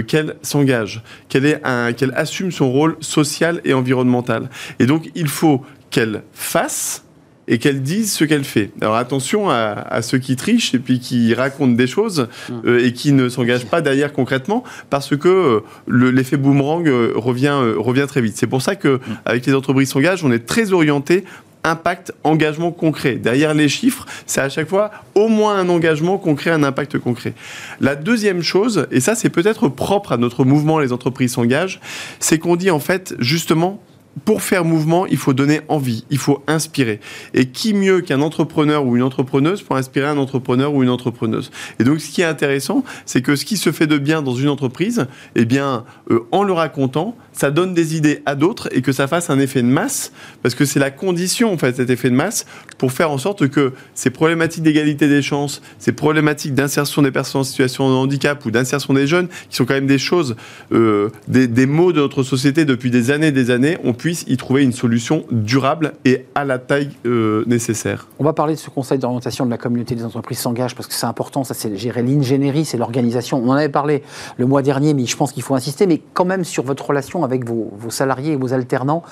qu'elle 0.07 0.37
s'engage, 0.43 1.03
qu'elle 1.29 1.61
qu'elle 1.97 2.13
assume 2.15 2.53
son 2.53 2.71
rôle 2.71 2.97
social 3.01 3.61
et 3.65 3.75
environnemental. 3.75 4.49
Et 4.79 4.87
donc, 4.87 5.11
il 5.15 5.29
faut 5.29 5.63
qu'elle 5.91 6.23
fasse 6.33 7.04
et 7.49 7.59
qu'elle 7.59 7.83
dise 7.83 8.13
ce 8.13 8.25
qu'elle 8.25 8.45
fait. 8.45 8.71
Alors 8.81 8.97
attention 8.97 9.51
à, 9.51 10.03
ceux 10.03 10.19
qui 10.19 10.37
trichent 10.37 10.75
et 10.75 10.79
puis 10.79 11.01
qui 11.01 11.35
racontent 11.35 11.73
des 11.73 11.87
choses 11.87 12.29
mmh. 12.49 12.53
euh, 12.67 12.85
et 12.85 12.93
qui 12.93 13.13
ne 13.13 13.29
s'engagent 13.29 13.67
pas 13.67 13.81
derrière 13.81 14.13
concrètement 14.13 14.65
parce 14.91 15.17
que 15.17 15.29
euh, 15.29 16.11
l'effet 16.11 16.37
boomerang 16.37 16.87
euh, 16.89 17.13
revient, 17.15 17.57
revient 17.77 18.07
très 18.09 18.21
vite. 18.21 18.37
C'est 18.37 18.47
pour 18.47 18.63
ça 18.63 18.77
que 18.77 18.97
mmh. 18.97 19.01
avec 19.25 19.47
les 19.47 19.55
entreprises 19.55 19.91
s'engagent, 19.91 20.25
on 20.25 20.33
est 20.33 20.47
très 20.47 20.73
orienté 20.73 21.25
impact, 21.65 22.13
engagement 22.23 22.71
concret. 22.71 23.15
Derrière 23.15 23.55
les 23.55 23.69
chiffres, 23.69 24.07
c'est 24.27 24.41
à 24.41 24.49
chaque 24.49 24.69
fois 24.69 24.91
au 25.15 25.29
moins 25.29 25.57
un 25.57 25.69
engagement 25.69 26.19
concret, 26.19 26.51
un 26.51 26.63
impact 26.63 26.99
concret. 26.99 27.33
La 27.81 27.97
deuxième 27.97 28.43
chose, 28.43 28.87
et 28.91 29.01
ça 29.01 29.15
c'est 29.15 29.31
peut-être 29.31 29.69
propre 29.69 30.13
à 30.13 30.17
notre 30.17 30.45
mouvement 30.45 30.79
Les 30.79 30.93
entreprises 30.93 31.33
s'engagent, 31.33 31.81
c'est 32.21 32.39
qu'on 32.39 32.57
dit 32.57 32.71
en 32.71 32.81
fait 32.81 33.15
justement 33.19 33.81
pour 34.25 34.43
faire 34.43 34.65
mouvement, 34.65 35.07
il 35.07 35.17
faut 35.17 35.33
donner 35.33 35.61
envie, 35.69 36.05
il 36.11 36.19
faut 36.19 36.43
inspirer. 36.47 37.01
Et 37.35 37.47
qui 37.47 37.75
mieux 37.75 38.01
qu'un 38.01 38.21
entrepreneur 38.21 38.87
ou 38.87 38.97
une 38.97 39.03
entrepreneuse 39.03 39.63
pour 39.63 39.77
inspirer 39.77 40.07
un 40.07 40.19
entrepreneur 40.19 40.73
ou 40.73 40.83
une 40.83 40.89
entrepreneuse? 40.89 41.51
Et 41.79 41.85
donc, 41.85 42.01
ce 42.01 42.11
qui 42.11 42.23
est 42.23 42.27
intéressant, 42.27 42.85
c'est 43.07 43.23
que 43.23 43.37
ce 43.37 43.45
qui 43.45 43.57
se 43.57 43.73
fait 43.73 43.87
de 43.87 43.99
bien 43.99 44.23
dans 44.23 44.35
une 44.35 44.49
entreprise, 44.49 45.07
eh 45.35 45.45
bien, 45.45 45.85
euh, 46.11 46.21
en 46.31 46.43
le 46.43 46.53
racontant, 46.53 47.17
ça 47.33 47.51
donne 47.51 47.75
des 47.75 47.97
idées 47.97 48.23
à 48.27 48.37
d'autres 48.37 48.69
et 48.71 48.83
que 48.83 48.93
ça 48.93 49.09
fasse 49.09 49.31
un 49.31 49.41
effet 49.41 49.63
de 49.63 49.67
masse, 49.67 50.13
parce 50.43 50.55
que 50.55 50.65
c'est 50.65 50.79
la 50.79 50.91
condition, 50.91 51.53
en 51.53 51.59
fait, 51.59 51.77
cet 51.77 51.91
effet 51.91 52.09
de 52.09 52.15
masse, 52.15 52.47
pour 52.79 52.93
faire 52.93 53.11
en 53.11 53.19
sorte 53.19 53.49
que 53.49 53.73
ces 53.95 54.11
problématiques 54.11 54.63
d'égalité 54.63 55.09
des 55.09 55.23
chances, 55.23 55.61
ces 55.79 55.93
problématiques 55.93 56.55
d'insertion 56.55 57.03
des 57.03 57.11
personnes 57.11 57.41
en 57.41 57.45
situation 57.45 57.89
de 57.89 57.95
handicap 57.95 58.45
ou 58.45 58.51
d'insertion 58.53 58.95
des 58.95 59.07
jeunes, 59.07 59.29
qui 59.51 59.57
sont 59.57 59.65
quand 59.65 59.75
même 59.75 59.87
des 59.87 59.99
choses, 59.99 60.37
euh, 60.73 61.11
des, 61.27 61.49
des 61.49 61.67
mots 61.67 61.93
de 61.93 62.01
notre 62.01 62.23
société 62.23 62.65
depuis 62.65 62.91
des 62.91 63.11
années 63.11 63.29
et 63.29 63.33
des 63.33 63.51
années, 63.51 63.79
on 63.83 63.93
puisse 64.05 64.27
y 64.29 64.37
trouver 64.37 64.63
une 64.63 64.73
solution 64.73 65.25
durable 65.31 65.95
et 66.05 66.27
à 66.35 66.45
la 66.45 66.59
taille 66.59 66.91
euh, 67.07 67.43
nécessaire. 67.47 68.07
On 68.19 68.25
va 68.25 68.35
parler 68.35 68.53
de 68.53 68.59
ce 68.59 68.69
conseil 68.69 68.99
d'orientation 68.99 69.47
de 69.47 69.51
la 69.51 69.57
communauté 69.57 69.95
des 69.95 70.05
entreprises 70.05 70.41
s'engage, 70.41 70.75
parce 70.75 70.87
que 70.87 70.93
c'est 70.93 71.07
important, 71.07 71.43
ça 71.43 71.55
c'est 71.55 71.75
gérer 71.75 72.03
l'ingénierie, 72.03 72.67
c'est 72.67 72.77
l'organisation. 72.77 73.41
On 73.43 73.49
en 73.49 73.53
avait 73.53 73.71
parlé 73.71 74.03
le 74.37 74.45
mois 74.45 74.61
dernier, 74.61 74.93
mais 74.93 75.07
je 75.07 75.17
pense 75.17 75.33
qu'il 75.33 75.43
faut 75.43 75.55
insister, 75.55 75.87
mais 75.87 76.03
quand 76.13 76.27
même 76.27 76.45
sur 76.45 76.65
votre 76.65 76.87
relation 76.87 77.25
avec 77.25 77.49
vos, 77.49 77.73
salariés 77.89 78.33
et 78.33 78.37
vos 78.37 78.53
alternants. 78.53 79.03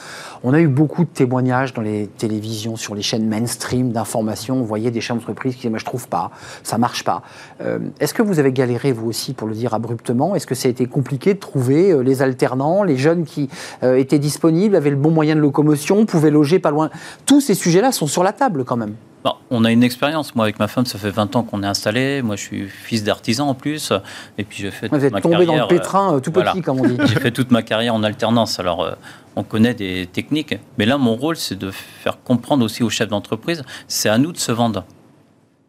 On 0.45 0.53
a 0.53 0.61
eu 0.61 0.69
beaucoup 0.69 1.05
de 1.05 1.09
témoignages 1.09 1.73
dans 1.73 1.81
les 1.81 2.09
télévisions, 2.19 2.77
sur 2.77 2.95
les 2.95 3.01
chaînes 3.01 3.27
mainstream 3.27 3.93
d'information. 3.93 4.57
On 4.57 4.65
voyait 4.65 4.91
des 4.91 5.01
chefs 5.01 5.17
d'entreprise 5.17 5.55
qui 5.55 5.61
disaient, 5.61 5.71
moi 5.71 5.79
je 5.79 5.87
trouve 5.87 6.07
pas, 6.09 6.31
ça 6.65 6.77
marche 6.77 7.03
pas. 7.03 7.23
Euh, 7.63 7.79
est-ce 7.99 8.13
que 8.13 8.21
vous 8.21 8.39
avez 8.39 8.53
galéré 8.53 8.93
vous 8.93 9.09
aussi, 9.09 9.33
pour 9.33 9.49
le 9.49 9.55
dire 9.55 9.73
abruptement? 9.73 10.35
Est-ce 10.35 10.47
que 10.47 10.55
ça 10.55 10.69
a 10.69 10.71
été 10.71 10.85
compliqué 10.85 11.33
de 11.33 11.39
trouver 11.39 11.93
euh, 11.93 12.03
les 12.03 12.21
alternants, 12.21 12.83
les 12.83 12.99
jeunes 12.99 13.25
qui 13.25 13.49
étaient 13.83 14.19
disponibles, 14.19 14.77
avaient 14.83 14.91
le 14.91 14.97
bon 14.97 15.11
moyen 15.11 15.35
de 15.35 15.41
locomotion, 15.41 16.05
pouvaient 16.07 16.31
loger 16.31 16.59
pas 16.59 16.71
loin 16.71 16.91
Tous 17.27 17.41
ces 17.41 17.55
sujets-là 17.55 17.93
sont 17.93 18.07
sur 18.07 18.23
la 18.23 18.33
table 18.33 18.65
quand 18.65 18.77
même. 18.77 18.95
Bon, 19.25 19.35
on 19.51 19.65
a 19.65 19.71
une 19.71 19.85
expérience. 19.85 20.35
Moi, 20.35 20.47
avec 20.47 20.59
ma 20.59 20.67
femme, 20.67 20.85
ça 20.85 20.99
fait 20.99 21.11
20 21.11 21.37
ans 21.37 21.45
qu'on 21.45 21.63
est 21.63 21.67
installé. 21.67 22.23
Moi, 22.23 22.35
je 22.35 22.43
suis 22.43 22.69
fils 22.69 23.05
d'artisan 23.05 23.49
en 23.49 23.55
plus. 23.55 23.93
Et 24.37 24.43
puis, 24.43 24.63
j'ai 24.63 24.73
fait. 24.73 24.89
Vous 24.89 25.05
êtes 25.05 25.21
tombé 25.21 25.47
dans 25.47 25.55
le 25.55 25.69
pétrin 25.69 26.17
euh, 26.17 26.21
tout 26.21 26.33
petit, 26.33 26.61
comme 26.61 26.81
on 26.81 26.85
dit. 26.85 26.97
j'ai 27.07 27.21
fait 27.21 27.31
toute 27.31 27.53
ma 27.53 27.63
carrière 27.63 27.95
en 27.95 28.03
alternance. 28.03 28.59
Alors, 28.59 28.83
euh, 28.83 28.93
on 29.37 29.45
connaît 29.45 29.75
des 29.75 30.09
techniques. 30.13 30.57
Mais 30.77 30.87
là, 30.87 30.99
mon 30.99 31.15
rôle, 31.15 31.37
c'est 31.37 31.57
de 31.57 31.71
faire 31.71 32.21
comprendre 32.23 32.65
aussi 32.65 32.83
aux 32.83 32.91
chefs 32.91 33.09
d'entreprise 33.09 33.63
c'est 33.87 34.09
à 34.09 34.19
nous 34.19 34.33
de 34.33 34.39
se 34.39 34.51
vendre. 34.51 34.85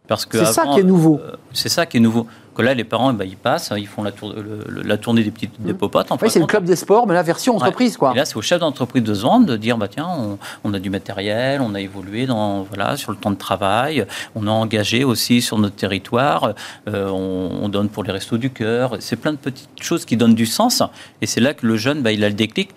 Parce 0.08 0.26
que 0.26 0.38
c'est 0.38 0.52
ça 0.52 0.68
qui 0.68 0.80
est 0.80 0.84
nouveau. 0.84 1.20
Euh, 1.24 1.36
c'est 1.54 1.70
ça 1.70 1.86
qui 1.86 1.98
est 1.98 2.02
nouveau 2.02 2.28
que 2.54 2.62
là, 2.62 2.74
les 2.74 2.84
parents, 2.84 3.12
eh 3.12 3.14
ben, 3.14 3.26
ils 3.26 3.38
passent, 3.38 3.74
ils 3.78 3.88
font 3.88 4.04
la, 4.04 4.12
tour, 4.12 4.34
la 4.68 4.98
tournée 4.98 5.24
des 5.24 5.32
petites 5.32 5.62
des 5.62 5.74
mmh. 5.74 5.78
popotes. 5.78 6.12
En 6.12 6.18
oui, 6.22 6.30
c'est 6.30 6.40
le 6.40 6.46
club 6.46 6.66
des 6.66 6.76
sports, 6.76 7.08
mais 7.08 7.14
la 7.14 7.24
version 7.24 7.56
entreprise. 7.56 7.98
Quoi. 7.98 8.12
Et 8.14 8.18
là, 8.18 8.26
c'est 8.26 8.38
au 8.38 8.42
chef 8.42 8.60
d'entreprise 8.60 9.04
de 9.04 9.14
se 9.14 9.22
vendre 9.22 9.46
de 9.46 9.58
dire 9.58 9.78
bah, 9.78 9.88
tiens, 9.88 10.38
on, 10.64 10.74
a 10.74 10.80
du 10.80 10.90
matériel, 10.90 11.62
on 11.62 11.74
a 11.74 11.82
évolué 11.82 12.26
dans, 12.26 12.64
voilà, 12.64 12.98
sur 12.98 13.12
le 13.12 13.18
temps 13.18 13.32
de 13.32 13.38
travail, 13.38 14.06
on 14.36 14.48
a 14.48 14.52
engagé 14.52 15.04
aussi 15.04 15.42
sur 15.42 15.58
notre 15.58 15.76
territoire, 15.76 16.54
euh, 16.88 17.10
on, 17.10 17.70
donne 17.70 17.90
pour 17.90 18.04
les 18.04 18.12
restos 18.12 18.38
du 18.38 18.52
cœur. 18.52 18.98
C'est 19.00 19.16
plein 19.16 19.32
de 19.32 19.38
petites 19.38 19.82
choses 19.82 20.06
qui 20.06 20.16
donnent 20.16 20.36
du 20.36 20.46
sens. 20.46 20.84
Et 21.22 21.26
c'est 21.26 21.42
là 21.42 21.54
que 21.56 21.66
le 21.66 21.76
jeune, 21.76 22.04
bah, 22.04 22.12
il 22.12 22.24
a 22.24 22.30
le 22.30 22.36
déclic. 22.36 22.70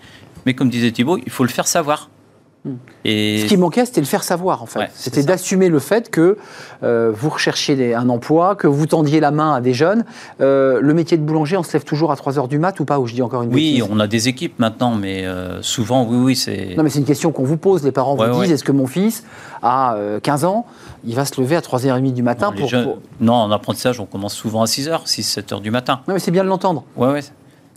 Mais 0.45 0.53
comme 0.53 0.69
disait 0.69 0.91
Thibault, 0.91 1.19
il 1.23 1.31
faut 1.31 1.43
le 1.43 1.49
faire 1.49 1.67
savoir. 1.67 2.09
Et... 3.05 3.41
Ce 3.41 3.45
qui 3.45 3.57
manquait, 3.57 3.85
c'était 3.85 4.01
le 4.01 4.07
faire 4.07 4.23
savoir, 4.23 4.61
en 4.61 4.65
fait. 4.65 4.89
c'était 4.93 5.23
d'assumer 5.23 5.69
le 5.69 5.79
fait 5.79 6.09
que 6.09 6.37
euh, 6.83 7.11
vous 7.13 7.29
recherchiez 7.29 7.95
un 7.95 8.09
emploi, 8.09 8.55
que 8.55 8.67
vous 8.67 8.85
tendiez 8.85 9.19
la 9.19 9.31
main 9.31 9.55
à 9.55 9.61
des 9.61 9.73
jeunes. 9.73 10.05
Euh, 10.41 10.79
le 10.81 10.93
métier 10.93 11.17
de 11.17 11.23
boulanger, 11.23 11.57
on 11.57 11.63
se 11.63 11.73
lève 11.73 11.83
toujours 11.83 12.11
à 12.11 12.15
3 12.15 12.39
heures 12.39 12.47
du 12.47 12.59
mat 12.59 12.79
ou 12.79 12.85
pas 12.85 12.99
Ou 12.99 13.07
je 13.07 13.13
dis 13.13 13.21
encore 13.21 13.43
une 13.43 13.53
Oui, 13.53 13.81
on 13.89 13.99
a 13.99 14.07
des 14.07 14.27
équipes 14.27 14.59
maintenant, 14.59 14.95
mais 14.95 15.25
euh, 15.25 15.61
souvent, 15.61 16.05
oui, 16.05 16.17
oui, 16.17 16.35
c'est... 16.35 16.75
Non, 16.77 16.83
mais 16.83 16.89
c'est 16.89 16.99
une 16.99 17.05
question 17.05 17.31
qu'on 17.31 17.43
vous 17.43 17.57
pose. 17.57 17.83
Les 17.83 17.91
parents 17.91 18.15
vous 18.15 18.41
disent, 18.41 18.51
est-ce 18.51 18.63
que 18.63 18.71
mon 18.71 18.87
fils, 18.87 19.23
à 19.61 19.97
15 20.21 20.45
ans, 20.45 20.65
il 21.05 21.15
va 21.15 21.25
se 21.25 21.39
lever 21.39 21.55
à 21.55 21.61
3h30 21.61 22.13
du 22.13 22.23
matin 22.23 22.51
non, 22.51 22.67
pour, 22.67 22.99
Non, 23.19 23.33
en 23.33 23.51
apprentissage, 23.51 23.99
on 23.99 24.05
commence 24.05 24.33
souvent 24.33 24.61
à 24.61 24.65
6h, 24.65 25.05
6-7h 25.05 25.61
du 25.61 25.71
matin. 25.71 26.01
Non, 26.07 26.13
mais 26.13 26.19
c'est 26.19 26.31
bien 26.31 26.43
de 26.43 26.49
l'entendre. 26.49 26.83
Oui, 26.95 27.09
oui. 27.13 27.21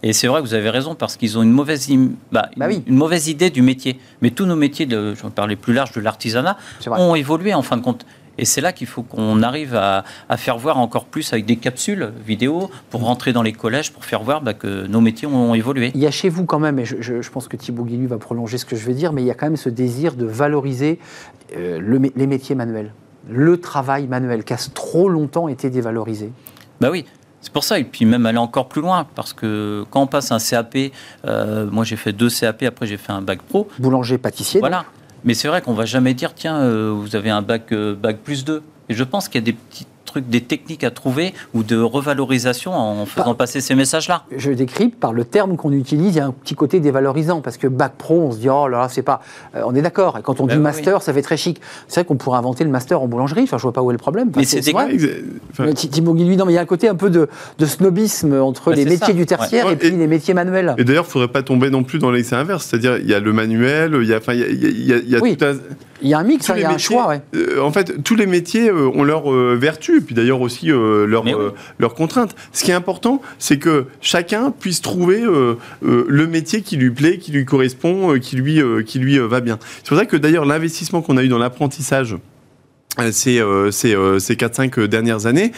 Et 0.03 0.13
c'est 0.13 0.27
vrai 0.27 0.41
que 0.41 0.47
vous 0.47 0.55
avez 0.55 0.71
raison 0.71 0.95
parce 0.95 1.17
qu'ils 1.17 1.39
ont 1.39 1.43
une 1.43 1.53
mauvaise, 1.53 1.89
bah, 2.33 2.49
bah 2.57 2.71
une, 2.71 2.95
mauvaise 2.95 3.29
idée 3.29 3.51
du 3.51 3.63
métier. 3.63 3.99
Mais 4.23 4.31
tous 4.31 4.47
nos 4.47 4.57
métiers, 4.57 4.87
de, 4.87 5.15
je 5.15 5.23
vais 5.23 5.31
parler 5.31 5.57
plus 5.57 5.75
large 5.75 5.93
de 5.93 6.01
l'artisanat, 6.01 6.57
ont 6.87 7.15
évolué 7.15 7.53
en 7.55 7.63
fin 7.63 7.77
de 7.77 7.83
compte. 7.83 8.07
Et 8.39 8.47
c'est 8.47 8.63
là 8.63 8.73
qu'il 8.73 8.87
faut 8.87 9.03
qu'on 9.03 9.43
arrive 9.43 9.75
à, 9.75 10.05
faire 10.39 10.57
voir 10.57 10.79
encore 10.79 11.05
plus 11.05 11.31
avec 11.35 11.45
des 11.45 11.57
capsules 11.57 12.11
vidéo 12.25 12.71
pour 12.89 13.03
rentrer 13.03 13.35
dans 13.35 13.43
les 13.43 13.53
collèges, 13.53 13.93
pour 13.93 14.07
faire 14.07 14.23
voir 14.23 14.41
bah, 14.41 14.55
que 14.55 14.87
nos 14.87 15.03
métiers 15.03 15.29
ont 15.29 15.55
évolué. 15.55 15.91
Il 15.95 16.01
y 16.01 16.07
a 16.07 16.11
chez 16.11 16.31
vous 16.31 16.47
quand 16.47 16.59
même, 16.59 16.79
et 16.79 16.87
je, 16.87 17.31
pense 17.31 17.49
que 17.49 17.57
Thibaut 17.59 17.85
Guillu 17.85 18.07
va 18.07 18.17
prolonger 18.17 18.57
ce 18.57 18.65
que 18.65 18.77
je 18.77 18.87
vais 18.87 18.95
dire, 18.95 19.13
mais 19.13 19.23
il 19.23 19.27
y 19.27 19.31
a 19.31 19.35
quand 19.35 19.47
même 19.47 19.57
ce 19.57 19.69
désir 19.69 20.15
de 20.15 20.25
valoriser 20.25 20.99
euh, 21.55 22.01
les 22.17 22.27
métiers 22.27 22.55
manuels, 22.55 22.95
le 23.29 23.59
travail 23.61 24.07
manuel 24.07 24.45
qui 24.45 24.55
a 24.55 24.71
trop 24.73 25.11
longtemps 25.11 25.49
été 25.49 25.69
dévalorisé. 25.69 26.33
Bah 26.81 26.89
oui, 26.91 27.05
c'est 27.41 27.53
pour 27.53 27.65
ça, 27.65 27.79
et 27.79 27.85
puis 27.85 28.05
même 28.05 28.27
aller 28.27 28.39
encore 28.39 28.69
plus 28.69 28.83
loin, 28.83 29.07
parce 29.15 29.33
que 29.33 29.85
quand 29.91 30.03
on 30.03 30.07
passe 30.07 30.31
un 30.31 30.39
CAP, 30.39 30.77
euh, 31.25 31.67
moi 31.71 31.85
j'ai 31.85 31.97
fait 31.97 32.13
deux 32.13 32.29
CAP, 32.29 32.63
après 32.65 32.87
j'ai 32.87 32.99
fait 32.99 33.13
un 33.13 33.23
bac 33.23 33.41
pro. 33.43 33.69
Boulanger, 33.79 34.19
pâtissier. 34.19 34.61
Voilà. 34.61 34.85
Mais 35.25 35.35
c'est 35.35 35.49
vrai 35.49 35.61
qu'on 35.63 35.75
va 35.75 35.85
jamais 35.85 36.15
dire, 36.15 36.35
tiens, 36.35 36.59
euh, 36.59 36.93
vous 36.95 37.17
avez 37.17 37.31
un 37.31 37.43
bac, 37.43 37.73
euh, 37.73 37.95
bac 37.95 38.19
plus 38.19 38.45
2. 38.45 38.63
Et 38.89 38.95
je 38.95 39.05
pense 39.05 39.29
qu'il 39.29 39.41
y 39.41 39.45
a 39.45 39.47
des 39.47 39.53
petits 39.53 39.87
trucs, 40.11 40.29
des 40.29 40.41
techniques 40.41 40.85
à 40.85 40.91
trouver 40.91 41.35
ou 41.55 41.63
de 41.63 41.81
revalorisation 41.81 42.73
en 42.73 43.07
faisant 43.07 43.35
passer 43.35 43.61
ces 43.61 43.75
messages-là 43.75 44.25
Je 44.37 44.51
décris 44.51 44.89
par 44.89 45.13
le 45.13 45.25
terme 45.25 45.57
qu'on 45.57 45.73
utilise, 45.73 46.15
il 46.15 46.19
y 46.19 46.21
a 46.21 46.27
un 46.27 46.33
petit 46.33 46.55
côté 46.55 46.81
dévalorisant 46.81 47.41
parce 47.41 47.57
que 47.57 47.67
bac 47.67 47.93
pro, 47.97 48.21
on 48.21 48.33
se 48.33 48.39
dit 48.39 48.49
oh 48.49 48.69
là 48.69 48.81
là, 48.81 48.89
c'est 48.89 49.03
pas. 49.03 49.21
on 49.55 49.75
est 49.75 49.83
d'accord. 49.83 50.19
Et 50.19 50.23
quand 50.23 50.41
on 50.41 50.47
ben 50.47 50.57
dit 50.57 50.61
master, 50.61 51.03
ça 51.03 51.13
fait 51.13 51.23
très 51.23 51.37
chic. 51.37 51.61
C'est 51.89 52.01
vrai 52.01 52.05
qu'on 52.07 52.17
pourrait 52.17 52.39
inventer 52.39 52.65
le 52.65 52.71
master 52.71 53.01
en 53.01 53.07
boulangerie. 53.07 53.43
Enfin, 53.45 53.59
je 53.59 53.63
vois 53.63 53.73
pas 53.73 53.83
où 53.83 53.91
est 53.91 53.95
le 53.95 53.99
problème. 53.99 54.31
mais 54.37 54.45
c'est 54.45 54.73
vrai. 54.73 54.97
Enfin... 55.53 55.73
Thibaut 55.73 56.15
Guilluy, 56.15 56.37
non, 56.37 56.45
mais 56.45 56.53
il 56.53 56.57
y 56.57 56.59
a 56.59 56.63
un 56.63 56.67
côté 56.67 56.89
un 56.89 56.95
peu 56.95 57.11
de, 57.11 57.29
de 57.59 57.67
snobisme 57.67 58.41
entre 58.41 58.71
ben, 58.71 58.77
les 58.77 58.85
métiers 58.85 59.15
du 59.15 59.27
tertiaire 59.27 59.71
et 59.71 59.77
puis 59.77 59.91
les 59.91 60.07
métiers 60.07 60.35
manuels. 60.35 60.75
Et 60.79 60.85
d'ailleurs, 60.85 61.07
il 61.09 61.11
faudrait 61.11 61.29
pas 61.29 61.43
tomber 61.43 61.71
non 61.71 61.85
plus 61.85 61.99
dans 61.99 62.11
l'excès 62.11 62.37
inverse. 62.37 62.67
C'est-à-dire, 62.67 62.99
il 62.99 63.09
y 63.09 63.15
a 63.15 63.21
le 63.21 63.33
manuel, 63.33 63.97
il 64.01 64.09
y 64.09 64.15
a, 64.15 64.19
enfin, 64.19 64.35
il 64.35 64.41
y 64.41 64.45
a, 64.45 64.99
il 64.99 65.09
y 65.09 65.17
a, 65.17 65.21
tout 65.21 65.45
un 65.45 65.55
il 66.03 66.09
y 66.09 66.15
a 66.15 66.19
un 66.19 66.25
mix, 66.25 66.49
hein, 66.49 66.55
il 66.57 66.63
y 66.63 66.65
a 66.65 66.71
un 66.71 66.79
choix. 66.79 67.15
Euh, 67.35 67.61
en 67.61 67.73
fait, 67.73 68.03
tous 68.03 68.15
les 68.15 68.27
métiers 68.27 68.69
euh, 68.69 68.91
ont 68.95 69.05
leurs 69.05 69.33
euh, 69.33 69.57
vertus, 69.61 70.00
et 70.01 70.03
puis 70.03 70.15
d'ailleurs 70.15 70.41
aussi 70.41 70.67
leurs 70.67 71.95
contraintes. 71.95 72.35
Ce 72.53 72.65
qui 72.65 72.71
est 72.71 72.75
important, 72.75 73.23
c'est 73.39 73.59
que 73.59 73.87
chacun 74.01 74.51
puisse 74.51 74.83
trouver 74.83 75.23
le 75.83 76.27
métier 76.27 76.63
qui 76.63 76.77
lui 76.77 76.91
plaît, 76.91 77.19
qui 77.19 77.33
lui 77.33 77.45
correspond, 77.45 78.19
qui 78.19 78.37
lui, 78.37 78.61
qui 78.85 78.99
lui 78.99 79.19
va 79.19 79.41
bien. 79.41 79.59
C'est 79.79 79.89
pour 79.89 79.99
ça 79.99 80.07
que 80.07 80.17
d'ailleurs 80.17 80.45
l'investissement 80.45 81.03
qu'on 81.03 81.17
a 81.17 81.23
eu 81.23 81.29
dans 81.29 81.39
l'apprentissage 81.39 82.17
ces, 83.13 83.43
ces, 83.71 83.97
ces 84.19 84.35
4-5 84.35 84.87
dernières 84.87 85.27
années 85.27 85.53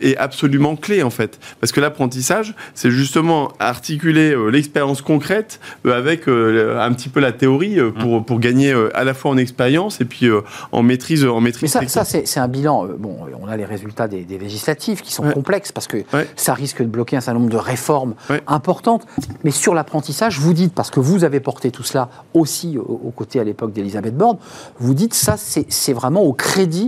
est 0.00 0.16
absolument 0.16 0.76
clé 0.76 1.02
en 1.02 1.10
fait. 1.10 1.38
Parce 1.60 1.72
que 1.72 1.80
l'apprentissage, 1.80 2.54
c'est 2.74 2.90
justement 2.90 3.52
articuler 3.58 4.34
l'expérience 4.50 5.02
concrète 5.02 5.60
avec 5.84 6.26
un 6.26 6.92
petit 6.92 7.08
peu 7.08 7.20
la 7.20 7.32
théorie 7.32 7.78
pour, 8.00 8.24
pour 8.24 8.40
gagner 8.40 8.74
à 8.94 9.04
la 9.04 9.14
fois 9.14 9.30
en 9.30 9.36
expérience 9.36 10.00
et 10.00 10.04
puis 10.04 10.28
en 10.72 10.82
maîtrise. 10.82 11.24
En 11.24 11.40
maîtrise 11.40 11.76
Mais 11.80 11.86
ça, 11.86 12.04
ça 12.04 12.20
c'est 12.24 12.40
un 12.40 12.48
bilan. 12.48 12.86
bon, 12.98 13.16
on 13.40 13.46
a 13.46 13.56
les 13.56 13.64
résultats 13.64 14.08
des, 14.08 14.24
législatives 14.24 15.02
qui 15.02 15.12
sont 15.12 15.30
complexes 15.30 15.72
parce 15.72 15.86
que 15.86 15.98
ça 16.36 16.54
risque 16.54 16.82
de 16.82 16.88
bloquer 16.88 17.16
un 17.16 17.20
certain 17.20 17.38
nombre 17.38 17.52
de 17.52 17.56
réformes 17.56 18.14
importantes. 18.46 19.06
Mais 19.44 19.50
sur 19.50 19.74
l'apprentissage, 19.74 20.38
vous 20.38 20.54
dites, 20.54 20.74
parce 20.74 20.90
que 20.90 21.00
vous 21.00 21.24
avez 21.24 21.40
porté 21.40 21.70
tout 21.70 21.82
cela 21.82 22.08
aussi 22.34 22.78
aux 22.78 23.12
côtés 23.14 23.40
à 23.40 23.44
l'époque 23.44 23.72
d'Elisabeth 23.72 24.16
Borne, 24.16 24.38
vous 24.78 24.94
dites 24.94 25.14
ça, 25.14 25.36
c'est 25.36 25.92
vraiment 25.92 26.22
au 26.22 26.32
crédit 26.32 26.79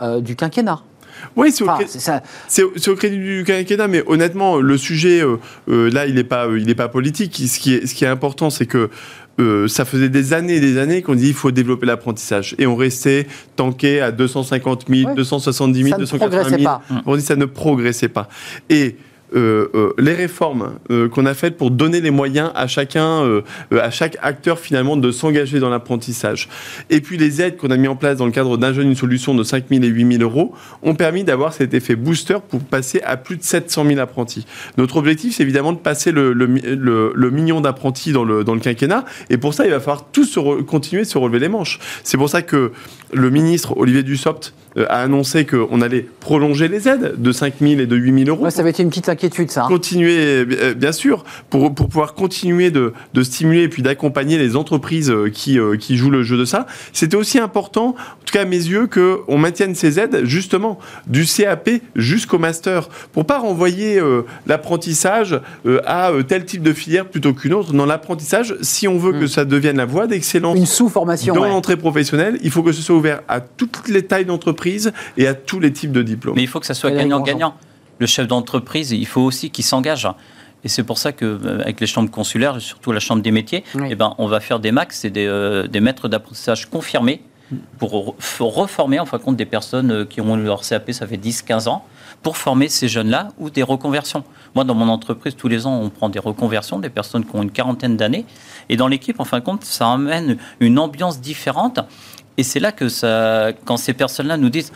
euh, 0.00 0.20
du 0.20 0.36
quinquennat. 0.36 0.80
Oui, 1.36 1.52
c'est 1.52 2.62
au, 2.62 2.96
crédit 2.96 3.18
du 3.18 3.44
quinquennat, 3.46 3.88
mais 3.88 4.02
honnêtement, 4.06 4.56
le 4.56 4.76
sujet, 4.76 5.22
euh, 5.22 5.36
euh, 5.68 5.90
là, 5.90 6.06
il 6.06 6.16
n'est 6.16 6.24
pas, 6.24 6.48
il 6.56 6.74
pas 6.74 6.88
politique. 6.88 7.40
Ce 7.46 7.58
qui 7.58 7.74
est, 7.74 7.86
ce 7.86 7.94
qui 7.94 8.04
est 8.04 8.08
important, 8.08 8.50
c'est 8.50 8.66
que 8.66 8.90
ça 9.68 9.84
faisait 9.84 10.08
des 10.08 10.32
années 10.32 10.56
et 10.56 10.60
des 10.60 10.78
années 10.78 11.02
qu'on 11.02 11.16
dit 11.16 11.28
il 11.28 11.34
faut 11.34 11.50
développer 11.50 11.86
l'apprentissage. 11.86 12.54
Et 12.58 12.66
on 12.66 12.76
restait 12.76 13.26
tanké 13.56 14.00
à 14.00 14.12
250 14.12 14.86
000, 14.88 15.14
270 15.14 15.84
000, 15.84 15.98
280 15.98 16.58
000. 16.58 16.72
On 17.06 17.16
dit 17.16 17.22
ça 17.22 17.36
ne 17.36 17.44
progressait 17.44 18.08
pas. 18.08 18.28
Et 18.68 18.82
euh, 18.84 18.90
euh, 18.90 19.13
les 19.34 20.14
réformes 20.14 20.74
euh, 20.90 21.08
qu'on 21.08 21.26
a 21.26 21.34
faites 21.34 21.56
pour 21.56 21.70
donner 21.70 22.00
les 22.00 22.10
moyens 22.10 22.50
à 22.54 22.66
chacun, 22.66 23.42
à 23.72 23.90
chaque 23.90 24.16
acteur 24.22 24.58
finalement 24.58 24.96
de 24.96 25.10
s'engager 25.10 25.60
dans 25.60 25.70
l'apprentissage. 25.70 26.48
Et 26.90 27.00
puis 27.00 27.16
les 27.16 27.42
aides 27.42 27.56
qu'on 27.56 27.70
a 27.70 27.76
mis 27.76 27.88
en 27.88 27.96
place 27.96 28.18
dans 28.18 28.26
le 28.26 28.32
cadre 28.32 28.56
d'un 28.56 28.72
jeune 28.72 28.88
une 28.88 28.94
solution 28.96 29.34
de 29.34 29.42
5 29.42 29.64
000 29.70 29.82
et 29.82 29.88
8 29.88 30.18
000 30.18 30.22
euros 30.22 30.54
ont 30.82 30.94
permis 30.94 31.24
d'avoir 31.24 31.52
cet 31.52 31.74
effet 31.74 31.96
booster 31.96 32.38
pour 32.48 32.60
passer 32.60 33.00
à 33.02 33.16
plus 33.16 33.36
de 33.36 33.42
700 33.42 33.84
000 33.86 34.00
apprentis. 34.00 34.46
Notre 34.76 34.96
objectif, 34.96 35.36
c'est 35.36 35.42
évidemment 35.42 35.72
de 35.72 35.78
passer 35.78 36.12
le, 36.12 36.34
million 37.30 37.60
d'apprentis 37.60 38.12
dans 38.12 38.24
le, 38.24 38.44
quinquennat. 38.58 39.04
Et 39.30 39.38
pour 39.38 39.54
ça, 39.54 39.64
il 39.64 39.70
va 39.70 39.80
falloir 39.80 40.06
tous 40.12 40.38
continuer 40.66 41.02
de 41.02 41.08
se 41.08 41.18
relever 41.18 41.38
les 41.38 41.48
manches. 41.48 41.78
C'est 42.02 42.16
pour 42.16 42.28
ça 42.28 42.42
que 42.42 42.72
le 43.12 43.30
ministre 43.30 43.76
Olivier 43.76 44.02
Dussopt 44.02 44.54
euh, 44.76 44.86
a 44.88 45.02
annoncé 45.02 45.46
qu'on 45.46 45.80
allait 45.80 46.04
prolonger 46.20 46.66
les 46.68 46.88
aides 46.88 47.14
de 47.16 47.32
5 47.32 47.54
000 47.60 47.80
et 47.80 47.86
de 47.86 47.96
8 47.96 48.24
000 48.24 48.36
euros. 48.36 48.50
ça 48.50 48.60
avait 48.60 48.70
été 48.70 48.82
une 48.82 48.88
petite 48.88 49.08
inquiétude, 49.08 49.23
ça. 49.48 49.64
Hein. 49.64 49.68
Continuer, 49.68 50.16
euh, 50.18 50.74
bien 50.74 50.92
sûr, 50.92 51.24
pour, 51.50 51.74
pour 51.74 51.88
pouvoir 51.88 52.14
continuer 52.14 52.70
de, 52.70 52.92
de 53.12 53.22
stimuler 53.22 53.62
et 53.62 53.68
puis 53.68 53.82
d'accompagner 53.82 54.38
les 54.38 54.56
entreprises 54.56 55.10
euh, 55.10 55.30
qui, 55.30 55.58
qui 55.78 55.96
jouent 55.96 56.10
le 56.10 56.22
jeu 56.22 56.36
de 56.36 56.44
ça. 56.44 56.66
C'était 56.92 57.16
aussi 57.16 57.38
important, 57.38 57.88
en 57.88 58.24
tout 58.24 58.32
cas 58.32 58.42
à 58.42 58.44
mes 58.44 58.56
yeux, 58.56 58.86
qu'on 58.86 59.38
maintienne 59.38 59.74
ces 59.74 59.98
aides, 59.98 60.22
justement, 60.24 60.78
du 61.06 61.24
CAP 61.24 61.70
jusqu'au 61.96 62.38
master, 62.38 62.88
pour 63.12 63.24
pas 63.24 63.38
renvoyer 63.38 64.00
l'apprentissage 64.46 65.40
à 65.86 66.12
tel 66.26 66.44
type 66.44 66.62
de 66.62 66.72
filière 66.72 67.06
plutôt 67.06 67.32
qu'une 67.32 67.54
autre. 67.54 67.72
Dans 67.72 67.86
l'apprentissage, 67.86 68.56
si 68.60 68.88
on 68.88 68.98
veut 68.98 69.12
que 69.12 69.24
mm. 69.24 69.28
ça 69.28 69.44
devienne 69.44 69.76
la 69.76 69.86
voie 69.86 70.06
d'excellence 70.06 70.56
une 70.56 70.66
sous-formation 70.66 71.34
dans 71.34 71.46
l'entrée 71.46 71.76
professionnelle, 71.76 72.38
il 72.42 72.50
faut 72.50 72.62
que 72.62 72.72
ce 72.72 72.82
soit 72.82 72.96
ouvert 72.96 73.22
à 73.28 73.40
toutes 73.40 73.88
les 73.88 74.02
tailles 74.02 74.24
d'entreprise 74.24 74.92
et 75.16 75.26
à 75.26 75.34
tous 75.34 75.60
les 75.60 75.72
types 75.72 75.92
de 75.92 76.02
diplômes. 76.02 76.34
Mais 76.36 76.42
il 76.42 76.48
faut 76.48 76.60
que 76.60 76.66
ça 76.66 76.74
soit 76.74 76.90
gagnant-gagnant. 76.90 77.54
Le 77.98 78.06
chef 78.06 78.26
d'entreprise, 78.26 78.90
il 78.92 79.06
faut 79.06 79.22
aussi 79.22 79.50
qu'il 79.50 79.64
s'engage. 79.64 80.08
Et 80.64 80.68
c'est 80.68 80.82
pour 80.82 80.98
ça 80.98 81.12
qu'avec 81.12 81.44
euh, 81.44 81.80
les 81.80 81.86
chambres 81.86 82.10
consulaires, 82.10 82.60
surtout 82.60 82.90
la 82.90 83.00
chambre 83.00 83.22
des 83.22 83.30
métiers, 83.30 83.64
eh 83.88 83.94
ben, 83.94 84.14
on 84.18 84.26
va 84.26 84.40
faire 84.40 84.60
des 84.60 84.72
max 84.72 85.04
et 85.04 85.10
des, 85.10 85.26
euh, 85.26 85.66
des 85.66 85.80
maîtres 85.80 86.08
d'apprentissage 86.08 86.70
confirmés 86.70 87.22
pour 87.78 88.16
reformer 88.38 88.98
en 88.98 89.06
fin 89.06 89.18
de 89.18 89.22
compte 89.22 89.36
des 89.36 89.44
personnes 89.44 89.90
euh, 89.90 90.04
qui 90.04 90.20
ont 90.20 90.36
leur 90.36 90.62
CAP, 90.62 90.90
ça 90.92 91.06
fait 91.06 91.16
10-15 91.18 91.68
ans, 91.68 91.84
pour 92.22 92.36
former 92.36 92.68
ces 92.68 92.88
jeunes-là 92.88 93.28
ou 93.38 93.50
des 93.50 93.62
reconversions. 93.62 94.24
Moi, 94.54 94.64
dans 94.64 94.74
mon 94.74 94.88
entreprise, 94.88 95.36
tous 95.36 95.48
les 95.48 95.66
ans, 95.66 95.78
on 95.78 95.90
prend 95.90 96.08
des 96.08 96.18
reconversions, 96.18 96.78
des 96.78 96.88
personnes 96.88 97.24
qui 97.24 97.36
ont 97.36 97.42
une 97.42 97.50
quarantaine 97.50 97.96
d'années. 97.96 98.24
Et 98.70 98.76
dans 98.76 98.88
l'équipe, 98.88 99.20
en 99.20 99.24
fin 99.24 99.40
de 99.40 99.44
compte, 99.44 99.64
ça 99.64 99.92
amène 99.92 100.38
une 100.60 100.78
ambiance 100.78 101.20
différente. 101.20 101.80
Et 102.38 102.42
c'est 102.42 102.60
là 102.60 102.72
que 102.72 102.88
ça, 102.88 103.52
quand 103.64 103.76
ces 103.76 103.92
personnes-là 103.92 104.38
nous 104.38 104.48
disent 104.48 104.72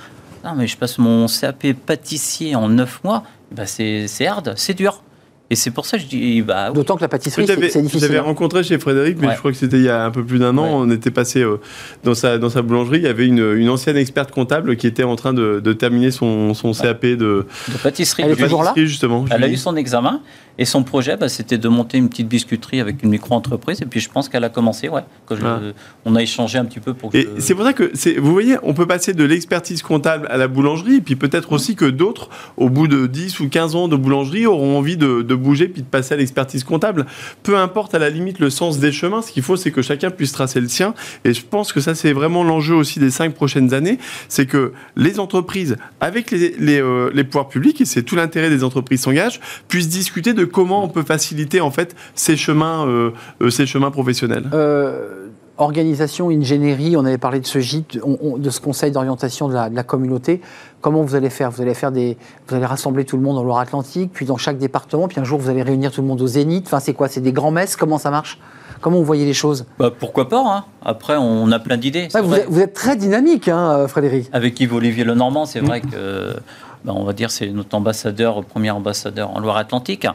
Non, 0.48 0.54
mais 0.56 0.66
je 0.66 0.78
passe 0.78 0.98
mon 0.98 1.26
CAP 1.26 1.72
pâtissier 1.84 2.54
en 2.54 2.70
9 2.70 3.04
mois, 3.04 3.22
bah 3.54 3.66
c'est 3.66 4.26
hard, 4.26 4.54
c'est 4.56 4.74
dur. 4.74 5.02
Et 5.50 5.56
c'est 5.56 5.70
pour 5.70 5.86
ça 5.86 5.96
que 5.96 6.02
je 6.02 6.08
dis. 6.08 6.42
Bah, 6.42 6.70
D'autant 6.70 6.96
que 6.96 7.00
la 7.00 7.08
pâtisserie, 7.08 7.46
c'est 7.46 7.82
difficile. 7.82 8.00
J'avais 8.00 8.18
hein. 8.18 8.22
rencontré 8.22 8.62
chez 8.62 8.78
Frédéric, 8.78 9.18
mais 9.18 9.32
je 9.32 9.38
crois 9.38 9.50
que 9.50 9.56
c'était 9.56 9.78
il 9.78 9.84
y 9.84 9.88
a 9.88 10.04
un 10.04 10.10
peu 10.10 10.24
plus 10.24 10.38
d'un 10.38 10.56
an. 10.58 10.66
On 10.66 10.90
était 10.90 11.10
passé 11.10 11.40
euh, 11.40 11.58
dans, 12.04 12.14
sa, 12.14 12.38
dans 12.38 12.50
sa 12.50 12.60
boulangerie. 12.60 12.98
Il 12.98 13.04
y 13.04 13.08
avait 13.08 13.26
une, 13.26 13.56
une, 13.56 13.70
ancienne 13.70 13.96
experte 13.96 14.30
comptable 14.30 14.76
qui 14.76 14.86
était 14.86 15.04
en 15.04 15.16
train 15.16 15.32
de, 15.32 15.60
de 15.60 15.72
terminer 15.72 16.10
son, 16.10 16.52
son 16.52 16.72
CAP 16.72 17.06
de, 17.06 17.16
de 17.16 17.46
pâtisserie. 17.82 18.24
Elle 18.26 18.32
est 18.32 18.36
toujours 18.36 18.62
là 18.62 18.72
justement. 18.76 19.24
Elle 19.30 19.44
a 19.44 19.48
eu 19.48 19.56
son 19.56 19.76
examen. 19.76 20.20
Et 20.58 20.64
son 20.64 20.82
projet, 20.82 21.16
bah, 21.16 21.28
c'était 21.28 21.56
de 21.56 21.68
monter 21.68 21.98
une 21.98 22.08
petite 22.08 22.28
biscuiterie 22.28 22.80
avec 22.80 23.02
une 23.04 23.10
micro-entreprise. 23.10 23.80
Et 23.80 23.86
puis 23.86 24.00
je 24.00 24.10
pense 24.10 24.28
qu'elle 24.28 24.42
a 24.42 24.48
commencé, 24.48 24.88
ouais. 24.88 25.02
Ah. 25.30 25.60
on 26.04 26.16
a 26.16 26.22
échangé 26.22 26.58
un 26.58 26.64
petit 26.64 26.80
peu 26.80 26.94
pour. 26.94 27.14
Et 27.14 27.28
c'est 27.38 27.54
pour 27.54 27.64
ça 27.64 27.72
que, 27.72 27.92
vous 28.18 28.32
voyez, 28.32 28.56
on 28.64 28.74
peut 28.74 28.86
passer 28.86 29.12
de 29.12 29.24
l'expertise 29.24 29.82
comptable 29.82 30.26
à 30.30 30.36
la 30.36 30.48
boulangerie. 30.48 30.96
Et 30.96 31.00
puis 31.00 31.14
peut-être 31.14 31.52
aussi 31.52 31.76
que 31.76 31.84
d'autres, 31.84 32.28
au 32.56 32.70
bout 32.70 32.88
de 32.88 33.06
10 33.06 33.38
ou 33.40 33.48
15 33.48 33.76
ans 33.76 33.88
de 33.88 33.96
boulangerie, 33.96 34.46
auront 34.46 34.76
envie 34.76 34.96
de, 34.96 35.22
de 35.22 35.34
bouger 35.34 35.68
puis 35.68 35.82
de 35.82 35.86
passer 35.86 36.14
à 36.14 36.16
l'expertise 36.16 36.64
comptable. 36.64 37.06
Peu 37.44 37.56
importe 37.56 37.94
à 37.94 38.00
la 38.00 38.10
limite 38.10 38.40
le 38.40 38.50
sens 38.50 38.78
des 38.78 38.90
chemins. 38.90 39.22
Ce 39.22 39.30
qu'il 39.30 39.44
faut, 39.44 39.56
c'est 39.56 39.70
que 39.70 39.82
chacun 39.82 40.10
puisse 40.10 40.32
tracer 40.32 40.60
le 40.60 40.68
sien. 40.68 40.94
Et 41.24 41.34
je 41.34 41.42
pense 41.44 41.72
que 41.72 41.80
ça, 41.80 41.94
c'est 41.94 42.12
vraiment 42.12 42.42
l'enjeu 42.42 42.74
aussi 42.74 42.98
des 42.98 43.10
cinq 43.10 43.34
prochaines 43.34 43.74
années. 43.74 43.98
C'est 44.28 44.46
que 44.46 44.72
les 44.96 45.20
entreprises, 45.20 45.76
avec 46.00 46.32
les, 46.32 46.56
les, 46.58 46.80
euh, 46.80 47.10
les 47.14 47.22
pouvoirs 47.22 47.48
publics, 47.48 47.80
et 47.80 47.84
c'est 47.84 48.02
tout 48.02 48.16
l'intérêt 48.16 48.50
des 48.50 48.64
entreprises 48.64 49.02
s'engagent, 49.02 49.40
puissent 49.68 49.88
discuter 49.88 50.34
de 50.34 50.47
comment 50.48 50.84
on 50.84 50.88
peut 50.88 51.02
faciliter 51.02 51.60
en 51.60 51.70
fait 51.70 51.94
ces 52.14 52.36
chemins, 52.36 52.86
euh, 52.86 53.10
euh, 53.40 53.50
ces 53.50 53.66
chemins 53.66 53.90
professionnels? 53.90 54.50
Euh, 54.52 55.28
Organisation, 55.60 56.30
ingénierie, 56.30 56.96
on 56.96 57.04
avait 57.04 57.18
parlé 57.18 57.40
de 57.40 57.46
ce 57.46 57.58
GIT, 57.58 57.98
de 57.98 58.50
ce 58.50 58.60
conseil 58.60 58.92
d'orientation 58.92 59.48
de 59.48 59.54
la, 59.54 59.82
communauté. 59.82 60.40
Comment 60.80 61.02
vous 61.02 61.16
allez 61.16 61.30
faire? 61.30 61.50
Vous 61.50 61.60
allez 61.60 61.74
faire 61.74 61.90
des, 61.90 62.16
vous 62.46 62.54
allez 62.54 62.64
rassembler 62.64 63.04
tout 63.04 63.16
le 63.16 63.24
monde 63.24 63.34
dans 63.34 63.42
Loire-Atlantique, 63.42 64.12
puis 64.14 64.24
dans 64.24 64.36
chaque 64.36 64.58
département, 64.58 65.08
puis 65.08 65.18
un 65.18 65.24
jour 65.24 65.40
vous 65.40 65.50
allez 65.50 65.64
réunir 65.64 65.90
tout 65.90 66.00
le 66.00 66.06
monde 66.06 66.20
au 66.20 66.28
Zénith. 66.28 66.66
Enfin, 66.66 66.78
c'est 66.78 66.94
quoi? 66.94 67.08
C'est 67.08 67.20
des 67.20 67.32
grands 67.32 67.50
messes? 67.50 67.74
Comment 67.74 67.98
ça 67.98 68.12
marche? 68.12 68.38
Comment 68.80 68.98
vous 68.98 69.04
voyez 69.04 69.24
les 69.24 69.34
choses? 69.34 69.66
Bah, 69.80 69.90
Pourquoi 69.90 70.28
pas 70.28 70.44
hein. 70.46 70.64
Après, 70.84 71.16
on 71.16 71.50
a 71.50 71.58
plein 71.58 71.76
d'idées. 71.76 72.06
vous, 72.22 72.60
êtes, 72.60 72.72
très 72.72 72.94
dynamique, 72.94 73.48
hein, 73.48 73.88
Frédéric. 73.88 74.28
Avec 74.32 74.60
Yves 74.60 74.74
Olivier 74.74 75.02
Lenormand, 75.02 75.44
c'est 75.44 75.58
vrai 75.58 75.80
que 75.80 76.36
ben, 76.84 76.92
on 76.94 77.04
va 77.04 77.12
dire 77.12 77.30
c'est 77.30 77.48
notre 77.48 77.76
ambassadeur, 77.76 78.44
premier 78.44 78.70
ambassadeur 78.70 79.30
en 79.30 79.40
Loire-Atlantique. 79.40 80.06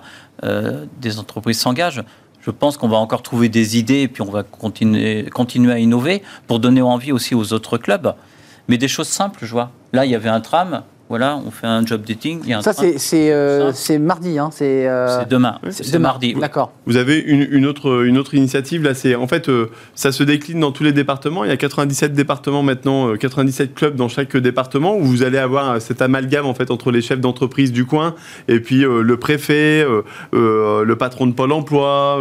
Euh, 0.44 0.86
des 1.00 1.20
entreprises 1.20 1.60
s'engagent. 1.60 2.04
Je 2.42 2.52
pense 2.52 2.78
qu'on 2.78 2.90
va 2.90 2.98
encore 2.98 3.22
trouver 3.22 3.48
des 3.48 3.78
idées 3.78 4.02
et 4.02 4.08
puis 4.08 4.22
on 4.22 4.32
va 4.32 4.44
continuer, 4.44 5.30
continuer 5.34 5.72
à 5.72 5.80
innover 5.80 6.24
pour 6.48 6.60
donner 6.60 6.82
envie 6.82 7.12
aussi 7.12 7.36
aux 7.36 7.54
autres 7.54 7.78
clubs. 7.78 8.14
Mais 8.68 8.78
des 8.78 8.88
choses 8.88 9.08
simples, 9.08 9.40
je 9.44 9.52
vois. 9.52 9.72
Là, 9.94 10.06
il 10.06 10.12
y 10.12 10.16
avait 10.16 10.30
un 10.30 10.42
tram, 10.42 10.84
voilà, 11.10 11.38
on 11.46 11.52
fait 11.52 11.68
un 11.68 11.86
job 11.86 12.02
dating. 12.08 12.42
ça, 12.62 12.72
euh, 12.82 13.72
c'est 13.74 14.00
mardi. 14.00 14.40
Hein, 14.40 14.50
euh, 14.62 15.20
c'est 15.20 15.30
demain. 15.30 15.60
c'est 15.70 16.00
mardi. 16.00 16.34
D'accord. 16.34 16.72
Vous 16.86 16.96
avez 16.96 17.20
une, 17.20 17.66
autre, 17.66 18.06
une 18.06 18.18
autre 18.18 18.34
initiative. 18.36 18.84
Là, 18.84 18.94
c'est 18.94 19.14
en 19.16 19.28
fait, 19.28 19.50
euh, 19.50 19.70
ça 19.96 20.14
se 20.14 20.24
décline 20.24 20.62
dans 20.62 20.72
tous 20.72 20.84
les 20.84 20.94
départements. 20.94 21.44
Il 21.44 21.50
y 21.50 21.54
a 21.54 21.58
97 21.58 22.14
départements 22.14 22.64
maintenant, 22.64 23.16
97 23.18 23.76
clubs 23.76 23.96
dans 23.96 24.08
chaque 24.08 24.36
département 24.38 24.96
où 24.96 25.04
vous 25.04 25.24
allez 25.24 25.38
avoir 25.38 25.82
cet 25.82 26.02
amalgame 26.02 26.46
en 26.46 26.54
fait 26.54 26.72
entre 26.72 26.90
les 26.90 27.02
chefs 27.02 27.20
d'entreprise 27.20 27.74
du 27.74 27.86
coin 27.86 28.16
et 28.48 28.60
puis 28.60 28.80
le 28.80 29.18
préfet, 29.18 29.86
le 30.32 30.96
patron 30.96 31.28
de 31.28 31.34
Pôle 31.34 31.52
Emploi, 31.52 32.20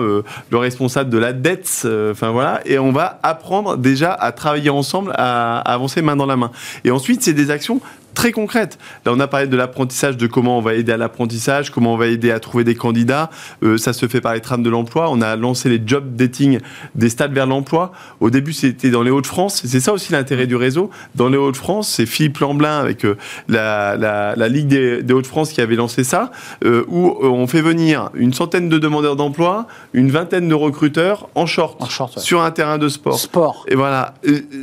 le 0.51 0.59
responsable 0.59 1.09
de 1.09 1.18
la 1.18 1.33
dette. 1.33 1.87
Enfin 2.11 2.30
voilà. 2.30 2.61
Et 2.66 2.78
on 2.78 2.93
va 2.93 3.20
apprendre 3.22 3.76
déjà 3.76 4.12
à 4.12 4.33
travailler 4.33 4.70
ensemble, 4.70 5.12
à 5.14 5.61
avancer 5.61 6.03
main 6.03 6.16
dans 6.16 6.26
la 6.26 6.37
main. 6.37 6.51
Et 6.85 6.91
ensuite, 6.91 7.22
c'est 7.22 7.33
des 7.33 7.51
actions 7.51 7.80
très 8.14 8.32
concrètes. 8.32 8.78
Là, 9.04 9.12
on 9.14 9.20
a 9.20 9.26
parlé 9.26 9.46
de 9.46 9.56
l'apprentissage, 9.56 10.16
de 10.16 10.26
comment 10.26 10.58
on 10.58 10.60
va 10.60 10.74
aider 10.74 10.92
à 10.92 10.96
l'apprentissage, 10.96 11.70
comment 11.70 11.94
on 11.94 11.96
va 11.96 12.06
aider 12.06 12.30
à 12.30 12.40
trouver 12.40 12.64
des 12.64 12.74
candidats. 12.74 13.30
Euh, 13.62 13.76
ça 13.76 13.92
se 13.92 14.06
fait 14.06 14.20
par 14.20 14.34
les 14.34 14.40
trames 14.40 14.62
de 14.62 14.70
l'emploi. 14.70 15.08
On 15.10 15.20
a 15.20 15.36
lancé 15.36 15.68
les 15.68 15.80
job 15.84 16.14
dating 16.14 16.58
des 16.94 17.08
stades 17.08 17.32
vers 17.32 17.46
l'emploi. 17.46 17.92
Au 18.20 18.30
début, 18.30 18.52
c'était 18.52 18.90
dans 18.90 19.02
les 19.02 19.10
Hauts-de-France. 19.10 19.62
C'est 19.64 19.80
ça 19.80 19.92
aussi 19.92 20.12
l'intérêt 20.12 20.46
du 20.46 20.56
réseau. 20.56 20.90
Dans 21.14 21.28
les 21.28 21.36
Hauts-de-France, 21.36 21.88
c'est 21.88 22.06
Philippe 22.06 22.38
Lamblin 22.38 22.78
avec 22.78 23.04
euh, 23.04 23.16
la, 23.48 23.96
la, 23.96 24.48
Ligue 24.48 24.68
des, 24.68 25.12
Hauts-de-France 25.12 25.52
qui 25.52 25.60
avait 25.60 25.76
lancé 25.76 26.04
ça, 26.04 26.30
euh, 26.64 26.84
où 26.88 27.16
on 27.22 27.46
fait 27.46 27.62
venir 27.62 28.10
une 28.14 28.32
centaine 28.32 28.68
de 28.68 28.78
demandeurs 28.78 29.16
d'emploi, 29.16 29.66
une 29.94 30.10
vingtaine 30.10 30.48
de 30.48 30.54
recruteurs 30.54 31.28
en 31.34 31.46
short, 31.46 31.80
sur 32.18 32.42
un 32.42 32.50
terrain 32.50 32.78
de 32.78 32.88
sport. 32.88 33.18
Sport. 33.18 33.64
Et 33.68 33.74
voilà. 33.74 34.14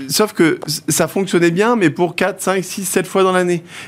sauf 0.09 0.33
que 0.33 0.59
ça 0.87 1.07
fonctionnait 1.07 1.51
bien, 1.51 1.75
mais 1.75 1.89
pour 1.89 2.15
4, 2.15 2.41
5, 2.41 2.63
6, 2.63 2.85
7 2.85 3.07
fois 3.07 3.23
dans 3.23 3.31
la 3.31 3.38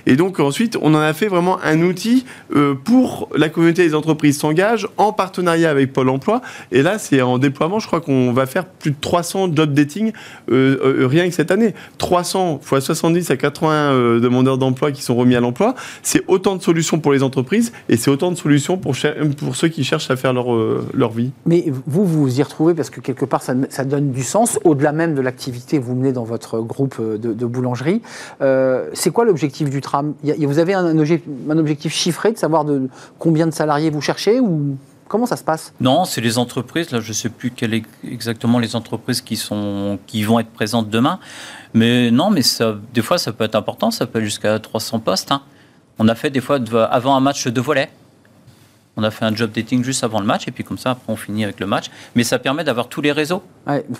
Et 0.06 0.16
donc 0.16 0.40
ensuite, 0.40 0.78
on 0.82 0.94
en 0.94 1.00
a 1.00 1.14
fait 1.14 1.28
vraiment 1.28 1.60
un 1.64 1.82
outil 1.82 2.26
euh, 2.56 2.76
pour 2.76 3.30
la 3.36 3.50
communauté 3.50 3.84
des 3.84 3.96
entreprises 3.96 4.38
s'engagent 4.38 4.88
en 4.98 5.14
partenariat 5.14 5.70
avec 5.70 5.94
Pôle 5.94 6.10
Emploi. 6.10 6.42
Et 6.72 6.82
là, 6.82 6.98
c'est 6.98 7.22
en 7.22 7.38
déploiement. 7.38 7.80
Je 7.80 7.88
crois 7.88 8.02
qu'on 8.02 8.32
va 8.32 8.46
faire 8.46 8.66
plus 8.66 8.92
de 8.92 8.96
300 9.00 9.52
job 9.56 9.74
dating 9.74 10.12
euh, 10.52 11.08
rien 11.10 11.28
que 11.28 11.34
cette 11.34 11.52
année. 11.52 11.74
300 11.98 12.60
fois 12.62 12.82
70 12.82 13.32
à 13.32 13.38
80 13.38 14.20
demandeurs 14.20 14.58
d'emploi 14.58 14.92
qui 14.92 15.02
sont 15.02 15.16
remis 15.16 15.36
à 15.36 15.40
l'emploi. 15.40 15.76
C'est 16.04 16.24
autant 16.28 16.56
de 16.56 16.62
solutions 16.62 17.00
pour 17.00 17.12
les 17.12 17.24
entreprises 17.24 17.72
et 17.90 17.98
c'est 17.98 18.12
autant 18.12 18.32
de 18.32 18.38
solutions 18.38 18.78
pour, 18.78 18.96
ceux 18.96 19.68
qui 19.68 19.84
cherchent 19.84 20.12
à 20.12 20.16
faire 20.16 20.34
leur, 20.34 20.48
leur 20.94 21.12
vie. 21.12 21.32
Mais 21.46 21.66
vous, 21.86 22.06
vous 22.06 22.40
y 22.40 22.44
retrouvez 22.44 22.74
parce 22.74 22.90
que 22.90 23.02
quelque 23.02 23.26
part, 23.26 23.42
ça, 23.42 23.84
donne 23.86 24.12
du 24.12 24.24
sens 24.24 24.60
au-delà 24.64 24.92
même 24.92 25.16
de 25.16 25.22
l'activité 25.22 25.78
que 25.78 25.84
vous 25.84 25.96
menez 25.96 26.12
dans 26.12 26.24
votre 26.24 26.60
groupe 26.60 27.02
de, 27.02 27.46
boulangerie. 27.46 28.02
Euh, 28.42 28.90
c'est 28.94 29.12
quoi 29.12 29.26
l'objectif 29.26 29.41
du 29.48 29.82
tram 29.82 30.14
Vous 30.24 30.60
avez 30.60 30.74
un, 30.74 30.98
objectif 31.58 31.94
chiffré 31.94 32.32
de 32.32 32.38
savoir 32.38 32.66
de 32.66 32.90
combien 33.20 33.48
de 33.48 33.52
salariés 33.52 33.90
vous 33.90 34.02
cherchez 34.02 34.40
ou 34.40 34.78
Comment 35.08 35.26
ça 35.26 35.36
se 35.36 35.44
passe? 35.44 35.74
Non, 35.82 36.06
c'est 36.06 36.22
les 36.22 36.38
entreprises. 36.38 36.92
Là, 36.92 37.02
je 37.02 37.10
ne 37.10 37.14
sais 37.14 37.28
plus 37.28 37.52
quelles 37.52 37.82
exactement 38.08 38.60
les 38.60 38.78
entreprises 38.78 39.20
qui, 39.20 39.36
sont, 39.36 40.00
qui 40.08 40.24
vont 40.24 40.40
être 40.40 40.52
présentes 40.52 40.90
demain. 40.90 41.20
Mais 41.74 42.12
non, 42.12 42.30
mais 42.30 42.44
ça, 42.44 42.78
des 42.94 43.02
fois, 43.02 43.18
ça 43.18 43.34
peut 43.34 43.44
être 43.44 43.56
important. 43.56 43.92
Ça 43.92 44.08
peut 44.08 44.20
être 44.20 44.24
jusqu'à 44.24 44.58
300 44.58 45.00
postes. 45.00 45.34
Hein. 45.34 45.42
On 46.00 46.08
a 46.08 46.16
fait 46.16 46.30
des 46.30 46.40
fois, 46.40 46.60
avant 46.90 47.14
un 47.14 47.20
match 47.20 47.46
de 47.46 47.60
volet, 47.60 47.90
on 48.98 49.04
a 49.04 49.12
fait 49.12 49.24
un 49.24 49.34
job 49.34 49.52
dating 49.56 49.84
juste 49.84 50.04
avant 50.04 50.20
le 50.20 50.26
match, 50.26 50.48
et 50.48 50.52
puis 50.52 50.64
comme 50.64 50.78
ça, 50.78 50.92
après, 50.92 51.06
on 51.08 51.16
finit 51.16 51.46
avec 51.46 51.60
le 51.60 51.66
match. 51.66 51.90
Mais 52.16 52.24
ça 52.24 52.40
permet 52.40 52.64
d'avoir 52.64 52.90
tous 52.90 53.00
les 53.02 53.14
réseaux. 53.14 53.42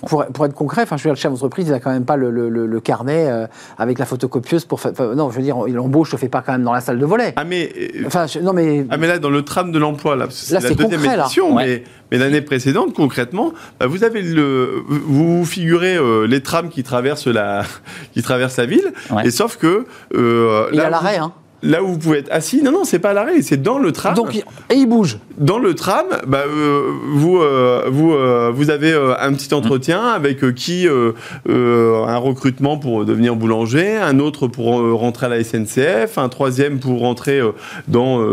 pour, 0.06 0.26
pour, 0.26 0.44
être 0.44 0.54
concret, 0.54 0.82
enfin, 0.82 0.96
je 0.98 1.02
veux 1.02 1.08
dire, 1.08 1.14
le 1.14 1.18
chef 1.18 1.32
d'entreprise, 1.32 1.66
il 1.66 1.70
n'a 1.70 1.80
quand 1.80 1.90
même 1.90 2.04
pas 2.04 2.16
le, 2.16 2.30
le, 2.30 2.80
carnet 2.80 3.26
euh, 3.28 3.46
avec 3.78 3.98
la 3.98 4.04
photocopieuse 4.04 4.64
pour 4.66 4.80
faire. 4.80 4.92
non, 5.16 5.30
je 5.30 5.36
veux 5.36 5.42
dire, 5.42 5.56
l'embauche 5.68 6.08
ne 6.08 6.12
se 6.12 6.20
fait 6.20 6.28
pas 6.28 6.42
quand 6.42 6.52
même 6.52 6.64
dans 6.64 6.72
la 6.72 6.80
salle 6.80 6.98
de 6.98 7.06
volet. 7.06 7.32
Ah, 7.36 7.44
mais. 7.44 7.72
Euh, 7.74 8.04
enfin, 8.06 8.26
non, 8.42 8.52
mais. 8.52 8.84
Ah, 8.90 8.98
mais 8.98 9.06
là, 9.06 9.18
dans 9.18 9.30
le 9.30 9.42
tram 9.42 9.72
de 9.72 9.78
l'emploi, 9.78 10.14
là, 10.14 10.26
c'est 10.30 10.54
la 10.54 10.60
deuxième 10.60 11.00
concret, 11.00 11.18
édition, 11.20 11.54
mais, 11.54 11.84
mais 12.10 12.18
l'année 12.18 12.42
précédente, 12.42 12.92
concrètement, 12.92 13.52
bah, 13.80 13.86
vous 13.86 14.04
avez 14.04 14.20
le. 14.20 14.82
Vous 14.86 15.46
figurez 15.46 15.96
euh, 15.96 16.26
les 16.26 16.42
trams 16.42 16.68
qui 16.68 16.82
traversent 16.82 17.28
la, 17.28 17.62
qui 18.12 18.22
traversent 18.22 18.58
la 18.58 18.66
ville, 18.66 18.92
et 19.24 19.30
sauf 19.30 19.56
que. 19.56 19.86
il 20.12 20.76
y 20.76 20.80
a 20.80 20.90
l'arrêt, 20.90 21.16
hein 21.16 21.32
là 21.62 21.82
où 21.82 21.88
vous 21.88 21.98
pouvez 21.98 22.18
être 22.18 22.32
assis. 22.32 22.62
Non, 22.62 22.72
non, 22.72 22.84
c'est 22.84 22.98
pas 22.98 23.10
à 23.10 23.12
l'arrêt, 23.12 23.40
c'est 23.42 23.62
dans 23.62 23.78
le 23.78 23.92
tram. 23.92 24.14
Donc, 24.14 24.34
et 24.34 24.74
il 24.74 24.86
bouge. 24.86 25.18
Dans 25.38 25.58
le 25.58 25.74
tram, 25.74 26.06
bah, 26.26 26.44
euh, 26.46 26.90
vous, 27.14 27.38
euh, 27.38 27.88
vous, 27.90 28.12
euh, 28.12 28.50
vous 28.54 28.70
avez 28.70 28.92
un 28.92 29.32
petit 29.32 29.52
entretien 29.54 30.04
avec 30.06 30.54
qui 30.54 30.86
un 30.88 32.16
recrutement 32.16 32.78
pour 32.78 33.04
devenir 33.04 33.36
boulanger, 33.36 33.96
un 33.96 34.18
autre 34.18 34.48
pour 34.48 34.66
rentrer 34.98 35.26
à 35.26 35.28
la 35.28 35.42
SNCF, 35.42 36.18
un 36.18 36.28
troisième 36.28 36.78
pour 36.78 37.00
rentrer 37.00 37.40
dans 37.88 38.24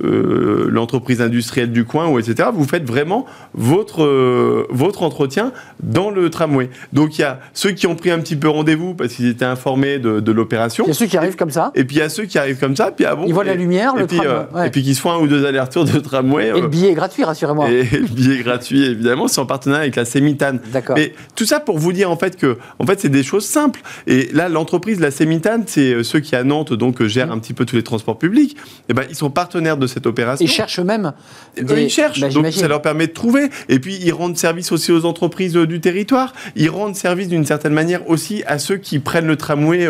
l'entreprise 0.00 1.20
industrielle 1.20 1.72
du 1.72 1.84
coin, 1.84 2.08
ou 2.08 2.18
etc. 2.18 2.48
Vous 2.52 2.64
faites 2.64 2.84
vraiment 2.84 3.26
votre, 3.54 4.66
votre 4.70 5.02
entretien 5.02 5.52
dans 5.82 6.10
le 6.10 6.30
tramway. 6.30 6.70
Donc 6.92 7.18
il 7.18 7.22
y 7.22 7.24
a 7.24 7.40
ceux 7.52 7.72
qui 7.72 7.86
ont 7.86 7.94
pris 7.94 8.10
un 8.10 8.18
petit 8.18 8.36
peu 8.36 8.48
rendez-vous 8.48 8.94
parce 8.94 9.14
qu'ils 9.14 9.28
étaient 9.28 9.44
informés 9.44 9.98
de, 9.98 10.20
de 10.20 10.32
l'opération. 10.32 10.84
Il 10.84 10.88
y 10.88 10.92
a 10.92 10.94
ceux 10.94 11.06
qui 11.06 11.16
arrivent 11.16 11.36
comme 11.36 11.50
ça. 11.50 11.72
Et 11.74 11.84
puis 11.84 11.96
il 11.96 12.00
y 12.00 12.02
a 12.02 12.08
ceux 12.08 12.24
qui 12.24 12.38
arrivent 12.38 12.58
comme 12.58 12.69
ça, 12.76 12.90
puis 12.90 13.04
ah 13.04 13.16
Ils 13.26 13.34
voient 13.34 13.44
la 13.44 13.54
lumière, 13.54 13.94
le 13.96 14.06
puis, 14.06 14.20
euh, 14.24 14.64
Et 14.64 14.70
puis 14.70 14.82
qu'ils 14.82 14.94
se 14.94 15.00
font 15.00 15.12
un 15.12 15.18
ou 15.18 15.26
deux 15.26 15.44
allers-retours 15.46 15.84
de 15.84 15.98
tramway. 15.98 16.48
Et 16.48 16.52
le 16.52 16.64
euh, 16.64 16.68
billet 16.68 16.90
est 16.90 16.94
gratuit, 16.94 17.24
rassurez-moi. 17.24 17.70
Et 17.70 17.84
le 17.84 18.06
billet 18.06 18.36
est 18.36 18.42
gratuit, 18.42 18.84
évidemment, 18.84 19.28
c'est 19.28 19.40
en 19.40 19.46
partenariat 19.46 19.82
avec 19.82 19.96
la 19.96 20.04
Sémitane. 20.04 20.60
D'accord. 20.72 20.96
Mais 20.96 21.14
tout 21.34 21.44
ça 21.44 21.60
pour 21.60 21.78
vous 21.78 21.92
dire 21.92 22.10
en 22.10 22.16
fait 22.16 22.36
que, 22.36 22.58
en 22.78 22.86
fait, 22.86 23.00
c'est 23.00 23.08
des 23.08 23.22
choses 23.22 23.44
simples. 23.44 23.80
Et 24.06 24.28
là, 24.32 24.48
l'entreprise, 24.48 25.00
la 25.00 25.10
Sémitane, 25.10 25.64
c'est 25.66 25.94
euh, 25.94 26.02
ceux 26.02 26.20
qui 26.20 26.36
à 26.36 26.44
Nantes 26.44 26.72
donc 26.72 27.02
gèrent 27.04 27.28
mmh. 27.28 27.32
un 27.32 27.38
petit 27.38 27.54
peu 27.54 27.64
tous 27.64 27.76
les 27.76 27.82
transports 27.82 28.18
publics. 28.18 28.56
Et 28.56 28.90
eh 28.90 28.94
ben, 28.94 29.04
ils 29.08 29.16
sont 29.16 29.30
partenaires 29.30 29.76
de 29.76 29.86
cette 29.86 30.06
opération. 30.06 30.44
Ils 30.44 30.48
cherchent 30.48 30.78
eux-mêmes. 30.78 31.12
Ils 31.56 31.90
cherchent. 31.90 32.20
Bah, 32.20 32.28
donc 32.28 32.46
ça 32.52 32.68
leur 32.68 32.82
permet 32.82 33.06
de 33.06 33.12
trouver. 33.12 33.50
Et 33.68 33.78
puis 33.78 33.98
ils 34.02 34.12
rendent 34.12 34.36
service 34.36 34.72
aussi 34.72 34.92
aux 34.92 35.04
entreprises 35.04 35.54
du 35.54 35.80
territoire. 35.80 36.32
Ils 36.56 36.70
rendent 36.70 36.96
service 36.96 37.28
d'une 37.28 37.44
certaine 37.44 37.72
manière 37.72 38.08
aussi 38.08 38.42
à 38.46 38.58
ceux 38.58 38.76
qui 38.76 38.98
prennent 38.98 39.26
le 39.26 39.36
tramway 39.36 39.88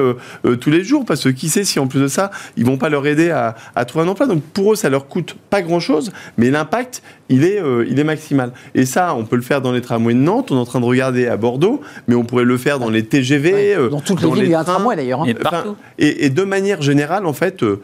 tous 0.61 0.70
les 0.70 0.85
jours, 0.85 1.05
parce 1.05 1.24
que 1.24 1.28
qui 1.28 1.49
sait 1.49 1.64
si 1.64 1.78
en 1.78 1.87
plus 1.87 2.01
de 2.01 2.09
ça, 2.09 2.31
ils 2.57 2.64
vont 2.64 2.70
pas 2.77 2.89
leur 2.89 3.07
aider 3.07 3.31
à 3.31 3.41
à, 3.75 3.85
trouver 3.85 4.05
un 4.05 4.09
emploi. 4.09 4.27
Donc 4.27 4.43
pour 4.43 4.73
eux, 4.73 4.77
ça 4.77 4.89
leur 4.89 5.09
coûte 5.09 5.37
pas 5.51 5.62
grand-chose, 5.62 6.12
mais 6.37 6.51
l'impact, 6.51 7.03
il 7.29 7.45
est, 7.45 7.61
euh, 7.61 7.87
il 7.89 7.99
est 7.99 8.05
maximal. 8.05 8.53
Et 8.75 8.87
ça, 8.87 9.14
on 9.14 9.25
peut 9.25 9.37
le 9.37 9.43
faire 9.43 9.61
dans 9.61 9.73
les 9.73 9.81
tramways 9.81 10.14
de 10.14 10.21
Nantes, 10.21 10.51
on 10.51 10.57
est 10.57 10.61
en 10.61 10.64
train 10.64 10.81
de 10.81 10.85
regarder 10.85 11.27
à 11.27 11.37
Bordeaux, 11.37 11.81
mais 12.09 12.14
on 12.14 12.25
pourrait 12.25 12.45
le 12.45 12.57
faire 12.57 12.79
dans 12.79 12.91
les 12.91 13.05
TGV. 13.05 13.75
Euh, 13.75 13.89
dans 13.89 14.01
toutes 14.01 14.23
les 14.23 14.31
villes, 14.31 14.45
il 14.45 14.51
y 14.51 14.55
a 14.55 14.61
un 14.61 14.64
tramway 14.64 14.97
d'ailleurs. 14.97 15.23
Hein. 15.23 15.77
et, 15.99 16.31
de 16.31 16.43
manière 16.43 16.83
générale, 16.83 17.27
en 17.27 17.33
fait, 17.33 17.62
euh, 17.62 17.81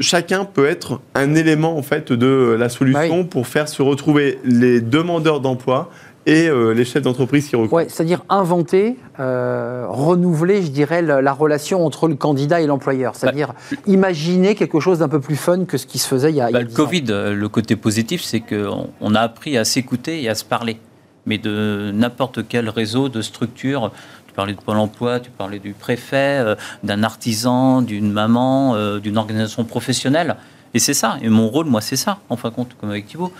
chacun 0.00 0.44
peut 0.44 0.66
être 0.66 1.00
un 1.14 1.34
élément 1.34 1.76
en 1.76 1.82
fait 1.82 2.12
de 2.12 2.56
la 2.58 2.68
solution 2.68 3.24
pour 3.24 3.46
faire 3.46 3.68
se 3.68 3.82
retrouver 3.82 4.38
les 4.44 4.80
demandeurs 4.80 5.40
d'emploi 5.40 5.90
et 6.26 6.48
euh, 6.48 6.72
les 6.72 6.84
chefs 6.84 7.02
d'entreprise 7.02 7.48
qui 7.48 7.56
recrutent. 7.56 7.72
Ouais, 7.72 7.86
c'est-à-dire 7.88 8.22
inventer, 8.28 8.96
euh, 9.18 9.86
renouveler, 9.88 10.62
je 10.62 10.70
dirais, 10.70 11.00
la, 11.02 11.32
relation 11.32 11.84
entre 11.84 12.08
le 12.08 12.14
candidat 12.14 12.60
et 12.60 12.66
l'employeur. 12.66 13.14
C'est-à-dire 13.16 13.54
bah, 13.70 13.76
imaginer 13.86 14.54
quelque 14.54 14.80
chose 14.80 14.98
d'un 14.98 15.08
peu 15.08 15.20
plus 15.20 15.36
fun 15.36 15.64
que 15.64 15.78
ce 15.78 15.86
qui 15.86 15.98
se 15.98 16.06
faisait 16.06 16.30
il 16.30 16.36
y 16.36 16.40
a, 16.40 16.50
bah, 16.50 16.60
Le 16.60 16.66
Covid, 16.66 17.04
euh, 17.08 17.34
le 17.34 17.48
côté 17.48 17.76
positif, 17.76 18.22
c'est 18.22 18.40
qu'on 18.40 18.90
on 19.00 19.14
a 19.14 19.20
appris 19.20 19.56
à 19.56 19.64
s'écouter 19.64 20.22
et 20.22 20.28
à 20.28 20.34
se 20.34 20.44
parler. 20.44 20.78
Mais 21.26 21.38
de 21.38 21.90
n'importe 21.92 22.46
quel 22.48 22.68
réseau, 22.68 23.08
de 23.08 23.22
structure, 23.22 23.90
tu 24.26 24.34
parlais 24.34 24.52
de 24.52 24.60
Pôle 24.60 24.76
emploi, 24.76 25.20
tu 25.20 25.30
parlais 25.30 25.58
du 25.58 25.72
préfet, 25.72 26.56
d'un 26.82 27.02
artisan, 27.02 27.82
d'une 27.82 28.10
maman, 28.10 28.98
d'une 28.98 29.18
organisation 29.18 29.64
professionnelle. 29.64 30.36
Et 30.72 30.78
c'est 30.78 30.94
ça. 30.94 31.18
Et 31.20 31.28
mon 31.28 31.48
rôle, 31.48 31.66
moi, 31.66 31.82
c'est 31.82 31.96
ça, 31.96 32.20
en 32.30 32.36
fin 32.36 32.48
de 32.48 32.54
compte, 32.54 32.74
comme 32.80 32.90
avec 32.90 33.06
Thibault. 33.06 33.32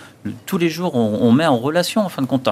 Tous 0.45 0.59
les 0.59 0.69
jours, 0.69 0.95
on, 0.95 1.19
on 1.21 1.31
met 1.31 1.47
en 1.47 1.57
relation, 1.57 2.01
en 2.01 2.09
fin 2.09 2.21
de 2.21 2.27
compte 2.27 2.47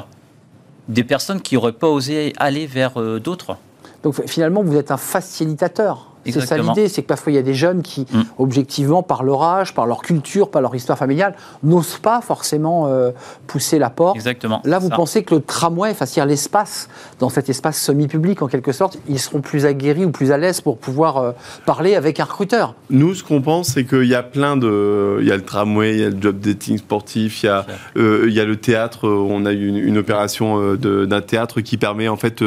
des 0.89 1.03
personnes 1.03 1.39
qui 1.39 1.55
n'auraient 1.55 1.71
pas 1.71 1.87
osé 1.87 2.33
aller 2.37 2.67
vers 2.67 2.99
euh, 2.99 3.19
d'autres. 3.19 3.55
Donc 4.03 4.25
finalement, 4.27 4.63
vous 4.63 4.75
êtes 4.75 4.91
un 4.91 4.97
facilitateur. 4.97 6.08
C'est 6.25 6.41
ça 6.41 6.57
l'idée, 6.57 6.87
c'est 6.87 7.01
que 7.01 7.07
parfois 7.07 7.31
il 7.31 7.35
y 7.35 7.39
a 7.39 7.43
des 7.43 7.53
jeunes 7.53 7.81
qui, 7.81 8.01
mm. 8.11 8.21
objectivement, 8.37 9.03
par 9.03 9.23
leur 9.23 9.41
âge, 9.43 9.73
par 9.73 9.85
leur 9.85 10.01
culture, 10.01 10.49
par 10.49 10.61
leur 10.61 10.75
histoire 10.75 10.97
familiale, 10.97 11.35
n'osent 11.63 11.97
pas 11.97 12.21
forcément 12.21 12.87
euh, 12.87 13.11
pousser 13.47 13.79
la 13.79 13.89
porte. 13.89 14.15
Exactement. 14.15 14.61
Là, 14.65 14.79
vous 14.79 14.89
pensez 14.89 15.23
que 15.23 15.35
le 15.35 15.41
tramway, 15.41 15.91
enfin, 15.91 16.05
c'est-à-dire 16.05 16.29
l'espace, 16.29 16.89
dans 17.19 17.29
cet 17.29 17.49
espace 17.49 17.81
semi-public 17.81 18.41
en 18.41 18.47
quelque 18.47 18.71
sorte, 18.71 18.99
ils 19.07 19.19
seront 19.19 19.41
plus 19.41 19.65
aguerris 19.65 20.05
ou 20.05 20.11
plus 20.11 20.31
à 20.31 20.37
l'aise 20.37 20.61
pour 20.61 20.77
pouvoir 20.77 21.17
euh, 21.17 21.31
parler 21.65 21.95
avec 21.95 22.19
un 22.19 22.25
recruteur? 22.25 22.75
Nous, 22.89 23.15
ce 23.15 23.23
qu'on 23.23 23.41
pense, 23.41 23.69
c'est 23.69 23.85
qu'il 23.85 24.05
y 24.05 24.15
a 24.15 24.23
plein 24.23 24.57
de. 24.57 25.19
Il 25.21 25.27
y 25.27 25.31
a 25.31 25.37
le 25.37 25.43
tramway, 25.43 25.93
il 25.93 26.01
y 26.01 26.05
a 26.05 26.09
le 26.09 26.17
job 26.19 26.39
dating 26.39 26.77
sportif, 26.77 27.43
il 27.43 27.45
y 27.47 27.49
a, 27.49 27.65
euh, 27.97 28.25
il 28.27 28.33
y 28.33 28.39
a 28.39 28.45
le 28.45 28.57
théâtre. 28.57 29.07
On 29.07 29.45
a 29.45 29.53
eu 29.53 29.67
une, 29.67 29.77
une 29.77 29.97
opération 29.97 30.75
d'un 30.75 31.21
théâtre 31.21 31.61
qui 31.61 31.77
permet, 31.77 32.07
en 32.07 32.17
fait, 32.17 32.43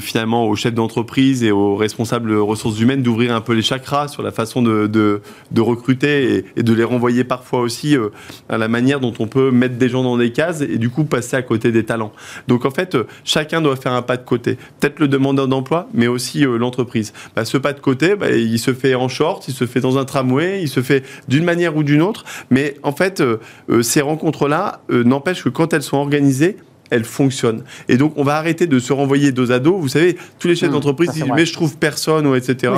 finalement, 0.00 0.46
aux 0.46 0.56
chefs 0.56 0.74
d'entreprise 0.74 1.44
et 1.44 1.52
aux 1.52 1.76
responsables 1.76 2.34
ressources 2.36 2.80
humaines 2.80 3.02
d'ouvrir 3.04 3.34
un 3.34 3.40
peu 3.40 3.52
les 3.52 3.62
chakras 3.62 4.08
sur 4.08 4.22
la 4.22 4.32
façon 4.32 4.62
de, 4.62 5.20
recruter 5.56 6.44
et, 6.56 6.62
de 6.62 6.72
les 6.72 6.82
renvoyer 6.82 7.22
parfois 7.22 7.60
aussi 7.60 7.96
euh, 7.96 8.08
à 8.48 8.58
la 8.58 8.66
manière 8.66 8.98
dont 8.98 9.14
on 9.20 9.28
peut 9.28 9.52
mettre 9.52 9.76
des 9.76 9.88
gens 9.88 10.02
dans 10.02 10.18
des 10.18 10.32
cases 10.32 10.62
et 10.62 10.78
du 10.78 10.90
coup 10.90 11.04
passer 11.04 11.36
à 11.36 11.42
côté 11.42 11.70
des 11.70 11.84
talents. 11.84 12.12
Donc 12.48 12.64
en 12.64 12.70
fait, 12.70 12.96
euh, 12.96 13.04
chacun 13.24 13.60
doit 13.60 13.76
faire 13.76 13.92
un 13.92 14.02
pas 14.02 14.16
de 14.16 14.24
côté. 14.24 14.58
Peut-être 14.80 14.98
le 14.98 15.06
demandeur 15.06 15.46
d'emploi, 15.46 15.88
mais 15.94 16.08
aussi 16.08 16.44
euh, 16.44 16.58
l'entreprise. 16.58 17.12
Bah, 17.36 17.44
ce 17.44 17.56
pas 17.58 17.72
de 17.72 17.80
côté, 17.80 18.16
bah, 18.16 18.30
il 18.30 18.58
se 18.58 18.74
fait 18.74 18.94
en 18.94 19.08
short, 19.08 19.46
il 19.46 19.54
se 19.54 19.66
fait 19.66 19.80
dans 19.80 19.98
un 19.98 20.04
tramway, 20.04 20.62
il 20.62 20.68
se 20.68 20.80
fait 20.80 21.04
d'une 21.28 21.44
manière 21.44 21.76
ou 21.76 21.84
d'une 21.84 22.02
autre. 22.02 22.24
Mais 22.50 22.76
en 22.82 22.92
fait, 22.92 23.22
ces 23.82 24.00
rencontres-là 24.00 24.80
n'empêchent 24.88 25.44
que 25.44 25.48
quand 25.48 25.72
elles 25.72 25.82
sont 25.82 25.98
organisées, 25.98 26.56
elle 26.90 27.04
fonctionne. 27.04 27.62
Et 27.88 27.96
donc, 27.96 28.12
on 28.16 28.24
va 28.24 28.36
arrêter 28.36 28.66
de 28.66 28.78
se 28.78 28.92
renvoyer 28.92 29.32
dos 29.32 29.52
à 29.52 29.58
dos. 29.58 29.76
Vous 29.76 29.88
savez, 29.88 30.16
tous 30.38 30.48
les 30.48 30.54
chefs 30.54 30.70
mmh, 30.70 30.72
d'entreprise 30.72 31.10
disent 31.10 31.24
Mais 31.34 31.46
je 31.46 31.52
trouve 31.52 31.76
personne, 31.76 32.26
ou 32.26 32.34
etc. 32.34 32.72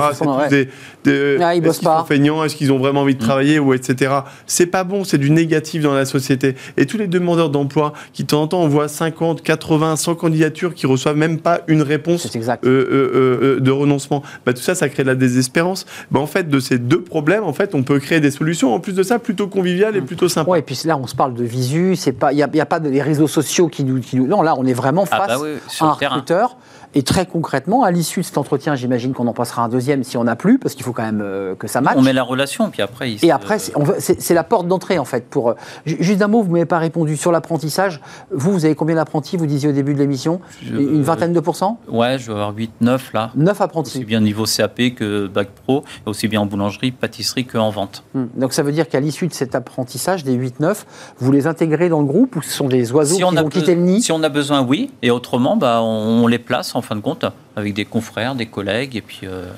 c'est 0.49 0.49
des, 0.49 0.69
des, 1.03 1.37
ah, 1.41 1.55
est-ce 1.55 1.79
qu'ils 1.79 1.87
sont 1.87 2.05
feignants 2.05 2.43
Est-ce 2.43 2.55
qu'ils 2.55 2.71
ont 2.71 2.77
vraiment 2.77 3.01
envie 3.01 3.15
de 3.15 3.21
mmh. 3.21 3.25
travailler, 3.25 3.59
ou 3.59 3.73
etc. 3.73 4.13
C'est 4.45 4.65
pas 4.65 4.83
bon, 4.83 5.03
c'est 5.03 5.17
du 5.17 5.29
négatif 5.29 5.83
dans 5.83 5.93
la 5.93 6.05
société. 6.05 6.55
Et 6.77 6.85
tous 6.85 6.97
les 6.97 7.07
demandeurs 7.07 7.49
d'emploi 7.49 7.93
qui, 8.13 8.23
de 8.23 8.27
temps 8.27 8.43
en 8.43 8.47
temps, 8.47 8.61
envoient 8.61 8.87
50, 8.87 9.41
80, 9.41 9.95
100 9.95 10.15
candidatures 10.15 10.73
qui 10.73 10.87
reçoivent 10.87 11.17
même 11.17 11.39
pas 11.39 11.61
une 11.67 11.81
réponse 11.81 12.27
euh, 12.35 12.57
euh, 12.65 13.11
euh, 13.45 13.59
de 13.59 13.71
renoncement, 13.71 14.23
bah, 14.45 14.53
tout 14.53 14.61
ça, 14.61 14.75
ça 14.75 14.89
crée 14.89 15.03
de 15.03 15.07
la 15.07 15.15
désespérance. 15.15 15.85
Bah, 16.11 16.19
en 16.19 16.27
fait, 16.27 16.49
de 16.49 16.59
ces 16.59 16.77
deux 16.77 17.01
problèmes, 17.01 17.43
en 17.43 17.53
fait, 17.53 17.75
on 17.75 17.83
peut 17.83 17.99
créer 17.99 18.19
des 18.19 18.31
solutions, 18.31 18.73
en 18.73 18.79
plus 18.79 18.93
de 18.93 19.03
ça, 19.03 19.19
plutôt 19.19 19.47
conviviales 19.47 19.95
et 19.95 20.01
mmh. 20.01 20.05
plutôt 20.05 20.29
sympas. 20.29 20.51
Ouais, 20.51 20.59
et 20.59 20.63
puis 20.63 20.79
là, 20.85 20.97
on 20.97 21.07
se 21.07 21.15
parle 21.15 21.33
de 21.33 21.43
visu, 21.43 21.95
il 21.95 22.35
n'y 22.35 22.41
a, 22.41 22.45
a, 22.45 22.65
pas 22.65 22.79
des 22.79 23.01
réseaux 23.01 23.27
sociaux 23.27 23.67
qui 23.67 23.83
nous 23.83 23.96
non, 24.13 24.41
là, 24.41 24.55
on 24.57 24.65
est 24.65 24.73
vraiment 24.73 25.05
ah, 25.11 25.27
face 25.27 25.39
bah 25.39 25.47
à 25.79 25.85
un 25.85 25.91
recruteur 25.91 26.55
Et 26.97 27.03
très 27.03 27.27
concrètement, 27.27 27.83
à 27.83 27.91
l'issue 27.91 28.21
de 28.21 28.25
cet 28.25 28.39
entretien, 28.39 28.73
j'imagine 28.73 29.13
qu'on 29.13 29.27
en 29.27 29.33
passera 29.33 29.61
un 29.61 29.69
deuxième 29.69 30.03
si 30.03 30.17
on 30.17 30.23
n'a 30.23 30.35
plus, 30.35 30.57
parce 30.57 30.73
qu'il 30.73 30.83
faut 30.83 30.93
quand 30.93 31.03
même 31.03 31.21
euh, 31.23 31.53
que 31.53 31.67
ça 31.67 31.79
matche. 31.79 31.93
On 31.95 32.01
met 32.01 32.11
la 32.11 32.23
relation, 32.23 32.71
puis 32.71 32.81
après. 32.81 33.17
et 33.21 33.29
après, 33.29 33.59
c'est 33.59 34.33
la 34.33 34.43
porte 34.43 34.67
d'entrée 34.67 34.97
en 34.97 35.05
fait. 35.05 35.27
Pour 35.29 35.53
juste 35.85 36.23
un 36.23 36.27
mot, 36.27 36.41
vous 36.41 36.51
m'avez 36.51 36.65
pas 36.65 36.79
répondu 36.79 37.15
sur 37.15 37.31
l'apprentissage. 37.31 38.01
Vous, 38.31 38.51
vous 38.51 38.65
avez 38.65 38.73
combien 38.73 38.95
d'apprentis 38.95 39.37
Vous 39.37 39.45
disiez 39.45 39.69
au 39.69 39.73
début 39.73 39.93
de 39.93 39.99
l'émission? 39.99 40.41
Une 40.67 41.03
vingtaine 41.03 41.33
de 41.33 41.39
pourcents? 41.39 41.79
Ouais, 41.87 42.17
je 42.17 42.25
vais 42.25 42.33
avoir 42.33 42.55
8, 42.55 42.71
9 42.81 43.13
là. 43.13 43.29
9 43.35 43.61
apprentis. 43.61 43.97
Aussi 43.97 44.05
bien 44.05 44.19
niveau 44.19 44.45
CAP 44.45 44.95
que 44.95 45.27
bac 45.27 45.49
pro, 45.49 45.83
aussi 46.07 46.27
bien 46.27 46.41
en 46.41 46.47
boulangerie, 46.47 46.89
pâtisserie 46.89 47.45
qu'en 47.45 47.69
vente. 47.69 48.05
Hmm. 48.15 48.25
Donc 48.35 48.53
ça 48.53 48.63
veut 48.63 48.71
dire 48.71 48.89
qu'à 48.89 49.01
l'issue 49.01 49.27
de 49.27 49.33
cet 49.33 49.53
apprentissage 49.53 50.23
des 50.23 50.35
8-9, 50.35 50.85
vous 51.19 51.31
les 51.31 51.45
intégrez 51.45 51.89
dans 51.89 51.99
le 51.99 52.07
groupe 52.07 52.37
ou 52.37 52.41
ce 52.41 52.49
sont 52.49 52.67
des 52.67 52.91
oiseaux 52.91 53.17
qui 53.17 53.21
vont 53.21 53.49
quitter 53.49 53.75
le 53.75 53.81
nid? 53.81 54.01
Si 54.01 54.11
on 54.11 54.23
a 54.23 54.29
besoin, 54.29 54.61
oui. 54.63 54.89
Et 55.03 55.11
autrement, 55.11 55.57
bah, 55.57 55.83
on, 55.83 56.25
les 56.25 56.39
place 56.39 56.75
en 56.75 56.81
fin 56.87 56.95
de 56.95 57.01
compte 57.01 57.25
avec 57.55 57.73
des 57.73 57.85
confrères, 57.85 58.35
des 58.35 58.47
collègues 58.47 58.95
et 58.95 59.01
puis. 59.01 59.21
Euh, 59.23 59.51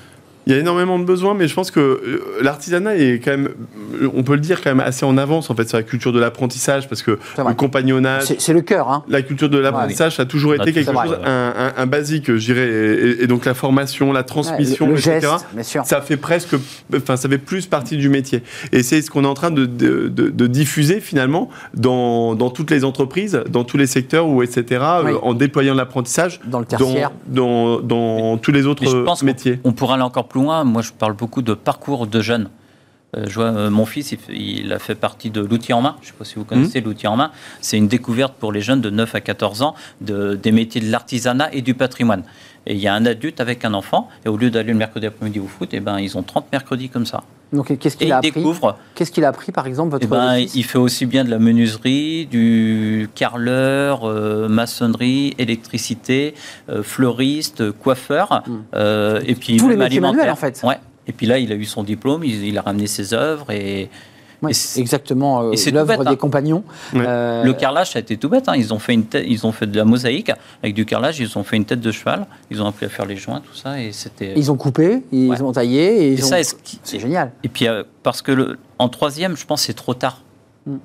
il 0.49 0.53
y 0.53 0.55
a 0.55 0.61
énormément 0.61 0.97
de 0.97 1.03
besoins, 1.03 1.35
mais 1.35 1.47
je 1.47 1.53
pense 1.53 1.69
que 1.69 1.79
euh, 1.79 2.23
l'artisanat 2.41 2.97
est 2.97 3.21
quand 3.23 3.29
même, 3.29 3.49
on 4.15 4.23
peut 4.23 4.33
le 4.33 4.39
dire, 4.39 4.61
quand 4.63 4.71
même 4.71 4.79
assez 4.79 5.05
en 5.05 5.15
avance 5.15 5.51
en 5.51 5.55
fait 5.55 5.69
sur 5.69 5.77
la 5.77 5.83
culture 5.83 6.11
de 6.11 6.19
l'apprentissage, 6.19 6.89
parce 6.89 7.03
que 7.03 7.19
le 7.37 7.53
compagnonnage. 7.53 8.33
C'est 8.39 8.53
le 8.53 8.61
cœur. 8.61 8.89
Hein. 8.89 9.03
La 9.07 9.21
culture 9.21 9.47
de 9.47 9.59
l'apprentissage, 9.59 10.15
ça 10.15 10.23
a 10.23 10.25
toujours 10.25 10.55
été 10.55 10.73
quelque 10.73 10.91
chose, 10.91 11.17
un, 11.23 11.73
un, 11.77 11.85
basique, 11.85 12.33
je 12.35 12.45
dirais. 12.53 12.67
Et, 13.21 13.27
donc 13.27 13.45
la 13.45 13.53
formation, 13.53 14.11
la 14.11 14.23
transmission, 14.23 14.91
etc. 14.91 15.21
ça 15.83 16.01
fait 16.01 16.17
presque, 16.17 16.55
enfin, 16.95 17.15
ça 17.15 17.29
fait 17.29 17.37
plus 17.37 17.67
partie 17.67 17.97
du 17.97 18.09
métier. 18.09 18.41
Et 18.71 18.81
c'est 18.81 19.03
ce 19.03 19.11
qu'on 19.11 19.25
est 19.25 19.27
en 19.27 19.35
train 19.35 19.51
de, 19.51 19.67
de, 19.67 20.07
de, 20.07 20.47
diffuser 20.47 20.99
finalement 20.99 21.49
dans, 21.75 22.33
dans, 22.33 22.49
toutes 22.49 22.71
les 22.71 22.83
entreprises, 22.83 23.43
dans 23.51 23.63
tous 23.63 23.77
les 23.77 23.85
secteurs, 23.85 24.27
ou 24.27 24.41
etc. 24.41 24.65
Euh, 24.81 25.19
en 25.21 25.35
déployant 25.35 25.75
l'apprentissage 25.75 26.39
dans 26.45 26.57
le 26.57 26.65
tertiaire, 26.65 27.11
dans, 27.27 27.79
dans, 27.81 28.37
tous 28.37 28.51
les 28.51 28.65
autres 28.65 28.83
métiers. 29.23 29.59
On, 29.63 29.69
on 29.69 29.73
pourra 29.73 29.93
aller 29.93 30.03
encore 30.03 30.27
plus 30.27 30.38
moi, 30.41 30.81
je 30.81 30.91
parle 30.91 31.13
beaucoup 31.13 31.41
de 31.41 31.53
parcours 31.53 32.07
de 32.07 32.21
jeunes. 32.21 32.49
Euh, 33.17 33.25
je 33.27 33.35
vois, 33.35 33.45
euh, 33.45 33.69
mon 33.69 33.85
fils, 33.85 34.15
il, 34.29 34.71
a 34.71 34.79
fait 34.79 34.95
partie 34.95 35.31
de 35.31 35.41
l'outil 35.41 35.73
en 35.73 35.81
main. 35.81 35.95
Je 36.01 36.07
ne 36.07 36.11
sais 36.11 36.17
pas 36.17 36.25
si 36.25 36.35
vous 36.35 36.45
connaissez 36.45 36.81
mmh. 36.81 36.85
l'outil 36.85 37.07
en 37.07 37.15
main. 37.15 37.31
C'est 37.61 37.77
une 37.77 37.87
découverte 37.87 38.35
pour 38.35 38.51
les 38.51 38.61
jeunes 38.61 38.81
de 38.81 38.89
9 38.89 39.15
à 39.15 39.21
14 39.21 39.61
ans 39.63 39.75
de, 40.01 40.35
des 40.35 40.51
métiers 40.51 40.81
de 40.81 40.91
l'artisanat 40.91 41.49
et 41.53 41.61
du 41.61 41.73
patrimoine. 41.73 42.23
Et 42.67 42.73
il 42.73 42.79
y 42.79 42.87
a 42.87 42.93
un 42.93 43.05
adulte 43.05 43.39
avec 43.39 43.65
un 43.65 43.73
enfant, 43.73 44.09
et 44.25 44.29
au 44.29 44.37
lieu 44.37 44.51
d'aller 44.51 44.73
le 44.73 44.77
mercredi 44.77 45.07
après-midi 45.07 45.39
au 45.39 45.47
foot, 45.47 45.73
et 45.73 45.77
eh 45.77 45.79
ben, 45.79 45.97
ils 45.99 46.17
ont 46.17 46.23
30 46.23 46.51
mercredis 46.51 46.89
comme 46.89 47.05
ça. 47.05 47.23
Donc 47.51 47.77
qu'est-ce 47.77 47.97
qu'il 47.97 48.11
a 48.11 48.17
appris 48.17 48.43
Qu'est-ce 48.95 49.11
qu'il 49.11 49.25
a 49.25 49.29
appris, 49.29 49.51
par 49.51 49.65
exemple, 49.65 49.91
votre 49.91 50.05
eh 50.05 50.07
ben, 50.07 50.37
Il 50.37 50.63
fait 50.63 50.77
aussi 50.77 51.05
bien 51.05 51.23
de 51.23 51.29
la 51.29 51.39
menuiserie, 51.39 52.25
du 52.27 53.09
carreleur, 53.15 54.03
euh, 54.03 54.47
maçonnerie, 54.47 55.33
électricité, 55.37 56.35
fleuriste, 56.83 57.71
coiffeur, 57.71 58.43
mmh. 58.45 58.77
et 59.25 59.35
puis 59.35 59.57
tous 59.57 59.69
les 59.69 59.77
métiers 59.77 59.99
manuels, 59.99 60.29
en 60.29 60.35
fait. 60.35 60.61
Ouais. 60.63 60.77
Et 61.07 61.11
puis 61.11 61.25
là, 61.25 61.39
il 61.39 61.51
a 61.51 61.55
eu 61.55 61.65
son 61.65 61.83
diplôme, 61.83 62.23
il, 62.23 62.57
a 62.57 62.61
ramené 62.61 62.87
ses 62.87 63.13
œuvres 63.13 63.51
et. 63.51 63.89
Exactement, 64.47 65.43
euh, 65.43 65.53
l'œuvre 65.71 66.03
des 66.03 66.11
hein. 66.11 66.15
compagnons. 66.15 66.63
Euh, 66.95 67.43
le 67.43 67.53
carrelage, 67.53 67.91
ça 67.91 67.99
a 67.99 68.01
été 68.01 68.17
tout 68.17 68.29
bête. 68.29 68.47
Hein. 68.47 68.53
Ils, 68.55 68.73
ont 68.73 68.79
fait 68.79 68.93
une 68.93 69.05
ils 69.13 69.45
ont 69.45 69.51
fait 69.51 69.67
de 69.67 69.77
la 69.77 69.85
mosaïque 69.85 70.31
avec 70.63 70.73
du 70.73 70.85
carrelage, 70.85 71.19
ils 71.19 71.37
ont 71.37 71.43
fait 71.43 71.57
une 71.57 71.65
tête 71.65 71.81
de 71.81 71.91
cheval, 71.91 72.25
ils 72.49 72.61
ont 72.61 72.65
appris 72.65 72.85
à 72.85 72.89
faire 72.89 73.05
les 73.05 73.15
joints, 73.15 73.41
tout 73.41 73.55
ça. 73.55 73.81
et 73.81 73.91
c'était. 73.91 74.33
Ils 74.35 74.51
ont 74.51 74.57
coupé, 74.57 75.03
ils 75.11 75.43
ont 75.43 75.51
taillé. 75.51 76.13
Et, 76.13 76.17
c'est 76.17 76.99
génial. 76.99 77.31
Et 77.43 77.49
puis, 77.49 77.67
euh, 77.67 77.83
parce 78.03 78.21
que 78.21 78.31
le, 78.31 78.57
en 78.77 78.89
troisième, 78.89 79.35
je 79.35 79.45
pense 79.45 79.63
c'est 79.63 79.73
trop 79.73 79.93
tard. 79.93 80.21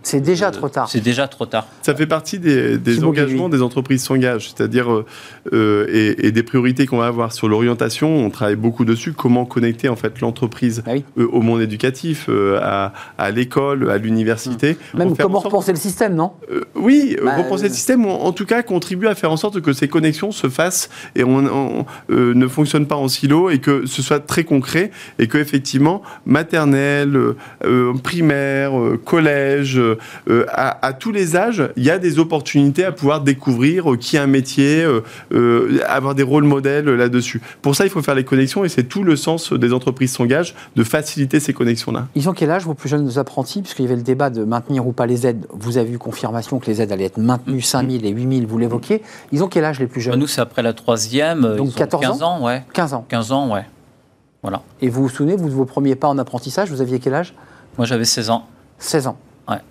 C'est 0.02 0.20
déjà 0.20 0.50
trop 0.50 0.68
tard. 0.68 0.88
C'est 0.88 1.00
déjà 1.00 1.28
trop 1.28 1.46
tard. 1.46 1.66
Ça 1.82 1.94
fait 1.94 2.06
partie 2.06 2.38
des, 2.38 3.04
engagements 3.04 3.48
des 3.48 3.60
entreprises 3.60 4.02
s'engagent, 4.02 4.50
c'est-à-dire 4.54 4.90
euh, 4.90 5.04
euh, 5.52 6.14
et, 6.18 6.32
des 6.32 6.42
priorités 6.42 6.86
qu'on 6.86 6.98
va 6.98 7.06
avoir 7.06 7.32
sur 7.32 7.48
l'orientation. 7.48 8.16
On 8.16 8.30
travaille 8.30 8.56
beaucoup 8.56 8.84
dessus. 8.84 9.12
Comment 9.12 9.44
connecter 9.44 9.88
en 9.88 9.96
fait 9.96 10.20
l'entreprise 10.20 10.82
ah 10.86 10.92
euh, 11.18 11.26
au 11.32 11.40
monde 11.40 11.60
éducatif, 11.60 12.28
à, 12.60 12.92
l'école, 13.30 13.90
à 13.90 13.98
l'université. 13.98 14.76
Mmh. 14.94 14.98
Même 14.98 15.16
comment 15.16 15.40
repenser 15.40 15.72
le 15.72 15.78
système, 15.78 16.14
non? 16.14 16.32
Oui, 16.74 17.16
bah, 17.22 17.36
repenser 17.36 17.68
le 17.68 17.74
système, 17.74 18.06
ou 18.06 18.10
en 18.10 18.32
tout 18.32 18.46
cas 18.46 18.62
contribuer 18.62 19.08
à 19.08 19.14
faire 19.14 19.32
en 19.32 19.36
sorte 19.36 19.60
que 19.60 19.72
ces 19.72 19.88
connexions 19.88 20.30
se 20.30 20.48
fassent 20.48 20.88
et 21.14 21.24
on, 21.24 21.84
ne 22.08 22.48
fonctionnent 22.48 22.86
pas 22.86 22.96
en 22.96 23.08
silo 23.08 23.50
et 23.50 23.58
que 23.58 23.86
ce 23.86 24.02
soit 24.02 24.20
très 24.20 24.44
concret 24.44 24.90
et 25.18 25.26
que 25.26 25.38
effectivement 25.38 26.02
maternelle, 26.26 27.18
primaire, 28.02 28.72
collège 29.04 29.63
euh, 29.76 29.96
à, 30.48 30.92
tous 30.92 31.12
les 31.12 31.36
âges, 31.36 31.70
il 31.76 31.84
y 31.84 31.90
a 31.90 31.98
des 31.98 32.18
opportunités 32.18 32.84
à 32.84 32.92
pouvoir 32.92 33.20
découvrir 33.20 33.92
euh, 33.92 33.96
qui 33.96 34.18
a 34.18 34.22
un 34.22 34.26
métier, 34.26 34.84
euh, 35.32 35.80
avoir 35.86 36.14
des 36.14 36.22
rôles 36.22 36.44
modèles 36.44 36.86
là-dessus. 36.86 37.40
Pour 37.62 37.74
ça, 37.74 37.84
il 37.84 37.90
faut 37.90 38.02
faire 38.02 38.14
les 38.14 38.24
connexions 38.24 38.64
et 38.64 38.68
c'est 38.68 38.84
tout 38.84 39.02
le 39.02 39.16
sens 39.16 39.52
des 39.52 39.72
entreprises 39.72 40.12
s'engagent 40.12 40.54
de 40.76 40.84
faciliter 40.84 41.40
ces 41.40 41.52
connexions-là. 41.52 42.08
Ils 42.14 42.28
ont 42.28 42.32
quel 42.32 42.50
âge 42.50 42.64
vos 42.64 42.74
plus 42.74 42.88
jeunes 42.88 43.18
apprentis? 43.18 43.62
Puisqu'il 43.62 43.82
y 43.82 43.86
avait 43.86 43.96
le 43.96 44.02
débat 44.02 44.30
de 44.30 44.44
maintenir 44.44 44.86
ou 44.86 44.92
pas 44.92 45.06
les 45.06 45.26
aides. 45.26 45.46
Vous 45.52 45.78
avez 45.78 45.92
eu 45.92 45.98
confirmation 45.98 46.58
que 46.58 46.66
les 46.66 46.82
aides 46.82 46.92
allaient 46.92 47.04
être 47.04 47.18
maintenues, 47.18 47.62
5 47.62 47.90
000 47.90 48.04
et 48.04 48.10
8 48.10 48.38
000, 48.38 48.46
vous 48.48 48.58
l'évoquiez. 48.58 49.02
Ils 49.32 49.42
ont 49.42 49.48
quel 49.48 49.64
âge 49.64 49.80
les 49.80 49.86
plus 49.86 50.00
jeunes? 50.00 50.18
Nous, 50.18 50.26
c'est 50.26 50.40
après 50.40 50.62
la 50.62 50.72
troisième. 50.72 51.56
Donc 51.56 51.74
14 51.74 52.02
15 52.02 52.22
ans, 52.22 52.44
ouais. 52.44 52.62
15 52.72 52.94
ans. 52.94 53.06
15 53.08 53.32
ans, 53.32 53.54
ouais. 53.54 53.64
Voilà. 54.42 54.62
Et 54.82 54.90
vous 54.90 55.02
vous 55.02 55.08
souvenez, 55.08 55.36
vous, 55.36 55.48
de 55.48 55.54
vos 55.54 55.64
premiers 55.64 55.94
pas 55.94 56.08
en 56.08 56.18
apprentissage, 56.18 56.70
vous 56.70 56.82
aviez 56.82 56.98
quel 56.98 57.14
âge? 57.14 57.34
Moi, 57.78 57.86
j'avais 57.86 58.04
16 58.04 58.30
ans. 58.30 58.46
16 58.78 59.06
ans 59.06 59.16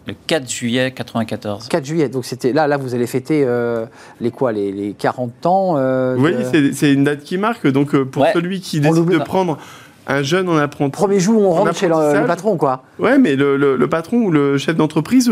le 0.08 0.14
4 0.28 0.50
juillet 0.50 0.92
94. 0.92 1.68
4 1.68 1.86
juillet, 1.86 2.10
donc 2.10 2.26
c'était 2.26 2.54
là, 2.54 2.68
là 2.68 2.78
vous 2.78 2.94
allez 2.96 3.08
fêter 3.08 3.44
euh, 3.46 3.86
les 4.22 4.32
quoi, 4.32 4.52
les, 4.52 4.96
40 4.98 5.46
ans. 5.46 5.76
Euh, 5.78 6.16
oui, 6.18 6.34
c'est 6.74 6.94
une 6.94 7.04
date 7.04 7.24
qui 7.24 7.38
marque. 7.38 7.68
Donc 7.68 7.96
euh, 7.96 8.06
pour 8.06 8.26
celui 8.34 8.62
qui 8.62 8.80
décide 8.80 9.06
de 9.06 9.18
prendre 9.20 9.58
un 10.06 10.22
jeune 10.22 10.50
en 10.50 10.58
apprentissage. 10.58 11.00
Premier 11.00 11.20
jour 11.20 11.42
où 11.42 11.46
on 11.46 11.52
rentre 11.52 11.76
chez 11.76 11.88
le, 11.88 12.28
patron, 12.28 12.58
quoi. 12.58 12.84
Ouais, 13.00 13.18
mais 13.18 13.36
le, 13.36 13.88
patron 13.88 14.18
ou 14.18 14.32
le 14.32 14.58
chef 14.58 14.76
d'entreprise, 14.76 15.32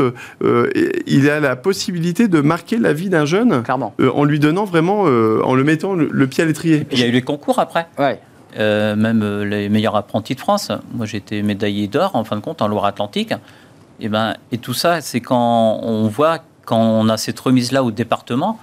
il 1.07 1.29
a 1.29 1.39
la 1.39 1.55
possibilité 1.55 2.27
de 2.27 2.41
marquer 2.41 2.77
la 2.77 2.93
vie 2.93 3.09
d'un 3.09 3.25
jeune, 3.25 3.63
Clairement. 3.63 3.93
en 4.13 4.23
lui 4.23 4.39
donnant 4.39 4.65
vraiment, 4.65 5.01
en 5.01 5.55
le 5.55 5.63
mettant 5.63 5.93
le, 5.93 6.27
pied 6.27 6.43
à 6.43 6.47
l'étrier. 6.47 6.87
Il 6.91 6.99
y 6.99 7.03
a 7.03 7.07
eu 7.07 7.11
les 7.11 7.21
concours 7.21 7.59
après. 7.59 7.87
Ouais. 7.99 8.17
même 8.57 9.43
les 9.43 9.67
meilleurs 9.67 9.97
apprentis 9.97 10.35
de 10.35 10.39
France. 10.39 10.71
Moi, 10.95 11.05
j'étais 11.05 11.41
médaillé 11.41 11.87
d'or, 11.87 12.15
en 12.15 12.23
fin 12.23 12.37
de 12.37 12.41
compte, 12.41 12.61
en 12.61 12.69
Loire-Atlantique. 12.69 13.33
Et, 14.01 14.09
ben, 14.09 14.35
et 14.51 14.57
tout 14.57 14.73
ça, 14.73 14.99
c'est 14.99 15.21
quand 15.21 15.79
on 15.83 16.07
voit, 16.07 16.39
quand 16.65 16.79
on 16.79 17.07
a 17.07 17.17
cette 17.17 17.39
remise-là 17.39 17.83
au 17.83 17.91
département, 17.91 18.59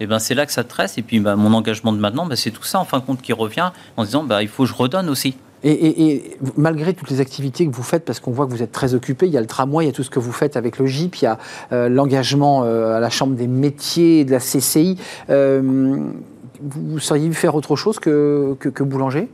et 0.00 0.06
ben 0.06 0.18
c'est 0.18 0.34
là 0.34 0.44
que 0.44 0.52
ça 0.52 0.64
tresse. 0.64 0.98
Et 0.98 1.02
puis 1.02 1.20
ben, 1.20 1.36
mon 1.36 1.54
engagement 1.54 1.92
de 1.92 1.98
maintenant, 1.98 2.26
ben, 2.26 2.36
c'est 2.36 2.50
tout 2.50 2.64
ça 2.64 2.78
en 2.78 2.84
fin 2.84 2.98
de 2.98 3.04
compte 3.04 3.22
qui 3.22 3.32
revient 3.32 3.70
en 3.96 4.04
disant 4.04 4.22
ben, 4.22 4.42
il 4.42 4.48
faut 4.48 4.64
que 4.64 4.68
je 4.68 4.74
redonne 4.74 5.08
aussi. 5.08 5.36
Et, 5.66 6.36
malgré 6.58 6.92
toutes 6.92 7.08
les 7.08 7.22
activités 7.22 7.66
que 7.66 7.74
vous 7.74 7.82
faites, 7.82 8.04
parce 8.04 8.20
qu'on 8.20 8.32
voit 8.32 8.44
que 8.44 8.50
vous 8.50 8.62
êtes 8.62 8.72
très 8.72 8.92
occupé, 8.92 9.26
il 9.26 9.32
y 9.32 9.38
a 9.38 9.40
le 9.40 9.46
tramway, 9.46 9.84
il 9.84 9.86
y 9.86 9.90
a 9.90 9.94
tout 9.94 10.02
ce 10.02 10.10
que 10.10 10.18
vous 10.18 10.32
faites 10.32 10.58
avec 10.58 10.78
le 10.78 10.84
GIP, 10.84 11.16
il 11.16 11.24
y 11.24 11.26
a 11.26 11.38
euh, 11.72 11.88
l'engagement 11.88 12.64
euh, 12.64 12.98
à 12.98 13.00
la 13.00 13.08
Chambre 13.08 13.34
des 13.34 13.46
métiers 13.46 14.26
de 14.26 14.30
la 14.30 14.40
CCI. 14.40 14.98
Euh, 15.30 15.62
vous 16.60 16.98
seriez 16.98 17.28
vu 17.28 17.34
faire 17.34 17.54
autre 17.54 17.76
chose 17.76 17.98
que, 17.98 18.54
que 18.60 18.82
boulanger? 18.82 19.30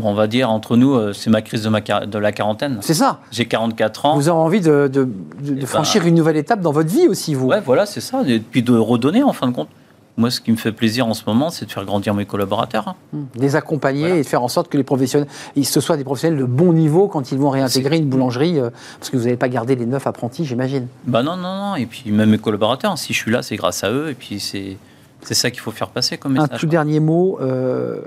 On 0.00 0.14
va 0.14 0.26
dire, 0.26 0.50
entre 0.50 0.76
nous, 0.76 0.94
euh, 0.94 1.12
c'est 1.12 1.30
ma 1.30 1.42
crise 1.42 1.62
de, 1.62 1.68
ma, 1.68 1.80
de 1.80 2.18
la 2.18 2.32
quarantaine. 2.32 2.78
C'est 2.80 2.94
ça. 2.94 3.20
J'ai 3.30 3.46
44 3.46 4.06
ans. 4.06 4.14
Vous 4.16 4.28
avez 4.28 4.38
envie 4.38 4.60
de, 4.60 4.90
eh 4.94 5.50
ben, 5.50 5.66
franchir 5.66 6.06
une 6.06 6.14
nouvelle 6.14 6.36
étape 6.36 6.60
dans 6.60 6.72
votre 6.72 6.90
vie 6.90 7.08
aussi, 7.08 7.34
vous 7.34 7.48
Ouais, 7.48 7.60
voilà, 7.60 7.86
c'est 7.86 8.00
ça. 8.00 8.22
Et 8.26 8.40
puis 8.40 8.62
de 8.62 8.76
redonner, 8.76 9.22
en 9.22 9.32
fin 9.32 9.48
de 9.48 9.54
compte. 9.54 9.68
Moi, 10.16 10.30
ce 10.30 10.40
qui 10.40 10.50
me 10.50 10.56
fait 10.56 10.72
plaisir 10.72 11.06
en 11.06 11.14
ce 11.14 11.22
moment, 11.26 11.50
c'est 11.50 11.64
de 11.64 11.70
faire 11.70 11.84
grandir 11.84 12.12
mes 12.14 12.26
collaborateurs. 12.26 12.88
Hein. 12.88 12.94
Mmh. 13.12 13.22
Les 13.36 13.56
accompagner 13.56 14.18
et 14.18 14.22
de 14.22 14.26
faire 14.26 14.42
en 14.42 14.48
sorte 14.48 14.68
que 14.68 14.76
les 14.76 14.82
professionnels, 14.82 15.28
ce 15.62 15.80
soient 15.80 15.96
des 15.96 16.04
professionnels 16.04 16.38
de 16.38 16.44
bon 16.44 16.72
niveau 16.72 17.08
quand 17.08 17.32
ils 17.32 17.38
vont 17.38 17.48
réintégrer 17.48 17.96
une 17.96 18.06
boulangerie, 18.06 18.58
euh, 18.58 18.70
parce 18.98 19.08
que 19.08 19.16
vous 19.16 19.24
n'avez 19.24 19.36
pas 19.36 19.48
gardé 19.48 19.76
les 19.76 19.86
neuf 19.86 20.06
apprentis, 20.06 20.44
j'imagine. 20.44 20.88
Bah 21.06 21.22
non, 21.22 21.36
non, 21.36 21.54
non. 21.54 21.76
Et 21.76 21.86
puis 21.86 22.10
même 22.10 22.30
mes 22.30 22.38
collaborateurs, 22.38 22.98
si 22.98 23.14
je 23.14 23.18
suis 23.18 23.30
là, 23.30 23.42
c'est 23.42 23.56
grâce 23.56 23.82
à 23.82 23.90
eux. 23.90 24.10
Et 24.10 24.14
puis 24.14 24.40
c'est 24.40 24.76
c'est 25.22 25.34
ça 25.34 25.50
qu'il 25.50 25.60
faut 25.60 25.70
faire 25.70 25.88
passer 25.88 26.18
comme 26.18 26.32
message. 26.32 26.48
Un 26.52 26.56
tout 26.58 26.66
dernier 26.66 27.00
mot. 27.00 27.38
Euh, 27.40 28.00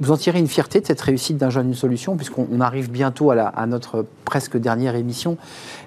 vous 0.00 0.10
en 0.10 0.16
tirez 0.16 0.38
une 0.38 0.48
fierté 0.48 0.80
de 0.80 0.86
cette 0.86 1.00
réussite 1.00 1.36
d'un 1.36 1.50
jeune 1.50 1.68
une 1.68 1.74
solution, 1.74 2.16
puisqu'on 2.16 2.60
arrive 2.60 2.90
bientôt 2.90 3.30
à, 3.30 3.66
notre 3.66 4.06
presque 4.24 4.56
dernière 4.56 4.96
émission. 4.96 5.36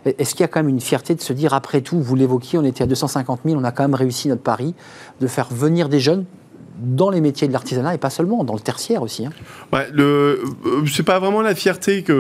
Est-ce 0.05 0.31
qu'il 0.31 0.41
y 0.41 0.43
a 0.43 0.47
quand 0.47 0.59
même 0.59 0.69
une 0.69 0.81
fierté 0.81 1.15
de 1.15 1.21
se 1.21 1.33
dire, 1.33 1.53
après 1.53 1.81
tout, 1.81 1.99
vous 1.99 2.15
l'évoquiez, 2.15 2.59
on 2.59 2.63
était 2.63 2.83
à 2.83 2.87
250 2.87 3.41
000, 3.45 3.59
on 3.59 3.63
a 3.63 3.71
quand 3.71 3.83
même 3.83 3.95
réussi 3.95 4.27
notre 4.27 4.43
pari 4.43 4.75
de 5.19 5.27
faire 5.27 5.47
venir 5.51 5.89
des 5.89 5.99
jeunes 5.99 6.25
dans 6.79 7.09
les 7.09 7.21
métiers 7.21 7.47
de 7.47 7.53
l'artisanat 7.53 7.95
et 7.95 7.97
pas 7.97 8.09
seulement, 8.09 8.43
dans 8.43 8.53
le 8.53 8.59
tertiaire 8.59 9.01
aussi. 9.01 9.25
Hein? 9.25 9.31
Ouais, 9.71 9.87
le, 9.93 10.43
euh, 10.65 10.85
c'est 10.91 11.03
pas 11.03 11.19
vraiment 11.19 11.41
la 11.41 11.55
fierté 11.55 12.03
qui, 12.03 12.11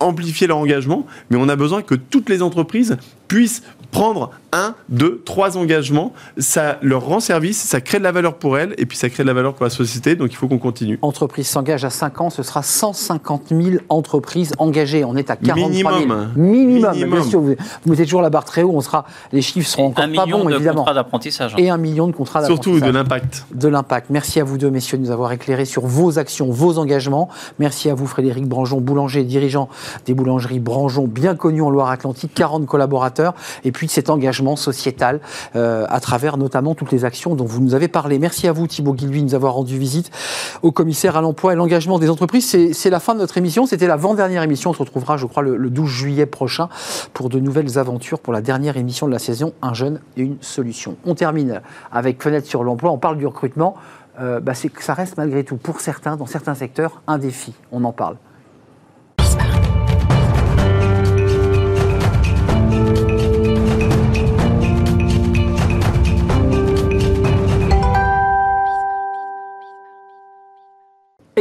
amplifier 0.00 0.46
leur 0.46 0.58
engagement, 0.58 1.06
mais 1.30 1.36
on 1.36 1.48
a 1.48 1.56
besoin 1.56 1.82
que 1.82 1.94
toutes 1.94 2.28
les 2.28 2.42
entreprises 2.42 2.96
puissent 3.28 3.62
prendre 3.90 4.30
un, 4.54 4.74
deux, 4.88 5.22
trois 5.24 5.58
engagements. 5.58 6.12
Ça 6.38 6.78
leur 6.82 7.04
rend 7.04 7.20
service, 7.20 7.60
ça 7.60 7.80
crée 7.80 7.98
de 7.98 8.04
la 8.04 8.12
valeur 8.12 8.34
pour 8.34 8.58
elles 8.58 8.74
et 8.78 8.86
puis 8.86 8.96
ça 8.96 9.10
crée 9.10 9.22
de 9.22 9.28
la 9.28 9.34
valeur 9.34 9.54
pour 9.54 9.64
la 9.64 9.70
société. 9.70 10.16
Donc 10.16 10.32
il 10.32 10.36
faut 10.36 10.48
qu'on 10.48 10.58
continue. 10.58 10.98
Entreprise 11.02 11.48
s'engage 11.48 11.84
à 11.84 11.90
5 11.90 12.20
ans, 12.20 12.30
ce 12.30 12.42
sera 12.42 12.62
150 12.62 13.48
000 13.48 13.76
entreprises 13.88 14.52
engagées. 14.58 15.04
On 15.04 15.16
est 15.16 15.30
à 15.30 15.36
43 15.36 15.70
000. 15.70 15.98
Minimum. 15.98 16.32
Minimum. 16.36 16.92
Bien 16.92 17.22
sûr, 17.22 17.40
vous, 17.40 17.54
mettez 17.86 18.04
toujours 18.04 18.22
la 18.22 18.30
barre 18.30 18.44
très 18.44 18.62
haut. 18.62 18.72
On 18.74 18.80
sera, 18.80 19.04
les 19.32 19.42
chiffres 19.42 19.68
seront 19.68 19.88
encore 19.88 20.06
pas 20.14 20.26
bons, 20.26 20.48
évidemment. 20.48 20.48
Un 20.48 20.56
million 20.56 20.72
de 20.72 20.76
contrats 20.76 20.94
d'apprentissage. 20.94 21.54
Et 21.58 21.70
un 21.70 21.76
million 21.76 22.06
de 22.06 22.12
contrats 22.12 22.40
d'apprentissage. 22.40 22.72
Surtout 22.72 22.86
de 22.86 22.90
l'impact. 22.90 23.46
De 23.52 23.68
l'impact. 23.68 24.10
Merci 24.10 24.40
à 24.40 24.44
vous 24.44 24.58
deux, 24.58 24.70
messieurs, 24.70 24.98
de 24.98 25.02
nous 25.02 25.10
avoir 25.10 25.32
éclairé 25.32 25.64
sur 25.64 25.86
vos 25.86 26.18
actions, 26.18 26.50
vos 26.50 26.78
engagements. 26.78 27.28
Merci 27.58 27.90
à 27.90 27.94
vous, 27.94 28.06
Frédéric 28.06 28.46
Branjon, 28.46 28.80
boulanger, 28.80 29.24
dirigeant 29.24 29.68
des 30.06 30.14
boulangeries 30.14 30.60
Branjon, 30.60 31.06
bien 31.06 31.34
connu 31.34 31.62
en 31.62 31.70
Loire-Atlantique, 31.70 32.32
40 32.34 32.66
collaborateurs. 32.66 33.34
Et 33.64 33.72
puis 33.72 33.88
cet 33.88 34.10
engagement 34.10 34.43
sociétal 34.56 35.20
euh, 35.56 35.86
à 35.88 36.00
travers 36.00 36.36
notamment 36.36 36.74
toutes 36.74 36.92
les 36.92 37.04
actions 37.04 37.34
dont 37.34 37.44
vous 37.44 37.60
nous 37.60 37.74
avez 37.74 37.88
parlé. 37.88 38.18
Merci 38.18 38.48
à 38.48 38.52
vous 38.52 38.66
Thibaut 38.66 38.94
Guilhuy 38.94 39.20
de 39.20 39.26
nous 39.26 39.34
avoir 39.34 39.54
rendu 39.54 39.78
visite 39.78 40.10
au 40.62 40.72
commissaire 40.72 41.16
à 41.16 41.20
l'emploi 41.20 41.52
et 41.52 41.56
l'engagement 41.56 41.98
des 41.98 42.10
entreprises. 42.10 42.72
C'est 42.72 42.90
la 42.90 43.00
fin 43.00 43.14
de 43.14 43.20
notre 43.20 43.38
émission. 43.38 43.66
C'était 43.66 43.86
l'avant-dernière 43.86 44.42
émission. 44.42 44.70
On 44.70 44.74
se 44.74 44.78
retrouvera, 44.78 45.16
je 45.16 45.26
crois, 45.26 45.42
le, 45.42 45.70
12 45.70 45.88
juillet 45.88 46.26
prochain 46.26 46.68
pour 47.12 47.28
de 47.28 47.38
nouvelles 47.38 47.78
aventures 47.78 48.20
pour 48.20 48.32
la 48.32 48.40
dernière 48.40 48.76
émission 48.76 49.06
de 49.06 49.12
la 49.12 49.18
saison 49.18 49.52
Un 49.62 49.74
jeune 49.74 50.00
et 50.16 50.22
une 50.22 50.36
solution. 50.40 50.96
On 51.04 51.14
termine 51.14 51.60
avec 51.92 52.22
Fenêtre 52.22 52.46
sur 52.46 52.64
l'emploi. 52.64 52.90
On 52.90 52.98
parle 52.98 53.18
du 53.18 53.26
recrutement. 53.26 53.74
Euh, 54.20 54.40
bah, 54.40 54.52
ça 54.54 54.94
reste 54.94 55.16
malgré 55.16 55.44
tout, 55.44 55.56
pour 55.56 55.80
certains, 55.80 56.16
dans 56.16 56.26
certains 56.26 56.54
secteurs, 56.54 57.02
un 57.06 57.18
défi. 57.18 57.52
On 57.72 57.84
en 57.84 57.92
parle. 57.92 58.16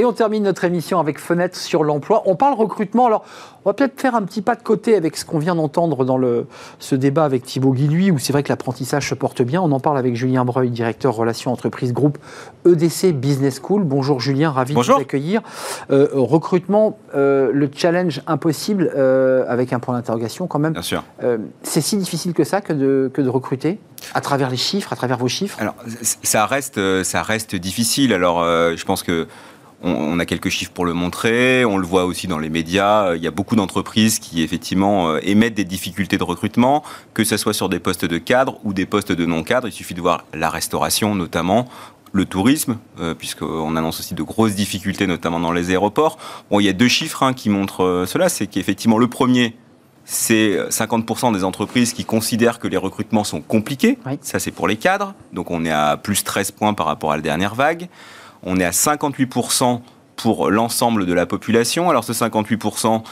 Et 0.03 0.05
on 0.05 0.11
termine 0.11 0.43
notre 0.43 0.65
émission 0.65 0.99
avec 0.99 1.17
Fenêtre 1.17 1.55
sur 1.55 1.81
l'emploi. 1.85 2.23
On 2.25 2.35
parle 2.35 2.55
recrutement. 2.55 3.05
Alors, 3.05 3.23
on 3.63 3.69
va 3.69 3.73
peut-être 3.73 4.01
faire 4.01 4.15
un 4.15 4.23
petit 4.23 4.41
pas 4.41 4.55
de 4.55 4.61
côté 4.61 4.97
avec 4.97 5.15
ce 5.15 5.23
qu'on 5.23 5.39
vient 5.39 5.55
d'entendre 5.55 6.03
dans 6.03 6.17
le, 6.17 6.45
ce 6.77 6.95
débat 6.95 7.23
avec 7.23 7.43
Thibaut 7.43 7.71
Guilhuy, 7.71 8.11
où 8.11 8.19
c'est 8.19 8.33
vrai 8.33 8.43
que 8.43 8.49
l'apprentissage 8.49 9.07
se 9.07 9.15
porte 9.15 9.41
bien. 9.41 9.61
On 9.61 9.71
en 9.71 9.79
parle 9.79 9.97
avec 9.97 10.17
Julien 10.17 10.43
Breuil, 10.43 10.71
directeur 10.71 11.15
relations 11.15 11.53
entreprises 11.53 11.93
groupe 11.93 12.17
EDC 12.65 13.13
Business 13.13 13.61
School. 13.63 13.85
Bonjour 13.85 14.19
Julien, 14.19 14.51
ravi 14.51 14.75
de 14.75 14.81
vous 14.81 14.91
accueillir. 14.91 15.41
Euh, 15.89 16.09
recrutement, 16.11 16.97
euh, 17.15 17.51
le 17.53 17.71
challenge 17.73 18.21
impossible, 18.27 18.91
euh, 18.97 19.45
avec 19.47 19.71
un 19.71 19.79
point 19.79 19.95
d'interrogation 19.95 20.47
quand 20.47 20.59
même. 20.59 20.73
Bien 20.73 20.81
sûr. 20.81 21.01
c'est 21.61 21.79
si 21.79 21.95
difficile 21.95 22.33
que 22.33 22.43
ça 22.43 22.59
que 22.59 22.73
de, 22.73 23.09
que 23.13 23.21
de 23.21 23.29
recruter 23.29 23.79
à 24.13 24.19
travers 24.19 24.49
les 24.49 24.57
chiffres, 24.57 24.91
à 24.91 24.97
travers 24.97 25.17
vos 25.17 25.29
chiffres? 25.29 25.57
Alors, 25.61 25.75
ça 26.23 26.45
reste, 26.45 27.03
ça 27.03 27.21
reste 27.21 27.55
difficile. 27.55 28.11
Alors, 28.11 28.43
je 28.43 28.83
pense 28.83 29.01
que 29.01 29.27
on, 29.83 30.19
a 30.19 30.25
quelques 30.25 30.49
chiffres 30.49 30.71
pour 30.71 30.85
le 30.85 30.93
montrer. 30.93 31.65
On 31.65 31.77
le 31.77 31.85
voit 31.85 32.05
aussi 32.05 32.27
dans 32.27 32.39
les 32.39 32.49
médias. 32.49 33.07
Euh, 33.07 33.17
il 33.17 33.23
y 33.23 33.27
a 33.27 33.31
beaucoup 33.31 33.55
d'entreprises 33.55 34.19
qui 34.19 34.41
effectivement 34.41 35.09
euh, 35.09 35.19
émettent 35.23 35.55
des 35.55 35.65
difficultés 35.65 36.17
de 36.17 36.23
recrutement, 36.23 36.83
que 37.13 37.23
ce 37.23 37.37
soit 37.37 37.53
sur 37.53 37.69
des 37.69 37.79
postes 37.79 38.05
de 38.05 38.17
cadre 38.17 38.59
ou 38.63 38.73
des 38.73 38.85
postes 38.85 39.11
de 39.11 39.25
non-cadre. 39.25 39.67
Il 39.67 39.73
suffit 39.73 39.93
de 39.93 40.01
voir 40.01 40.25
la 40.33 40.49
restauration 40.49 41.15
notamment 41.15 41.67
le 42.15 42.25
tourisme, 42.25 42.77
euh, 42.99 43.15
puisqu'on 43.15 43.75
annonce 43.75 43.99
aussi 43.99 44.13
de 44.13 44.23
grosses 44.23 44.53
difficultés, 44.53 45.07
notamment 45.07 45.39
dans 45.39 45.51
les 45.51 45.71
aéroports. 45.71 46.17
Bon, 46.49 46.59
il 46.59 46.65
y 46.65 46.69
a 46.69 46.73
deux 46.73 46.87
chiffres 46.87 47.23
hein, 47.23 47.33
qui 47.33 47.49
montrent 47.49 48.05
cela. 48.07 48.29
C'est 48.29 48.45
qu'effectivement, 48.45 48.99
le 48.99 49.07
premier, 49.07 49.55
c'est 50.05 50.59
50% 50.69 51.33
des 51.33 51.43
entreprises 51.43 51.91
qui 51.91 52.05
considèrent 52.05 52.59
que 52.59 52.67
les 52.67 52.77
recrutements 52.77 53.23
sont 53.23 53.41
compliqués. 53.41 53.97
Ça, 54.21 54.37
c'est 54.37 54.51
pour 54.51 54.67
les 54.67 54.77
cadres. 54.77 55.15
Donc, 55.33 55.49
on 55.49 55.65
est 55.65 55.71
à 55.71 55.97
plus 55.97 56.23
13 56.23 56.51
points 56.51 56.75
par 56.75 56.85
rapport 56.85 57.11
à 57.11 57.15
la 57.15 57.23
dernière 57.23 57.55
vague. 57.55 57.89
On 58.43 58.57
est 58.57 58.65
à 58.65 58.71
58% 58.71 59.81
pour 60.15 60.51
l'ensemble 60.51 61.05
de 61.05 61.13
la 61.13 61.25
population. 61.25 61.89
Alors 61.89 62.03
ce 62.03 62.13
58%, 62.13 63.03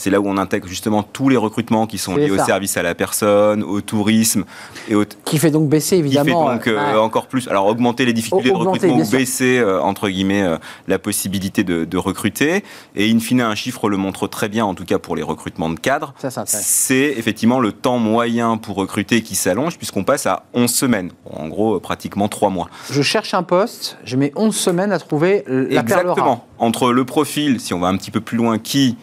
c'est 0.00 0.08
là 0.08 0.18
où 0.18 0.26
on 0.26 0.38
intègre 0.38 0.66
justement 0.66 1.02
tous 1.02 1.28
les 1.28 1.36
recrutements 1.36 1.86
qui 1.86 1.98
sont 1.98 2.16
liés 2.16 2.30
au 2.30 2.38
service 2.38 2.78
à 2.78 2.82
la 2.82 2.94
personne, 2.94 3.62
au 3.62 3.82
tourisme 3.82 4.44
et 4.88 4.94
au 4.94 5.04
qui 5.24 5.38
fait 5.38 5.50
donc 5.50 5.68
baisser 5.68 5.96
évidemment. 5.96 6.24
Qui 6.24 6.64
fait 6.64 6.74
donc 6.74 6.78
euh, 6.78 6.96
encore 6.96 7.26
plus. 7.26 7.48
Alors 7.48 7.66
augmenter 7.66 8.06
les 8.06 8.14
difficultés 8.14 8.48
de 8.48 8.54
recrutement 8.54 8.96
ou 8.96 9.10
baisser 9.10 9.58
euh, 9.58 9.82
entre 9.82 10.08
guillemets 10.08 10.42
euh, 10.42 10.56
la 10.88 10.98
possibilité 10.98 11.64
de, 11.64 11.96
recruter. 11.98 12.64
Et 12.96 13.10
in 13.10 13.18
fine, 13.18 13.42
un 13.42 13.54
chiffre 13.54 13.90
le 13.90 13.98
montre 13.98 14.26
très 14.26 14.48
bien, 14.48 14.64
en 14.64 14.74
tout 14.74 14.86
cas 14.86 14.98
pour 14.98 15.16
les 15.16 15.22
recrutements 15.22 15.68
de 15.68 15.78
cadres. 15.78 16.14
C'est 16.46 17.14
effectivement 17.18 17.60
le 17.60 17.72
temps 17.72 17.98
moyen 17.98 18.56
pour 18.56 18.76
recruter 18.76 19.20
qui 19.20 19.34
s'allonge 19.34 19.76
puisqu'on 19.76 20.04
passe 20.04 20.24
à 20.24 20.44
11 20.54 20.70
semaines. 20.72 21.10
En 21.30 21.48
gros, 21.48 21.78
pratiquement 21.78 22.28
3 22.28 22.48
mois. 22.48 22.70
Je 22.90 23.02
cherche 23.02 23.34
un 23.34 23.42
poste, 23.42 23.98
je 24.04 24.16
mets 24.16 24.32
11 24.34 24.56
semaines 24.56 24.92
à 24.92 24.98
trouver 24.98 25.44
la 25.46 25.82
Exactement. 25.82 26.46
Entre 26.58 26.90
le 26.90 27.04
profil, 27.04 27.60
si 27.60 27.74
on 27.74 27.80
va 27.80 27.88
un 27.88 27.96
petit 27.98 28.10
peu 28.10 28.20
plus 28.20 28.38
loin, 28.38 28.58
qui 28.58 28.96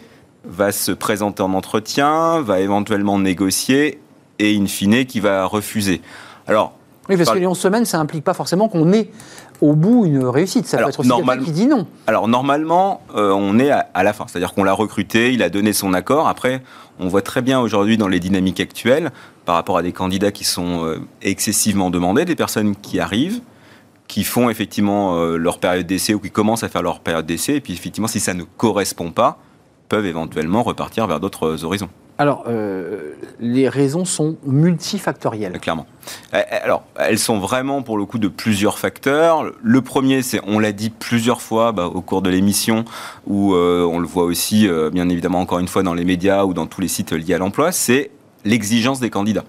va 0.47 0.71
se 0.71 0.91
présenter 0.91 1.43
en 1.43 1.53
entretien, 1.53 2.41
va 2.41 2.59
éventuellement 2.59 3.19
négocier 3.19 3.99
et 4.39 4.57
in 4.57 4.65
fine 4.65 5.05
qui 5.05 5.19
va 5.19 5.45
refuser. 5.45 6.01
Alors, 6.47 6.73
oui, 7.09 7.15
parce 7.15 7.29
que 7.29 7.37
les 7.37 7.47
11 7.47 7.57
semaines, 7.57 7.85
ça 7.85 7.99
implique 7.99 8.23
pas 8.23 8.33
forcément 8.33 8.67
qu'on 8.67 8.91
ait 8.91 9.09
au 9.61 9.73
bout 9.73 10.05
une 10.05 10.25
réussite. 10.25 10.65
Ça 10.67 10.77
peut 10.77 10.89
être 10.89 10.99
aussi 10.99 11.09
quelqu'un 11.09 11.43
qui 11.43 11.51
dit 11.51 11.65
non. 11.65 11.87
Alors 12.05 12.27
normalement, 12.27 13.01
euh, 13.15 13.31
on 13.31 13.59
est 13.59 13.71
à, 13.71 14.03
la 14.03 14.13
fin. 14.13 14.25
C'est-à-dire 14.27 14.53
qu'on 14.53 14.63
l'a 14.63 14.73
recruté, 14.73 15.33
il 15.33 15.41
a 15.41 15.49
donné 15.49 15.73
son 15.73 15.93
accord. 15.93 16.27
Après, 16.27 16.61
on 16.99 17.07
voit 17.07 17.21
très 17.21 17.41
bien 17.41 17.59
aujourd'hui 17.59 17.97
dans 17.97 18.07
les 18.07 18.19
dynamiques 18.19 18.59
actuelles, 18.59 19.11
par 19.45 19.55
rapport 19.55 19.77
à 19.77 19.83
des 19.83 19.93
candidats 19.93 20.31
qui 20.31 20.43
sont 20.43 20.85
euh, 20.85 20.99
excessivement 21.21 21.89
demandés, 21.89 22.25
des 22.25 22.35
personnes 22.35 22.75
qui 22.75 22.99
arrivent, 22.99 23.39
qui 24.07 24.23
font 24.23 24.49
effectivement 24.49 25.17
euh, 25.17 25.37
leur 25.37 25.59
période 25.59 25.87
d'essai 25.87 26.13
ou 26.13 26.19
qui 26.19 26.31
commencent 26.31 26.63
à 26.63 26.69
faire 26.69 26.83
leur 26.83 26.99
période 26.99 27.25
d'essai. 27.25 27.55
Et 27.55 27.61
puis 27.61 27.73
effectivement, 27.73 28.07
si 28.07 28.19
ça 28.19 28.33
ne 28.33 28.43
correspond 28.43 29.11
pas, 29.11 29.39
peuvent 29.89 30.05
éventuellement 30.05 30.63
repartir 30.63 31.07
vers 31.07 31.19
d'autres 31.19 31.63
horizons. 31.63 31.89
Alors, 32.19 32.45
euh, 32.47 33.13
les 33.39 33.69
raisons 33.69 34.03
sont 34.03 34.37
multifactorielles. 34.43 35.59
Clairement. 35.59 35.85
Eh, 36.33 36.37
eh, 36.37 36.55
alors, 36.55 36.83
elles 36.95 37.19
sont 37.19 37.37
vraiment 37.37 37.83
pour 37.83 37.97
le 37.97 38.05
coup 38.05 38.17
de 38.17 38.27
plusieurs 38.27 38.79
facteurs. 38.79 39.51
Le 39.61 39.81
premier, 39.81 40.23
c'est, 40.23 40.41
on 40.47 40.57
l'a 40.57 40.71
dit 40.71 40.89
plusieurs 40.89 41.41
fois 41.41 41.73
bah, 41.73 41.85
au 41.85 42.01
cours 42.01 42.23
de 42.23 42.31
l'émission, 42.31 42.85
où 43.27 43.53
on 43.53 43.99
le 43.99 44.07
voit 44.07 44.23
aussi, 44.23 44.67
bien 44.91 45.09
évidemment, 45.09 45.41
encore 45.41 45.59
une 45.59 45.67
fois, 45.67 45.83
dans 45.83 45.93
les 45.93 46.05
médias 46.05 46.43
ou 46.43 46.55
dans 46.55 46.65
tous 46.65 46.81
les 46.81 46.87
sites 46.87 47.11
liés 47.11 47.35
à 47.35 47.37
l'emploi, 47.37 47.71
c'est 47.71 48.09
l'exigence 48.47 48.99
des 48.99 49.09
candidats. 49.09 49.43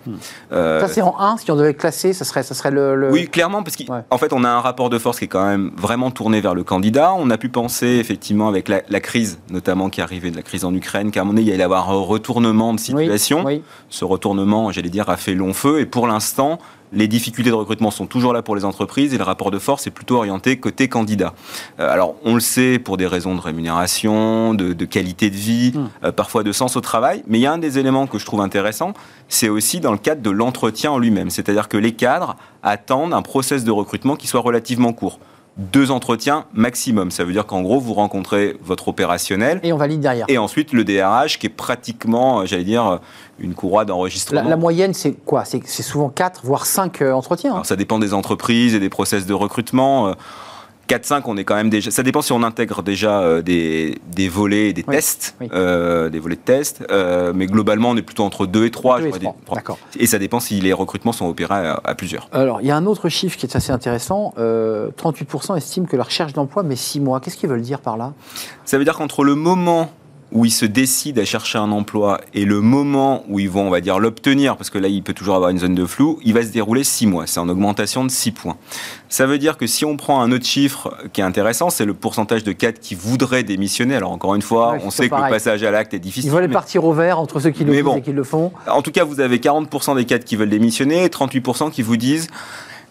Euh, 0.53 0.81
ça, 0.81 0.89
c'est 0.89 1.03
en 1.03 1.19
1, 1.19 1.39
si 1.39 1.51
on 1.51 1.57
devait 1.57 1.75
classer, 1.75 2.13
ça 2.13 2.25
serait, 2.25 2.43
ça 2.43 2.55
serait 2.55 2.71
le, 2.71 3.11
Oui, 3.11 3.29
clairement, 3.29 3.63
parce 3.63 3.77
qu'en 3.77 4.19
fait, 4.19 4.33
on 4.33 4.45
a 4.45 4.49
un 4.49 4.61
rapport 4.61 4.91
de 4.91 4.99
force 4.99 5.19
qui 5.19 5.25
est 5.25 5.29
quand 5.29 5.47
même 5.47 5.71
vraiment 5.77 6.11
tourné 6.11 6.41
vers 6.41 6.55
le 6.55 6.65
candidat. 6.65 7.13
On 7.15 7.31
a 7.31 7.39
pu 7.39 7.49
penser, 7.49 7.87
effectivement, 7.87 8.49
avec 8.49 8.69
la, 8.69 9.01
crise, 9.01 9.39
notamment 9.51 9.89
qui 9.91 10.01
est 10.01 10.03
arrivée 10.03 10.31
de 10.31 10.37
la 10.37 10.43
crise 10.43 10.65
en 10.65 10.75
Ukraine, 10.75 11.11
qu'à 11.11 11.21
un 11.21 11.25
moment 11.25 11.35
donné, 11.35 11.47
il 11.47 11.51
y 11.51 11.53
allait 11.53 11.65
avoir 11.65 11.91
un 11.91 11.95
retournement 11.95 12.75
de 12.75 12.81
situation. 12.81 13.45
Ce 13.89 14.05
retournement, 14.05 14.73
j'allais 14.73 14.91
dire, 14.91 15.09
a 15.09 15.17
fait 15.17 15.35
long 15.35 15.55
feu. 15.55 15.81
Et 15.81 15.87
pour 15.87 16.07
l'instant, 16.07 16.59
les 16.93 17.09
difficultés 17.09 17.51
de 17.51 17.55
recrutement 17.55 17.91
sont 17.91 18.07
toujours 18.07 18.33
là 18.33 18.43
pour 18.43 18.57
les 18.57 18.65
entreprises 18.65 19.15
et 19.15 19.19
le 19.19 19.25
rapport 19.25 19.51
de 19.51 19.59
force 19.59 19.87
est 19.87 19.91
plutôt 19.91 20.17
orienté 20.17 20.59
côté 20.59 20.89
candidat. 20.89 21.35
Euh, 21.81 21.93
alors, 21.93 22.15
on 22.25 22.35
le 22.35 22.41
sait 22.41 22.79
pour 22.79 22.97
des 22.97 23.07
raisons 23.07 23.35
de 23.35 23.41
rémunération, 23.41 24.55
de, 24.55 24.85
qualité 24.85 25.31
de 25.31 25.37
vie, 25.37 25.73
hmm. 25.75 25.89
euh, 26.05 26.13
parfois 26.13 26.43
de 26.43 26.53
sens 26.53 26.77
au 26.77 26.81
travail, 26.81 27.23
mais 27.27 27.39
il 27.39 27.43
y 27.43 27.47
a 27.47 27.53
un 27.53 27.59
des 27.59 27.79
éléments 27.79 28.07
que 28.07 28.19
je 28.19 28.25
trouve 28.25 28.41
intéressant, 28.41 28.93
c'est 29.29 29.49
aussi 29.49 29.81
dans 29.81 29.93
le 29.93 29.99
cadre 29.99 30.23
de 30.23 30.31
l'entretien 30.31 30.91
en 30.91 30.99
lui-même. 30.99 31.31
C'est-à-dire 31.31 31.69
que 31.69 31.77
les 31.77 31.93
cadres 31.93 32.37
attendent 32.63 33.15
un 33.15 33.23
process 33.23 33.65
de 33.65 33.71
recrutement 33.71 34.17
qui 34.17 34.27
soit 34.27 34.41
relativement 34.41 34.93
court 34.93 35.19
deux 35.59 35.91
entretiens 35.91 36.45
maximum. 36.55 37.11
Ça 37.11 37.25
veut 37.25 37.33
dire 37.33 37.45
qu'en 37.45 37.63
gros, 37.63 37.81
vous 37.81 37.95
rencontrez 37.95 38.57
votre 38.63 38.89
opérationnel. 38.89 39.61
Et 39.65 39.73
on 39.73 39.77
valide 39.77 40.01
derrière. 40.01 40.27
Et 40.29 40.39
ensuite, 40.39 40.73
le 40.73 40.85
DRH, 40.85 41.39
qui 41.39 41.47
est 41.47 41.51
pratiquement, 41.51 42.41
euh, 42.41 42.47
j'allais 42.47 42.65
dire, 42.65 42.87
euh, 42.87 42.97
une 43.41 43.55
courroie 43.55 43.85
d'enregistrement. 43.85 44.49
La, 44.49 44.57
moyenne, 44.57 44.95
c'est 44.95 45.13
quoi? 45.13 45.45
C'est 45.45 45.83
souvent 45.83 46.09
quatre, 46.09 46.43
voire 46.45 46.65
cinq 46.65 47.03
euh, 47.03 47.13
entretiens. 47.13 47.57
Hein? 47.57 47.65
ça 47.65 47.77
dépend 47.77 47.99
des 47.99 48.15
entreprises 48.15 48.75
et 48.75 48.81
des 48.81 48.89
process 48.89 49.27
de 49.27 49.35
recrutement. 49.35 50.15
4-5, 50.89 51.23
on 51.27 51.37
est 51.37 51.45
quand 51.45 51.55
même 51.55 51.71
déjà. 51.71 51.91
Ça 51.91 52.03
dépend 52.03 52.23
si 52.23 52.33
on 52.33 52.43
intègre 52.43 52.83
déjà 52.83 53.21
euh, 53.21 53.43
des, 53.43 53.99
des, 54.07 54.29
volets, 54.29 54.73
des 54.73 54.83
tests, 54.83 55.37
euh, 55.53 56.09
des 56.09 56.19
volets 56.19 56.37
de 56.37 56.41
tests, 56.41 56.85
euh, 56.91 57.33
mais 57.35 57.47
globalement, 57.47 57.91
on 57.91 57.97
est 57.97 58.03
plutôt 58.03 58.25
entre 58.25 58.47
2 58.47 58.65
et 58.65 58.71
3. 58.71 59.03
et, 59.03 59.11
et 60.01 60.07
ça 60.07 60.19
dépend 60.19 60.41
si 60.41 60.61
les 60.61 60.73
recrutements 60.73 61.13
sont 61.13 61.27
opérés 61.27 61.73
à, 61.85 61.95
plusieurs. 61.95 62.29
Alors, 62.33 62.61
il 62.61 62.67
y 62.67 62.71
a 62.71 62.77
un 62.77 62.87
autre 62.87 63.09
chiffre 63.09 63.37
qui 63.37 63.47
est 63.47 63.57
assez 63.57 63.73
intéressant 63.73 64.35
38% 64.39 65.57
estiment 65.57 65.87
que 65.87 65.97
la 65.97 66.05
recherche 66.05 66.33
d'emploi 66.33 66.63
met 66.63 66.77
6 66.77 67.01
mois. 67.01 67.21
Qu'est-ce 67.21 67.37
qu'ils 67.37 67.49
veulent 67.49 67.61
dire 67.61 67.81
par 67.81 67.97
là? 67.97 68.15
Ça 68.65 68.79
veut 68.79 68.85
dire 68.85 68.97
qu'entre 68.97 69.25
le 69.25 69.35
moment 69.35 69.91
où 70.31 70.45
ils 70.45 70.51
se 70.51 70.67
décident 70.67 71.23
à 71.23 71.25
chercher 71.25 71.59
un 71.59 71.73
emploi 71.73 72.21
et 72.35 72.45
le 72.45 72.61
moment 72.61 73.25
où 73.29 73.39
ils 73.41 73.49
vont, 73.49 73.67
on 73.67 73.71
va 73.71 73.81
dire, 73.81 73.99
l'obtenir, 73.99 74.57
parce 74.57 74.71
que 74.71 74.79
là, 74.79 74.89
il 74.89 75.03
peut 75.03 75.15
toujours 75.15 75.35
avoir 75.35 75.51
une 75.51 75.59
zone 75.59 75.75
de 75.75 75.87
flou, 75.87 76.19
il 76.23 76.35
va 76.35 76.43
se 76.43 76.49
dérouler 76.49 76.85
6 76.85 77.07
mois. 77.07 77.27
C'est 77.27 77.41
en 77.41 77.49
augmentation 77.49 78.05
de 78.05 78.11
6 78.11 78.33
points. 78.33 78.57
Ça 79.09 79.27
veut 79.27 79.39
dire 79.39 79.57
que 79.57 79.67
si 79.67 79.85
on 79.85 79.97
prend 79.97 80.21
un 80.21 80.31
autre 80.33 80.45
chiffre 80.45 80.95
qui 81.13 81.23
est 81.23 81.25
intéressant, 81.25 81.71
c'est 81.71 81.87
le 81.87 81.95
pourcentage 81.95 82.45
de 82.45 82.53
cadres 82.53 82.79
qui 82.79 82.95
voudraient 82.95 83.43
démissionner. 83.43 83.97
Alors, 83.97 84.13
encore 84.13 84.35
une 84.35 84.43
fois, 84.43 84.77
on 84.85 84.91
sait 84.91 85.09
que 85.09 85.15
le 85.15 85.31
passage 85.31 85.63
à 85.63 85.71
l'acte 85.71 85.95
est 85.95 85.99
difficile. 85.99 86.31
Ils 86.31 86.35
veulent 86.35 86.51
partir 86.51 86.85
au 86.85 86.93
vert 86.93 87.19
entre 87.19 87.41
ceux 87.41 87.51
qui 87.51 87.65
le 87.65 87.73
disent 87.73 87.97
et 87.97 88.03
qui 88.03 88.13
le 88.13 88.25
font. 88.25 88.53
En 88.69 88.83
tout 88.83 88.93
cas, 88.93 89.05
vous 89.05 89.21
avez 89.21 89.39
40% 89.39 89.97
des 89.97 90.05
cadres 90.05 90.25
qui 90.25 90.37
veulent 90.37 90.51
démissionner 90.51 91.05
et 91.05 91.09
38% 91.09 91.71
qui 91.71 91.83
vous 91.83 91.97
disent 91.97 92.29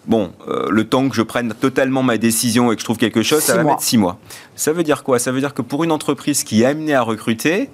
bon, 0.08 0.32
euh, 0.47 0.68
le 0.70 0.86
temps 0.86 1.10
que 1.10 1.16
je 1.16 1.22
prenne 1.22 1.53
totalement 1.53 2.03
ma 2.03 2.18
décision 2.18 2.72
et 2.72 2.76
que 2.76 2.82
je 2.82 2.86
trouve 2.86 2.97
quelque 2.97 3.22
chose, 3.22 3.41
ça 3.41 3.55
va 3.55 3.64
mettre 3.64 3.82
six 3.82 3.97
mois. 3.97 4.18
Ça 4.55 4.74
veut 4.74 4.84
dire 4.84 5.03
quoi? 5.03 5.20
Ça 5.20 5.32
veut 5.32 5.39
dire 5.39 5.53
que 5.53 5.62
pour 5.62 5.84
une 5.84 5.91
entreprise 5.91 6.43
qui 6.43 6.64
est 6.64 6.66
amenée 6.66 6.95
à 6.95 7.01
recruter, 7.01 7.70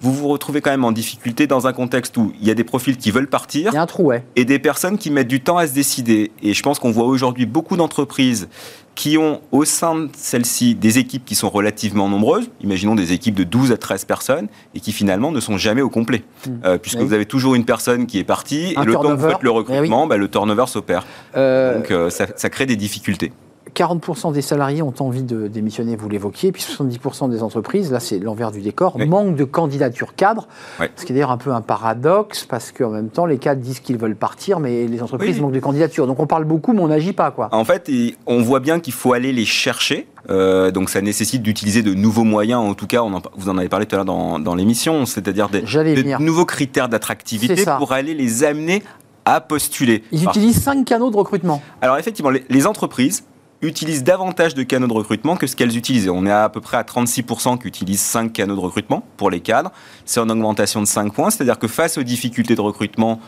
vous 0.00 0.12
vous 0.12 0.28
retrouvez 0.28 0.60
quand 0.60 0.70
même 0.70 0.84
en 0.84 0.92
difficulté 0.92 1.46
dans 1.46 1.66
un 1.66 1.72
contexte 1.72 2.16
où 2.16 2.32
il 2.40 2.46
y 2.46 2.50
a 2.50 2.54
des 2.54 2.64
profils 2.64 2.96
qui 2.96 3.10
veulent 3.10 3.28
partir. 3.28 3.72
Il 3.72 3.74
y 3.74 3.78
a 3.78 3.82
un 3.82 3.86
trou, 3.86 4.04
ouais. 4.04 4.24
Et 4.36 4.44
des 4.44 4.58
personnes 4.58 4.98
qui 4.98 5.10
mettent 5.10 5.28
du 5.28 5.40
temps 5.40 5.56
à 5.56 5.66
se 5.66 5.72
décider. 5.72 6.30
Et 6.42 6.54
je 6.54 6.62
pense 6.62 6.78
qu'on 6.78 6.90
voit 6.90 7.06
aujourd'hui 7.06 7.46
beaucoup 7.46 7.76
d'entreprises 7.76 8.48
qui 8.94 9.18
ont 9.18 9.42
au 9.52 9.64
sein 9.66 9.94
de 9.94 10.08
celles-ci 10.16 10.74
des 10.74 10.98
équipes 10.98 11.24
qui 11.24 11.34
sont 11.34 11.50
relativement 11.50 12.08
nombreuses, 12.08 12.48
imaginons 12.62 12.94
des 12.94 13.12
équipes 13.12 13.34
de 13.34 13.44
12 13.44 13.70
à 13.70 13.76
13 13.76 14.06
personnes, 14.06 14.48
et 14.74 14.80
qui 14.80 14.90
finalement 14.90 15.30
ne 15.30 15.40
sont 15.40 15.58
jamais 15.58 15.82
au 15.82 15.90
complet. 15.90 16.24
Hmm. 16.46 16.52
Euh, 16.64 16.78
puisque 16.78 17.00
vous 17.00 17.12
avez 17.12 17.26
toujours 17.26 17.54
une 17.54 17.66
personne 17.66 18.06
qui 18.06 18.18
est 18.18 18.24
partie, 18.24 18.72
et 18.72 18.84
le 18.84 18.94
temps 18.94 19.02
que 19.02 19.08
vous 19.08 19.28
faites 19.28 19.42
le 19.42 19.50
recrutement, 19.50 20.04
eh 20.06 20.08
bah, 20.08 20.16
le 20.16 20.28
turnover 20.28 20.66
s'opère. 20.66 21.06
Euh, 21.36 21.76
Donc 21.76 21.90
euh, 21.90 22.08
ça 22.10 22.50
crée 22.50 22.64
des 22.64 22.76
difficultés. 22.76 23.32
40% 23.76 24.32
des 24.32 24.40
salariés 24.40 24.80
ont 24.80 24.94
envie 25.00 25.22
de 25.22 25.48
démissionner, 25.48 25.96
vous 25.96 26.08
l'évoquiez, 26.08 26.50
puis 26.50 26.62
70% 26.62 27.30
des 27.30 27.42
entreprises, 27.42 27.92
là 27.92 28.00
c'est 28.00 28.18
l'envers 28.18 28.50
du 28.50 28.60
décor, 28.60 28.98
manque 28.98 29.36
de 29.36 29.44
candidatures 29.44 30.14
cadres, 30.14 30.48
ce 30.96 31.04
qui 31.04 31.12
est 31.12 31.14
d'ailleurs 31.14 31.30
un 31.30 31.36
peu 31.36 31.52
un 31.52 31.60
paradoxe, 31.60 32.44
parce 32.44 32.72
qu'en 32.72 32.90
même 32.90 33.10
temps 33.10 33.26
les 33.26 33.38
cadres 33.38 33.60
disent 33.60 33.80
qu'ils 33.80 33.98
veulent 33.98 34.16
partir, 34.16 34.60
mais 34.60 34.86
les 34.86 35.02
entreprises 35.02 35.40
manquent 35.40 35.52
de 35.52 35.60
candidatures. 35.60 36.06
Donc 36.06 36.20
on 36.20 36.26
parle 36.26 36.44
beaucoup, 36.44 36.72
mais 36.72 36.80
on 36.80 36.88
n'agit 36.88 37.12
pas. 37.12 37.30
Quoi. 37.30 37.48
En 37.52 37.64
fait, 37.64 37.90
on 38.26 38.40
voit 38.40 38.60
bien 38.60 38.80
qu'il 38.80 38.94
faut 38.94 39.12
aller 39.12 39.32
les 39.32 39.44
chercher, 39.44 40.06
euh, 40.30 40.70
donc 40.70 40.88
ça 40.88 41.02
nécessite 41.02 41.42
d'utiliser 41.42 41.82
de 41.82 41.92
nouveaux 41.92 42.24
moyens, 42.24 42.60
en 42.60 42.74
tout 42.74 42.86
cas, 42.86 43.02
on 43.02 43.20
vous 43.36 43.48
en 43.48 43.58
avez 43.58 43.68
parlé 43.68 43.84
tout 43.84 43.94
à 43.94 43.98
l'heure 43.98 44.38
dans, 44.38 44.54
l'émission, 44.54 45.04
c'est-à-dire 45.04 45.50
des, 45.50 45.60
de 45.60 46.22
nouveaux 46.22 46.46
critères 46.46 46.88
d'attractivité 46.88 47.64
pour 47.78 47.92
aller 47.92 48.14
les 48.14 48.44
amener 48.44 48.82
à 49.26 49.40
postuler. 49.40 50.02
Ils 50.12 50.24
utilisent 50.24 50.62
cinq 50.62 50.84
canaux 50.86 51.10
de 51.10 51.16
recrutement. 51.16 51.60
Alors 51.82 51.98
effectivement, 51.98 52.30
les 52.30 52.66
entreprises 52.66 53.24
utilisent 53.66 54.04
davantage 54.04 54.54
de 54.54 54.62
canaux 54.62 54.86
de 54.86 54.92
recrutement 54.92 55.36
que 55.36 55.46
ce 55.46 55.56
qu'elles 55.56 55.76
utilisaient. 55.76 56.10
On 56.10 56.26
est 56.26 56.32
à, 56.32 56.48
peu 56.48 56.60
près 56.60 56.76
à 56.76 56.82
36% 56.82 57.58
qui 57.58 57.68
utilisent 57.68 58.00
5 58.00 58.32
canaux 58.32 58.56
de 58.56 58.60
recrutement 58.60 59.04
pour 59.16 59.30
les 59.30 59.40
cadres. 59.40 59.72
C'est 60.04 60.20
en 60.20 60.28
augmentation 60.28 60.80
de 60.80 60.86
5 60.86 61.12
points, 61.12 61.30
c'est-à-dire 61.30 61.58
que 61.58 61.68
face 61.68 61.98
aux 61.98 62.02
difficultés 62.02 62.54
de 62.54 62.60
recrutement 62.60 63.20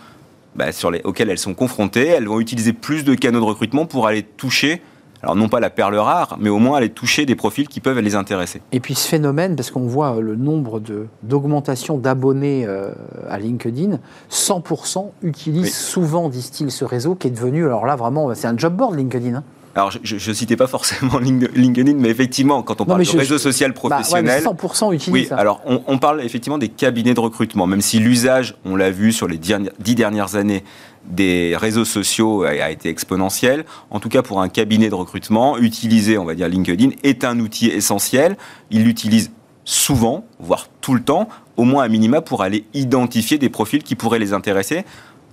bah, 0.56 0.72
sur 0.72 0.90
les, 0.90 1.00
auxquelles 1.04 1.30
elles 1.30 1.38
sont 1.38 1.54
confrontées, 1.54 2.06
elles 2.06 2.26
vont 2.26 2.40
utiliser 2.40 2.72
plus 2.72 3.04
de 3.04 3.14
canaux 3.14 3.40
de 3.40 3.44
recrutement 3.44 3.86
pour 3.86 4.06
aller 4.06 4.22
toucher 4.22 4.82
alors 5.22 5.34
non 5.34 5.48
pas 5.48 5.58
la 5.58 5.70
perle 5.70 5.96
rare, 5.96 6.36
mais 6.40 6.48
au 6.48 6.58
moins 6.58 6.78
aller 6.78 6.90
toucher 6.90 7.26
des 7.26 7.34
profils 7.34 7.68
qui 7.68 7.80
peuvent 7.80 7.98
les 7.98 8.14
intéresser. 8.14 8.62
Et 8.70 8.78
puis 8.78 8.94
ce 8.94 9.08
phénomène, 9.08 9.56
parce 9.56 9.70
qu'on 9.70 9.86
voit 9.86 10.16
euh, 10.16 10.20
le 10.20 10.36
nombre 10.36 10.80
d'augmentation 11.22 11.98
d'abonnés 11.98 12.64
euh, 12.66 12.92
à 13.28 13.38
LinkedIn, 13.38 13.98
100% 14.30 15.10
utilisent 15.22 15.74
souvent, 15.74 16.28
disent-ils, 16.28 16.70
ce 16.70 16.84
réseau 16.84 17.16
qui 17.16 17.26
est 17.26 17.32
devenu, 17.32 17.64
alors 17.64 17.84
là 17.84 17.96
vraiment, 17.96 18.32
c'est 18.34 18.46
un 18.46 18.56
job 18.56 18.76
board 18.76 18.94
LinkedIn. 18.94 19.34
Hein. 19.34 19.44
Alors, 19.78 19.92
je 20.02 20.14
ne 20.16 20.34
citais 20.34 20.56
pas 20.56 20.66
forcément 20.66 21.18
LinkedIn, 21.54 21.94
mais 21.94 22.08
effectivement, 22.08 22.64
quand 22.64 22.80
on 22.80 22.84
parle 22.84 23.04
de 23.04 23.16
réseau 23.16 23.38
social 23.38 23.70
bah, 23.70 23.76
professionnel. 23.76 24.42
100% 24.42 24.92
utilisent 24.92 25.30
oui, 25.30 25.38
alors 25.38 25.60
on, 25.64 25.98
parle 25.98 26.20
effectivement 26.22 26.58
des 26.58 26.68
cabinets 26.68 27.14
de 27.14 27.20
recrutement, 27.20 27.68
même 27.68 27.80
si 27.80 28.00
l'usage, 28.00 28.56
on 28.64 28.74
l'a 28.74 28.90
vu 28.90 29.12
sur 29.12 29.28
les 29.28 29.38
dix 29.38 29.94
dernières 29.94 30.34
années, 30.34 30.64
des 31.04 31.56
réseaux 31.56 31.84
sociaux 31.84 32.42
a, 32.42 32.70
été 32.70 32.88
exponentiel. 32.88 33.64
En 33.90 34.00
tout 34.00 34.08
cas, 34.08 34.22
pour 34.22 34.42
un 34.42 34.48
cabinet 34.48 34.88
de 34.88 34.96
recrutement, 34.96 35.56
utiliser, 35.58 36.18
on 36.18 36.24
va 36.24 36.34
dire, 36.34 36.48
LinkedIn 36.48 36.90
est 37.04 37.22
un 37.22 37.38
outil 37.38 37.68
essentiel. 37.68 38.36
Il 38.72 38.82
l'utilise 38.82 39.30
souvent, 39.64 40.24
voire 40.40 40.66
tout 40.80 40.94
le 40.94 41.02
temps, 41.02 41.28
au 41.56 41.62
moins 41.62 41.84
à 41.84 41.88
minima 41.88 42.20
pour 42.20 42.42
aller 42.42 42.64
identifier 42.74 43.38
des 43.38 43.48
profils 43.48 43.84
qui 43.84 43.94
pourraient 43.94 44.18
les 44.18 44.32
intéresser. 44.32 44.84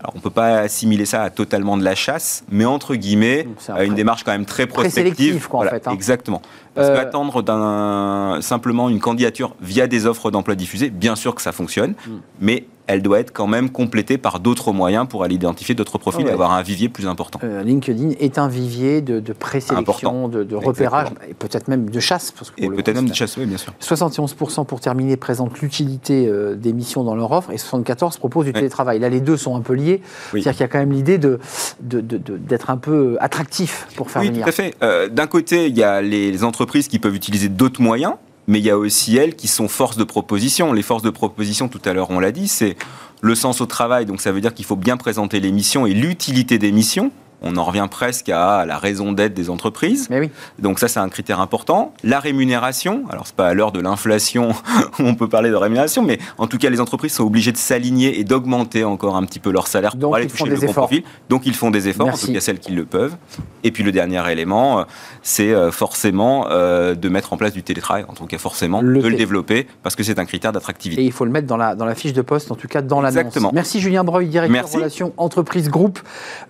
Alors, 0.06 0.14
on 0.14 0.20
ne 0.20 0.24
peut 0.24 0.30
pas 0.30 0.60
assimiler 0.60 1.06
ça 1.06 1.24
à 1.24 1.32
totalement 1.32 1.78
de 1.78 1.84
la 1.84 1.96
chasse, 1.96 2.44
mais 2.52 2.64
entre 2.64 2.94
guillemets, 2.94 3.48
à 3.70 3.86
une 3.86 3.96
démarche 3.96 4.24
quand 4.24 4.34
même 4.34 4.46
très 4.46 4.68
prospective. 4.68 5.48
quoi, 5.48 5.66
en 5.66 5.70
fait, 5.70 5.88
hein. 5.88 5.94
Exactement. 5.94 6.44
Parce 6.76 6.90
euh... 6.90 6.96
qu'attendre 6.96 8.40
simplement 8.42 8.90
une 8.90 9.00
candidature 9.00 9.56
via 9.62 9.88
des 9.88 10.06
offres 10.06 10.30
d'emploi 10.30 10.56
diffusées, 10.56 10.90
bien 10.90 11.16
sûr 11.16 11.34
que 11.34 11.42
ça 11.42 11.52
fonctionne, 11.52 11.96
hmm. 12.08 12.18
mais 12.42 12.66
elle 12.88 13.02
doit 13.02 13.20
être 13.20 13.32
quand 13.32 13.48
même 13.48 13.70
complétée 13.70 14.18
par 14.18 14.40
d'autres 14.40 14.72
moyens 14.72 15.08
pour 15.08 15.24
aller 15.24 15.36
identifier 15.36 15.76
d'autres 15.76 15.98
profils 15.98 16.26
et 16.28 16.30
avoir 16.30 16.54
un 16.54 16.62
vivier 16.62 16.90
plus 16.90 17.08
important. 17.08 17.40
Euh, 17.44 17.64
LinkedIn 17.64 18.12
est 18.20 18.38
un 18.38 18.48
vivier 18.48 19.02
de, 19.02 19.20
présélection, 19.34 20.28
de, 20.28 20.56
repérage, 20.56 21.10
et 21.30 21.34
peut-être 21.34 21.68
même 21.68 21.90
de 21.90 22.00
chasse. 22.00 22.32
Parce 22.32 22.52
que 22.52 22.64
et 22.64 22.70
peut-être 22.70 22.96
même 22.96 23.10
de 23.10 23.14
chasse, 23.14 23.38
oui, 23.38 23.46
bien 23.46 23.58
sûr. 23.58 23.74
71% 23.82 24.66
pour 24.66 24.80
terminer 24.80 25.18
présentent 25.18 25.60
l'utilité 25.62 26.28
euh, 26.28 26.56
des 26.56 26.74
missions 26.74 27.04
dans 27.04 27.16
leur 27.16 27.32
offre 27.32 27.52
et 27.52 27.58
74% 27.58 28.20
proposent 28.20 28.46
du 28.46 28.54
télétravail. 28.54 29.00
Là, 29.00 29.10
les 29.10 29.22
deux 29.22 29.38
sont 29.38 29.56
un 29.56 29.62
peu 29.62 29.74
liés. 29.74 30.02
C'est-à-dire 30.32 30.52
qu'il 30.52 30.62
y 30.62 30.64
a 30.64 30.68
quand 30.68 30.80
même 30.80 30.92
l'idée 30.92 31.18
d'être 31.18 31.40
de, 31.82 32.02
de, 32.02 32.60
un 32.68 32.78
peu 32.78 33.18
attractif 33.20 33.88
pour 33.96 34.10
faire 34.10 34.22
venir. 34.22 34.38
Oui, 34.38 34.42
tout 34.44 34.50
à 34.50 34.52
fait. 34.52 34.76
Euh, 34.82 35.08
d'un 35.08 35.28
côté, 35.28 35.68
il 35.68 35.78
y 35.78 35.84
a 35.84 36.02
les 36.02 36.44
entreprises 36.44 36.65
qui 36.66 37.00
peuvent 37.00 37.16
utiliser 37.16 37.50
d'autres 37.50 37.82
moyens 37.82 38.16
mais 38.48 38.60
il 38.60 38.66
y 38.66 38.70
a 38.70 38.78
aussi 38.78 39.18
elles 39.18 39.36
qui 39.36 39.48
sont 39.48 39.68
forces 39.68 39.98
de 39.98 40.04
proposition. 40.04 40.74
Les 40.74 40.84
forces 40.84 41.04
de 41.04 41.10
proposition, 41.10 41.68
tout 41.68 41.82
à 41.86 41.94
l'heure 41.94 42.12
on 42.12 42.20
l'a 42.20 42.32
dit, 42.32 42.48
c'est 42.48 42.76
le 43.22 43.36
sens 43.36 43.62
au 43.62 43.66
travail, 43.66 44.06
donc 44.06 44.22
ça 44.22 44.32
veut 44.32 44.42
dire 44.42 44.54
qu'il 44.54 44.66
faut 44.66 44.76
bien 44.76 44.98
présenter 44.98 45.40
les 45.40 45.52
missions 45.52 45.86
et 45.86 45.94
l'utilité 45.94 46.60
des 46.60 46.72
missions. 46.72 47.12
On 47.46 47.56
en 47.58 47.64
revient 47.64 47.88
presque 47.90 48.30
à 48.30 48.66
la 48.66 48.78
raison 48.78 49.14
d'être 49.14 49.34
des 49.34 49.50
entreprises. 49.50 50.08
Mais 50.10 50.20
oui. 50.20 50.30
Donc 50.60 50.80
ça, 50.80 50.88
c'est 50.88 51.00
un 51.00 51.10
critère 51.10 51.40
important. 51.40 51.94
La 52.04 52.20
rémunération, 52.20 53.04
alors 53.10 53.28
c'est 53.28 53.36
pas 53.36 53.48
à 53.48 53.54
l'heure 53.54 53.72
de 53.72 53.80
l'inflation 53.80 54.54
on 55.00 55.16
peut 55.16 55.28
parler 55.28 55.50
de 55.50 55.56
rémunération, 55.56 56.02
mais 56.02 56.20
en 56.38 56.48
tout 56.48 56.58
cas, 56.58 56.70
les 56.70 56.82
entreprises 56.82 57.14
sont 57.14 57.24
obligées 57.24 57.52
de 57.52 57.58
s'aligner 57.58 58.20
et 58.20 58.24
d'augmenter 58.24 58.84
encore 58.84 59.16
un 59.16 59.24
petit 59.24 59.40
peu 59.40 59.52
leur 59.52 59.68
salaire 59.68 59.96
pour 59.98 60.16
aller 60.16 60.28
toucher 60.28 60.46
le 60.46 60.58
bon 60.58 60.74
profil. 60.74 61.04
Donc 61.30 61.46
ils 61.46 61.54
font 61.54 61.72
des 61.72 61.88
efforts, 61.88 62.08
en 62.08 62.18
tout 62.18 62.32
cas 62.32 62.40
celles 62.40 62.60
qui 62.60 62.72
le 62.72 62.86
peuvent. 62.86 63.16
Et 63.64 63.72
puis 63.72 63.84
le 63.84 63.92
dernier 63.92 64.22
élément, 64.32 64.80
euh, 64.80 64.84
c'est 65.24 65.52
euh, 65.52 65.72
forcément 65.72 66.48
euh, 66.50 66.94
de 66.94 67.10
mettre 67.10 67.34
en 67.34 67.38
place 67.38 67.54
du 67.54 67.64
télétravail, 67.64 68.06
en 68.08 68.14
tout 68.14 68.26
cas 68.26 68.38
forcément, 68.38 68.82
de 68.82 68.88
le 68.88 69.16
développer, 69.16 69.68
parce 69.84 69.96
que 69.96 70.04
c'est 70.04 70.20
un 70.20 70.26
critère 70.26 70.52
d'attractivité. 70.52 71.02
Et 71.02 71.06
il 71.06 71.12
faut 71.12 71.26
le 71.26 71.32
mettre 71.32 71.48
dans 71.48 71.58
la, 71.58 71.76
dans 71.76 71.86
la 71.86 71.96
fiche 71.96 72.14
de 72.14 72.22
poste, 72.22 72.52
en 72.52 72.56
tout 72.56 72.68
cas 72.68 72.82
dans 72.82 73.02
l'annonce. 73.02 73.18
Exactement. 73.18 73.52
Merci 73.54 73.80
Julien 73.80 74.04
Breuil, 74.04 74.28
directeur 74.28 74.72
relations 74.72 75.14
entreprise 75.18 75.70
groupe 75.70 76.00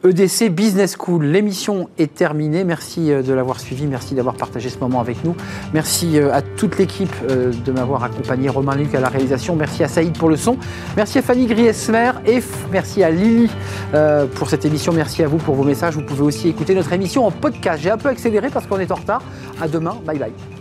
EDC 0.04 0.50
Business. 0.86 0.98
L'émission 1.22 1.90
est 1.98 2.14
terminée. 2.14 2.64
Merci 2.64 3.08
de 3.10 3.34
l'avoir 3.34 3.60
suivi, 3.60 3.88
merci 3.88 4.14
d'avoir 4.16 4.36
partagé 4.36 4.70
ce 4.70 4.80
moment 4.80 5.00
avec 5.00 5.24
nous. 5.24 5.36
Merci 5.74 6.20
à 6.20 6.42
toute 6.42 6.78
l'équipe 6.78 7.14
de 7.28 7.72
m'avoir 7.72 8.04
accompagné, 8.04 8.50
Romain 8.50 8.76
Luc 8.76 8.94
à 8.96 9.00
la 9.00 9.10
réalisation. 9.10 9.56
Merci 9.56 9.84
à 9.84 9.88
Saïd 9.88 10.18
pour 10.18 10.30
le 10.30 10.38
son. 10.38 10.58
Merci 10.96 11.20
à 11.20 11.22
Fanny 11.22 11.46
Griesmer 11.48 12.12
et 12.26 12.42
merci 12.72 13.04
à 13.04 13.10
Lily 13.10 13.50
pour 14.36 14.50
cette 14.50 14.66
émission. 14.66 14.94
Merci 14.94 15.24
à 15.24 15.28
vous 15.28 15.38
pour 15.38 15.56
vos 15.56 15.64
messages. 15.64 15.96
Vous 15.96 16.04
pouvez 16.04 16.24
aussi 16.24 16.50
écouter 16.50 16.76
notre 16.76 16.94
émission 16.94 17.26
en 17.26 17.32
podcast. 17.32 17.82
J'ai 17.82 17.92
un 17.92 17.98
peu 17.98 18.10
accéléré 18.10 18.50
parce 18.50 18.68
qu'on 18.68 18.80
est 18.80 18.92
en 18.92 18.96
retard. 18.96 19.22
À 19.62 19.68
demain. 19.68 19.98
Bye 20.06 20.20
bye. 20.20 20.55